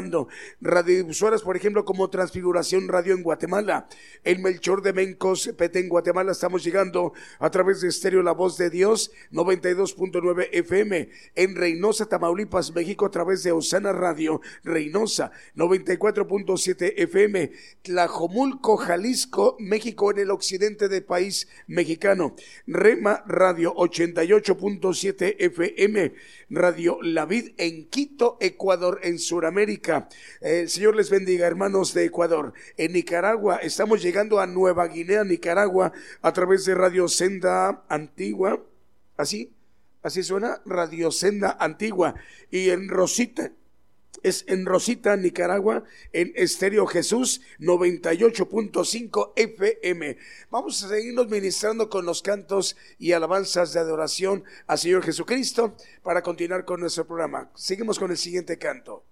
Radiodifusoras, 0.61 1.41
por 1.41 1.57
ejemplo, 1.57 1.83
como 1.83 2.09
Transfiguración 2.09 2.87
Radio 2.87 3.13
en 3.13 3.23
Guatemala, 3.23 3.87
el 4.23 4.39
Melchor 4.39 4.81
de 4.81 4.93
Mencos, 4.93 5.49
PT 5.57 5.79
en 5.79 5.89
Guatemala, 5.89 6.31
estamos 6.31 6.63
llegando 6.63 7.13
a 7.39 7.49
través 7.49 7.81
de 7.81 7.89
Estéreo 7.89 8.23
La 8.23 8.31
Voz 8.31 8.57
de 8.57 8.69
Dios, 8.69 9.11
92.9 9.31 10.49
FM, 10.51 11.09
en 11.35 11.55
Reynosa, 11.55 12.05
Tamaulipas, 12.05 12.73
México, 12.73 13.05
a 13.05 13.11
través 13.11 13.43
de 13.43 13.51
Osana 13.51 13.91
Radio, 13.91 14.41
Reynosa, 14.63 15.31
94.7 15.55 16.93
FM, 16.95 17.51
Tlajomulco, 17.81 18.77
Jalisco, 18.77 19.57
México, 19.59 20.11
en 20.11 20.19
el 20.19 20.31
occidente 20.31 20.87
del 20.87 21.03
país 21.03 21.47
mexicano, 21.67 22.35
Rema 22.67 23.23
Radio, 23.27 23.75
88.7 23.75 25.35
FM, 25.39 26.13
Radio 26.49 26.97
La 27.03 27.25
Vid 27.25 27.51
en 27.57 27.89
Quito, 27.89 28.37
Ecuador, 28.39 28.99
en 29.03 29.19
Sudamérica. 29.19 30.09
El 30.41 30.67
Señor 30.67 30.95
les 30.95 31.11
bendiga, 31.11 31.45
hermanos 31.45 31.93
de 31.93 32.05
Ecuador. 32.05 32.53
En 32.75 32.93
Nicaragua, 32.93 33.57
estamos 33.57 34.01
llegando 34.01 34.39
a 34.39 34.47
Nueva 34.47 34.87
Guinea, 34.87 35.23
Nicaragua, 35.23 35.91
a 36.21 36.33
través 36.33 36.65
de 36.65 36.73
Radio 36.73 37.07
Senda 37.07 37.83
Antigua. 37.87 38.63
¿Así? 39.15 39.53
¿Así 40.01 40.23
suena? 40.23 40.61
Radio 40.65 41.11
Senda 41.11 41.55
Antigua. 41.59 42.15
Y 42.49 42.69
en 42.69 42.89
Rosita, 42.89 43.51
es 44.23 44.45
en 44.47 44.65
Rosita, 44.65 45.15
Nicaragua, 45.15 45.83
en 46.13 46.33
Estéreo 46.35 46.85
Jesús 46.87 47.41
98.5 47.59 49.33
FM. 49.35 50.17
Vamos 50.49 50.83
a 50.83 50.89
seguirnos 50.89 51.29
ministrando 51.29 51.89
con 51.89 52.05
los 52.05 52.21
cantos 52.21 52.75
y 52.97 53.13
alabanzas 53.13 53.73
de 53.73 53.79
adoración 53.79 54.43
al 54.67 54.77
Señor 54.77 55.03
Jesucristo 55.03 55.75
para 56.03 56.21
continuar 56.21 56.65
con 56.65 56.79
nuestro 56.79 57.07
programa. 57.07 57.51
Seguimos 57.55 57.99
con 57.99 58.11
el 58.11 58.17
siguiente 58.17 58.57
canto. 58.57 59.05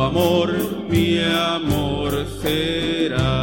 amor 0.00 0.52
mi 0.88 1.18
amor 1.20 2.26
será. 2.40 3.33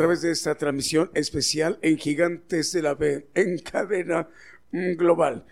A 0.00 0.02
través 0.02 0.22
de 0.22 0.30
esta 0.30 0.54
transmisión 0.54 1.10
especial 1.12 1.78
en 1.82 1.98
Gigantes 1.98 2.72
de 2.72 2.80
la 2.80 2.94
B, 2.94 3.28
en 3.34 3.58
cadena 3.58 4.30
mm, 4.72 4.92
global. 4.92 5.44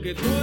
Porque 0.00 0.14
tú 0.14 0.39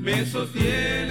me 0.00 0.24
sostienes 0.24 1.09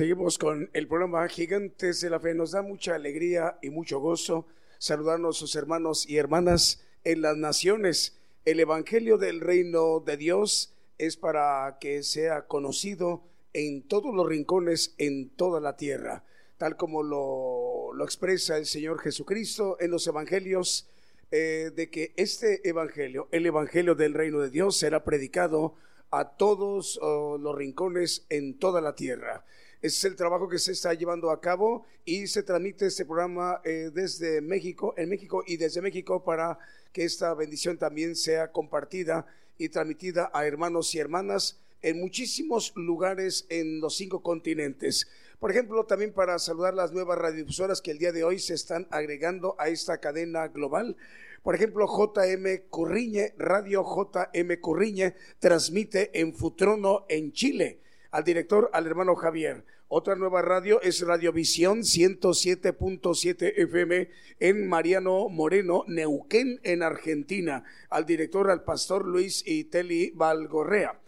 Seguimos 0.00 0.38
con 0.38 0.70
el 0.72 0.88
programa 0.88 1.28
Gigantes 1.28 2.00
de 2.00 2.08
la 2.08 2.18
Fe. 2.18 2.32
Nos 2.32 2.52
da 2.52 2.62
mucha 2.62 2.94
alegría 2.94 3.58
y 3.60 3.68
mucho 3.68 4.00
gozo 4.00 4.46
saludarnos 4.78 5.36
sus 5.36 5.54
hermanos 5.56 6.08
y 6.08 6.16
hermanas 6.16 6.82
en 7.04 7.20
las 7.20 7.36
naciones. 7.36 8.16
El 8.46 8.60
Evangelio 8.60 9.18
del 9.18 9.42
Reino 9.42 10.00
de 10.00 10.16
Dios 10.16 10.72
es 10.96 11.18
para 11.18 11.76
que 11.82 12.02
sea 12.02 12.46
conocido 12.46 13.22
en 13.52 13.82
todos 13.82 14.14
los 14.14 14.26
rincones, 14.26 14.94
en 14.96 15.28
toda 15.28 15.60
la 15.60 15.76
tierra, 15.76 16.24
tal 16.56 16.78
como 16.78 17.02
lo, 17.02 18.02
expresa 18.02 18.56
el 18.56 18.64
Señor 18.64 19.00
Jesucristo 19.00 19.76
en 19.80 19.90
los 19.90 20.06
Evangelios, 20.06 20.88
eh, 21.30 21.72
de 21.76 21.90
que 21.90 22.14
este 22.16 22.66
Evangelio, 22.66 23.28
el 23.32 23.44
Evangelio 23.44 23.94
del 23.94 24.14
Reino 24.14 24.40
de 24.40 24.48
Dios, 24.48 24.78
será 24.78 25.04
predicado 25.04 25.74
a 26.10 26.24
todos 26.24 26.98
oh, 27.02 27.36
los 27.36 27.54
rincones 27.54 28.24
en 28.30 28.58
toda 28.58 28.80
la 28.80 28.94
tierra. 28.94 29.44
Es 29.82 30.04
el 30.04 30.14
trabajo 30.14 30.46
que 30.46 30.58
se 30.58 30.72
está 30.72 30.92
llevando 30.92 31.30
a 31.30 31.40
cabo 31.40 31.86
y 32.04 32.26
se 32.26 32.42
transmite 32.42 32.84
este 32.84 33.06
programa 33.06 33.62
eh, 33.64 33.90
desde 33.90 34.42
México, 34.42 34.92
en 34.98 35.08
México 35.08 35.42
y 35.46 35.56
desde 35.56 35.80
México 35.80 36.22
para 36.22 36.58
que 36.92 37.04
esta 37.04 37.32
bendición 37.32 37.78
también 37.78 38.14
sea 38.14 38.52
compartida 38.52 39.24
y 39.56 39.70
transmitida 39.70 40.30
a 40.34 40.46
hermanos 40.46 40.94
y 40.94 40.98
hermanas 40.98 41.58
en 41.80 41.98
muchísimos 41.98 42.74
lugares 42.76 43.46
en 43.48 43.80
los 43.80 43.96
cinco 43.96 44.22
continentes. 44.22 45.08
Por 45.38 45.50
ejemplo, 45.50 45.86
también 45.86 46.12
para 46.12 46.38
saludar 46.38 46.74
las 46.74 46.92
nuevas 46.92 47.16
radiodifusoras 47.16 47.80
que 47.80 47.92
el 47.92 47.98
día 47.98 48.12
de 48.12 48.22
hoy 48.22 48.38
se 48.38 48.52
están 48.52 48.86
agregando 48.90 49.56
a 49.58 49.68
esta 49.68 49.96
cadena 49.96 50.48
global. 50.48 50.94
Por 51.42 51.54
ejemplo, 51.54 51.86
JM 51.86 52.68
Curriñe, 52.68 53.32
Radio 53.38 53.82
JM 53.82 54.60
Curriñe, 54.60 55.14
transmite 55.38 56.20
en 56.20 56.34
Futrono, 56.34 57.06
en 57.08 57.32
Chile 57.32 57.80
al 58.10 58.24
director, 58.24 58.70
al 58.72 58.86
hermano 58.86 59.14
Javier. 59.14 59.64
Otra 59.88 60.14
nueva 60.14 60.40
radio 60.42 60.80
es 60.82 61.00
Radiovisión 61.00 61.80
107.7 61.80 63.54
FM 63.56 64.08
en 64.38 64.68
Mariano 64.68 65.28
Moreno, 65.28 65.84
Neuquén, 65.88 66.60
en 66.62 66.82
Argentina. 66.82 67.64
Al 67.88 68.06
director, 68.06 68.50
al 68.50 68.62
pastor 68.62 69.04
Luis 69.04 69.42
Iteli 69.46 70.12
Valgorrea. 70.14 71.00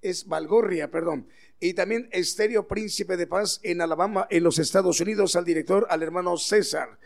Es 0.00 0.26
Valgorria, 0.26 0.90
perdón. 0.90 1.28
Y 1.60 1.74
también 1.74 2.08
Estéreo 2.12 2.66
Príncipe 2.66 3.18
de 3.18 3.26
Paz 3.26 3.60
en 3.62 3.82
Alabama, 3.82 4.26
en 4.30 4.42
los 4.42 4.58
Estados 4.58 5.00
Unidos, 5.00 5.36
al 5.36 5.44
director, 5.44 5.86
al 5.90 6.02
hermano 6.02 6.38
César. 6.38 6.98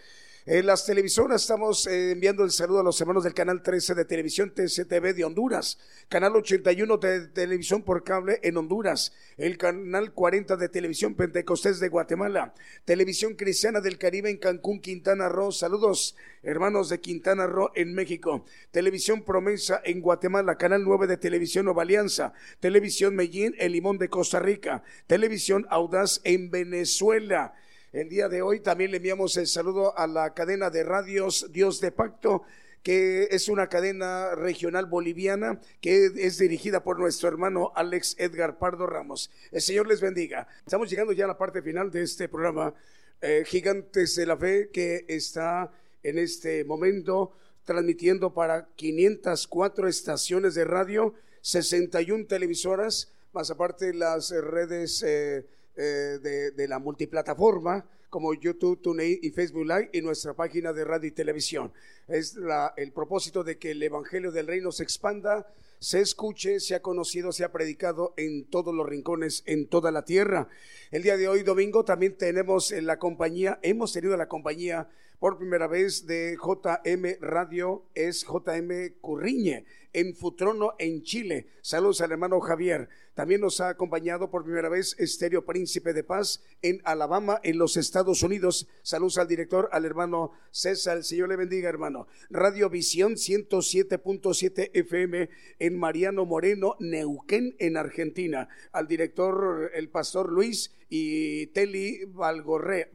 En 0.46 0.66
las 0.66 0.84
televisoras 0.84 1.40
estamos 1.40 1.86
eh, 1.86 2.10
enviando 2.10 2.44
el 2.44 2.50
saludo 2.50 2.80
a 2.80 2.82
los 2.82 3.00
hermanos 3.00 3.24
del 3.24 3.32
canal 3.32 3.62
13 3.62 3.94
de 3.94 4.04
televisión 4.04 4.52
TCTV 4.52 5.14
de 5.14 5.24
Honduras, 5.24 5.78
canal 6.10 6.36
81 6.36 6.98
de 6.98 7.28
televisión 7.28 7.82
por 7.82 8.04
cable 8.04 8.40
en 8.42 8.58
Honduras, 8.58 9.14
el 9.38 9.56
canal 9.56 10.12
40 10.12 10.56
de 10.58 10.68
televisión 10.68 11.14
Pentecostés 11.14 11.80
de 11.80 11.88
Guatemala, 11.88 12.52
televisión 12.84 13.36
cristiana 13.36 13.80
del 13.80 13.96
Caribe 13.96 14.28
en 14.28 14.36
Cancún, 14.36 14.82
Quintana 14.82 15.30
Roo. 15.30 15.50
Saludos, 15.50 16.14
hermanos 16.42 16.90
de 16.90 17.00
Quintana 17.00 17.46
Roo 17.46 17.70
en 17.74 17.94
México, 17.94 18.44
televisión 18.70 19.22
Promesa 19.22 19.80
en 19.82 20.02
Guatemala, 20.02 20.58
canal 20.58 20.84
9 20.84 21.06
de 21.06 21.16
televisión 21.16 21.64
Nueva 21.64 21.84
Alianza, 21.84 22.34
televisión 22.60 23.16
Medellín, 23.16 23.54
El 23.58 23.72
Limón 23.72 23.96
de 23.96 24.10
Costa 24.10 24.40
Rica, 24.40 24.82
televisión 25.06 25.66
Audaz 25.70 26.20
en 26.22 26.50
Venezuela. 26.50 27.54
El 27.94 28.08
día 28.08 28.28
de 28.28 28.42
hoy 28.42 28.58
también 28.58 28.90
le 28.90 28.96
enviamos 28.96 29.36
el 29.36 29.46
saludo 29.46 29.96
a 29.96 30.08
la 30.08 30.34
cadena 30.34 30.68
de 30.68 30.82
radios 30.82 31.46
Dios 31.52 31.80
de 31.80 31.92
Pacto, 31.92 32.42
que 32.82 33.28
es 33.30 33.48
una 33.48 33.68
cadena 33.68 34.34
regional 34.34 34.86
boliviana 34.86 35.60
que 35.80 36.06
es 36.16 36.38
dirigida 36.38 36.82
por 36.82 36.98
nuestro 36.98 37.28
hermano 37.28 37.70
Alex 37.76 38.16
Edgar 38.18 38.58
Pardo 38.58 38.88
Ramos. 38.88 39.30
El 39.52 39.60
Señor 39.60 39.86
les 39.86 40.00
bendiga. 40.00 40.48
Estamos 40.66 40.90
llegando 40.90 41.12
ya 41.12 41.26
a 41.26 41.28
la 41.28 41.38
parte 41.38 41.62
final 41.62 41.92
de 41.92 42.02
este 42.02 42.28
programa, 42.28 42.74
eh, 43.20 43.44
Gigantes 43.46 44.16
de 44.16 44.26
la 44.26 44.36
Fe, 44.36 44.70
que 44.72 45.04
está 45.06 45.70
en 46.02 46.18
este 46.18 46.64
momento 46.64 47.30
transmitiendo 47.62 48.34
para 48.34 48.66
504 48.74 49.86
estaciones 49.86 50.56
de 50.56 50.64
radio, 50.64 51.14
61 51.42 52.26
televisoras, 52.26 53.12
más 53.32 53.52
aparte 53.52 53.94
las 53.94 54.30
redes 54.30 55.00
eh, 55.06 55.46
eh, 55.76 56.18
de, 56.22 56.50
de, 56.52 56.68
la 56.68 56.78
multiplataforma 56.78 57.84
como 58.10 58.32
YouTube, 58.32 58.80
TuneIn 58.80 59.18
y 59.22 59.30
Facebook 59.30 59.66
Live 59.66 59.90
y 59.92 60.00
nuestra 60.00 60.34
página 60.34 60.72
de 60.72 60.84
radio 60.84 61.08
y 61.08 61.10
televisión. 61.10 61.72
Es 62.06 62.36
la, 62.36 62.72
el 62.76 62.92
propósito 62.92 63.42
de 63.42 63.58
que 63.58 63.72
el 63.72 63.82
Evangelio 63.82 64.30
del 64.30 64.46
Reino 64.46 64.70
se 64.70 64.84
expanda, 64.84 65.52
se 65.80 66.00
escuche, 66.00 66.60
sea 66.60 66.80
conocido, 66.80 67.32
sea 67.32 67.50
predicado 67.50 68.14
en 68.16 68.44
todos 68.44 68.72
los 68.72 68.88
rincones, 68.88 69.42
en 69.46 69.66
toda 69.66 69.90
la 69.90 70.04
tierra. 70.04 70.48
El 70.92 71.02
día 71.02 71.16
de 71.16 71.26
hoy, 71.26 71.42
domingo, 71.42 71.84
también 71.84 72.16
tenemos 72.16 72.70
en 72.70 72.86
la 72.86 72.98
compañía, 72.98 73.58
hemos 73.62 73.92
tenido 73.92 74.16
la 74.16 74.28
compañía 74.28 74.88
por 75.24 75.38
primera 75.38 75.66
vez 75.66 76.06
de 76.06 76.36
JM 76.36 77.16
Radio, 77.22 77.86
es 77.94 78.26
JM 78.26 78.92
Curriñe 79.00 79.64
en 79.94 80.14
Futrono, 80.14 80.74
en 80.78 81.02
Chile. 81.02 81.46
Saludos 81.62 82.02
al 82.02 82.12
hermano 82.12 82.40
Javier. 82.40 82.90
También 83.14 83.40
nos 83.40 83.58
ha 83.62 83.70
acompañado 83.70 84.30
por 84.30 84.44
primera 84.44 84.68
vez 84.68 84.94
Estéreo 84.98 85.46
Príncipe 85.46 85.94
de 85.94 86.04
Paz 86.04 86.44
en 86.60 86.82
Alabama, 86.84 87.40
en 87.42 87.56
los 87.56 87.78
Estados 87.78 88.22
Unidos. 88.22 88.68
Saludos 88.82 89.16
al 89.16 89.26
director, 89.26 89.70
al 89.72 89.86
hermano 89.86 90.32
César. 90.50 90.98
El 90.98 91.04
Señor 91.04 91.30
le 91.30 91.36
bendiga, 91.36 91.70
hermano. 91.70 92.06
Radio 92.28 92.68
Visión 92.68 93.14
107.7 93.14 94.72
FM 94.74 95.30
en 95.58 95.78
Mariano 95.78 96.26
Moreno, 96.26 96.76
Neuquén, 96.80 97.56
en 97.60 97.78
Argentina. 97.78 98.46
Al 98.72 98.86
director, 98.88 99.70
el 99.72 99.88
pastor 99.88 100.30
Luis 100.30 100.74
y 100.90 101.46
Teli 101.46 102.04
Valgorre, 102.08 102.90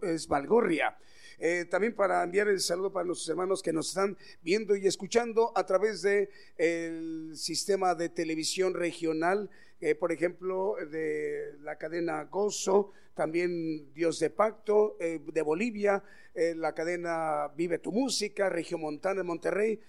es 0.00 0.28
Valgorria. 0.28 0.96
Eh, 1.38 1.64
también 1.68 1.94
para 1.94 2.22
enviar 2.22 2.48
el 2.48 2.60
saludo 2.60 2.92
para 2.92 3.06
nuestros 3.06 3.28
hermanos 3.28 3.62
que 3.62 3.72
nos 3.72 3.88
están 3.88 4.16
viendo 4.42 4.76
y 4.76 4.86
escuchando 4.86 5.52
a 5.54 5.66
través 5.66 6.02
de 6.02 6.30
el 6.56 7.32
sistema 7.36 7.94
de 7.94 8.08
televisión 8.08 8.74
regional, 8.74 9.50
eh, 9.80 9.94
por 9.94 10.12
ejemplo, 10.12 10.76
de 10.90 11.54
la 11.62 11.76
cadena 11.76 12.24
Gozo, 12.24 12.92
también 13.14 13.92
Dios 13.92 14.18
de 14.18 14.30
Pacto 14.30 14.96
eh, 15.00 15.20
de 15.32 15.42
Bolivia, 15.42 16.02
la 16.34 16.74
cadena 16.74 17.48
Vive 17.56 17.78
tu 17.78 17.92
Música, 17.92 18.48
Región 18.48 18.80
Montana 18.80 19.18
de 19.18 19.22
Monterrey, 19.22 19.80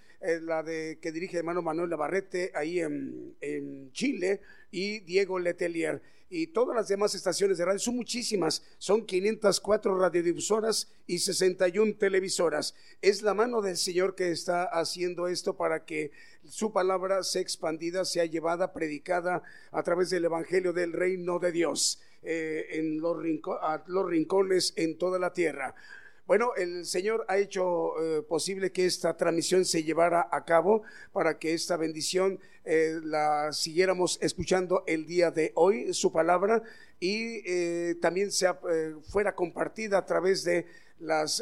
la 0.42 0.62
de 0.62 0.98
que 1.02 1.10
dirige 1.10 1.38
hermano 1.38 1.60
Manuel 1.60 1.90
Navarrete 1.90 2.52
ahí 2.54 2.78
en, 2.78 3.34
en 3.40 3.90
Chile 3.90 4.42
y 4.70 5.00
Diego 5.00 5.40
Letelier 5.40 6.00
y 6.28 6.48
todas 6.48 6.74
las 6.74 6.88
demás 6.88 7.14
estaciones 7.14 7.58
de 7.58 7.64
radio, 7.64 7.78
son 7.78 7.96
muchísimas, 7.96 8.62
son 8.78 9.06
504 9.06 9.98
radiodifusoras 9.98 10.90
y 11.06 11.18
61 11.18 11.94
televisoras. 11.98 12.74
Es 13.00 13.22
la 13.22 13.34
mano 13.34 13.62
del 13.62 13.76
Señor 13.76 14.14
que 14.14 14.30
está 14.30 14.64
haciendo 14.64 15.28
esto 15.28 15.56
para 15.56 15.84
que 15.84 16.10
su 16.44 16.72
palabra 16.72 17.22
sea 17.22 17.42
expandida, 17.42 18.04
sea 18.04 18.24
llevada, 18.24 18.72
predicada 18.72 19.42
a 19.70 19.82
través 19.82 20.10
del 20.10 20.24
Evangelio 20.24 20.72
del 20.72 20.92
Reino 20.92 21.38
de 21.38 21.52
Dios 21.52 22.00
eh, 22.22 22.66
en 22.72 23.00
los, 23.00 23.18
los 23.86 24.06
rincones 24.06 24.72
en 24.76 24.98
toda 24.98 25.18
la 25.18 25.32
tierra. 25.32 25.74
Bueno, 26.26 26.56
el 26.56 26.84
Señor 26.86 27.24
ha 27.28 27.38
hecho 27.38 27.92
eh, 28.02 28.20
posible 28.22 28.72
que 28.72 28.84
esta 28.84 29.16
transmisión 29.16 29.64
se 29.64 29.84
llevara 29.84 30.28
a 30.32 30.44
cabo 30.44 30.82
para 31.12 31.38
que 31.38 31.54
esta 31.54 31.76
bendición 31.76 32.40
eh, 32.64 32.98
la 33.04 33.52
siguiéramos 33.52 34.18
escuchando 34.20 34.82
el 34.88 35.06
día 35.06 35.30
de 35.30 35.52
hoy, 35.54 35.94
su 35.94 36.10
palabra, 36.10 36.64
y 36.98 37.42
eh, 37.46 37.94
también 38.00 38.32
sea, 38.32 38.58
fuera 39.08 39.36
compartida 39.36 39.98
a 39.98 40.04
través 40.04 40.42
de 40.42 40.66
las, 40.98 41.40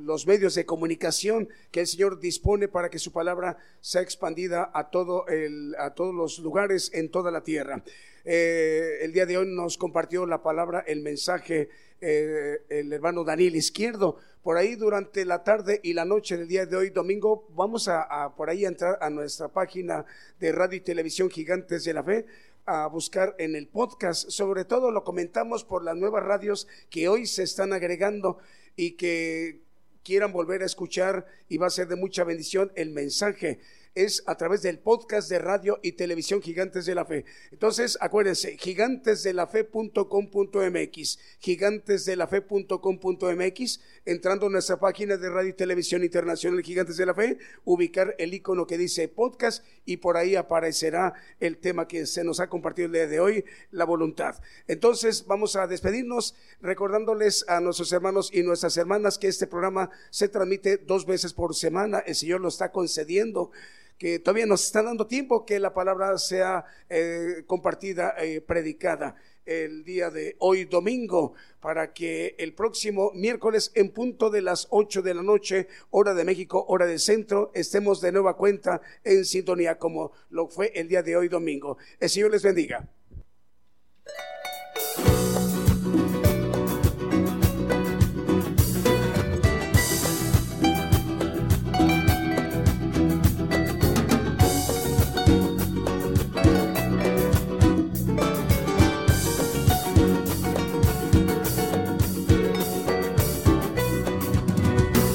los 0.00 0.26
medios 0.26 0.54
de 0.54 0.64
comunicación 0.66 1.48
que 1.70 1.80
el 1.80 1.86
Señor 1.86 2.18
dispone 2.18 2.66
para 2.66 2.88
que 2.88 2.98
su 2.98 3.12
palabra 3.12 3.58
sea 3.80 4.00
expandida 4.00 4.72
a, 4.74 4.90
todo 4.90 5.28
el, 5.28 5.76
a 5.78 5.94
todos 5.94 6.14
los 6.14 6.38
lugares 6.40 6.90
en 6.92 7.10
toda 7.10 7.30
la 7.30 7.42
tierra. 7.42 7.84
el 8.24 9.12
día 9.12 9.26
de 9.26 9.36
hoy 9.36 9.46
nos 9.46 9.76
compartió 9.76 10.26
la 10.26 10.42
palabra, 10.42 10.82
el 10.88 11.02
mensaje 11.02 11.68
eh, 12.00 12.62
el 12.68 12.92
hermano 12.92 13.24
Daniel 13.24 13.56
Izquierdo. 13.56 14.18
Por 14.42 14.56
ahí 14.56 14.74
durante 14.74 15.24
la 15.24 15.42
tarde 15.42 15.80
y 15.82 15.94
la 15.94 16.04
noche 16.04 16.36
del 16.36 16.48
día 16.48 16.66
de 16.66 16.76
hoy, 16.76 16.90
domingo, 16.90 17.48
vamos 17.54 17.88
a, 17.88 18.34
por 18.36 18.50
ahí 18.50 18.64
entrar 18.64 18.98
a 19.00 19.08
nuestra 19.08 19.48
página 19.48 20.04
de 20.38 20.52
radio 20.52 20.76
y 20.76 20.80
televisión 20.80 21.30
Gigantes 21.30 21.84
de 21.84 21.94
la 21.94 22.04
Fe 22.04 22.26
a 22.66 22.86
buscar 22.86 23.34
en 23.38 23.56
el 23.56 23.68
podcast. 23.68 24.28
Sobre 24.28 24.64
todo 24.64 24.90
lo 24.90 25.02
comentamos 25.04 25.64
por 25.64 25.82
las 25.82 25.96
nuevas 25.96 26.24
radios 26.24 26.68
que 26.90 27.08
hoy 27.08 27.26
se 27.26 27.42
están 27.42 27.72
agregando 27.72 28.38
y 28.76 28.92
que 28.92 29.60
quieran 30.02 30.32
volver 30.32 30.62
a 30.62 30.66
escuchar 30.66 31.26
y 31.48 31.56
va 31.56 31.68
a 31.68 31.70
ser 31.70 31.88
de 31.88 31.96
mucha 31.96 32.24
bendición 32.24 32.70
el 32.74 32.90
mensaje 32.90 33.60
es 33.94 34.22
a 34.26 34.36
través 34.36 34.62
del 34.62 34.78
podcast 34.78 35.28
de 35.28 35.38
radio 35.38 35.78
y 35.82 35.92
televisión 35.92 36.40
Gigantes 36.42 36.86
de 36.86 36.94
la 36.94 37.04
Fe. 37.04 37.26
Entonces, 37.52 37.98
acuérdense, 38.00 38.56
gigantesdelafe.com.mx, 38.58 41.18
gigantesdelafe.com.mx, 41.38 43.80
entrando 44.04 44.46
a 44.46 44.50
nuestra 44.50 44.80
página 44.80 45.16
de 45.16 45.30
radio 45.30 45.50
y 45.50 45.54
televisión 45.54 46.02
internacional 46.02 46.60
Gigantes 46.62 46.96
de 46.96 47.06
la 47.06 47.14
Fe, 47.14 47.38
ubicar 47.64 48.16
el 48.18 48.34
icono 48.34 48.66
que 48.66 48.76
dice 48.78 49.06
podcast 49.08 49.64
y 49.84 49.98
por 49.98 50.16
ahí 50.16 50.34
aparecerá 50.34 51.14
el 51.38 51.58
tema 51.58 51.86
que 51.86 52.06
se 52.06 52.24
nos 52.24 52.40
ha 52.40 52.48
compartido 52.48 52.86
el 52.86 52.92
día 52.92 53.06
de 53.06 53.20
hoy, 53.20 53.44
la 53.70 53.84
voluntad. 53.84 54.40
Entonces, 54.66 55.26
vamos 55.26 55.54
a 55.56 55.66
despedirnos 55.66 56.34
recordándoles 56.60 57.44
a 57.48 57.60
nuestros 57.60 57.92
hermanos 57.92 58.30
y 58.32 58.42
nuestras 58.42 58.76
hermanas 58.76 59.18
que 59.18 59.28
este 59.28 59.46
programa 59.46 59.90
se 60.10 60.28
transmite 60.28 60.78
dos 60.78 61.06
veces 61.06 61.32
por 61.32 61.54
semana. 61.54 62.00
El 62.00 62.16
Señor 62.16 62.40
lo 62.40 62.48
está 62.48 62.72
concediendo 62.72 63.52
que 63.98 64.18
todavía 64.18 64.46
nos 64.46 64.64
está 64.64 64.82
dando 64.82 65.06
tiempo 65.06 65.44
que 65.46 65.58
la 65.58 65.72
palabra 65.72 66.16
sea 66.18 66.64
eh, 66.88 67.44
compartida, 67.46 68.14
eh, 68.18 68.40
predicada 68.40 69.16
el 69.46 69.84
día 69.84 70.10
de 70.10 70.36
hoy 70.38 70.64
domingo, 70.64 71.34
para 71.60 71.92
que 71.92 72.34
el 72.38 72.54
próximo 72.54 73.12
miércoles 73.14 73.72
en 73.74 73.90
punto 73.90 74.30
de 74.30 74.42
las 74.42 74.66
8 74.70 75.02
de 75.02 75.14
la 75.14 75.22
noche, 75.22 75.68
hora 75.90 76.14
de 76.14 76.24
México, 76.24 76.64
hora 76.68 76.86
del 76.86 76.98
centro, 76.98 77.50
estemos 77.54 78.00
de 78.00 78.12
nueva 78.12 78.36
cuenta 78.36 78.80
en 79.02 79.24
sintonía 79.24 79.78
como 79.78 80.12
lo 80.30 80.48
fue 80.48 80.72
el 80.74 80.88
día 80.88 81.02
de 81.02 81.16
hoy 81.16 81.28
domingo. 81.28 81.76
El 82.00 82.08
Señor 82.08 82.30
les 82.30 82.42
bendiga. 82.42 82.88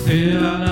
Sea 0.09 0.39
la 0.41 0.59
paz. 0.59 0.68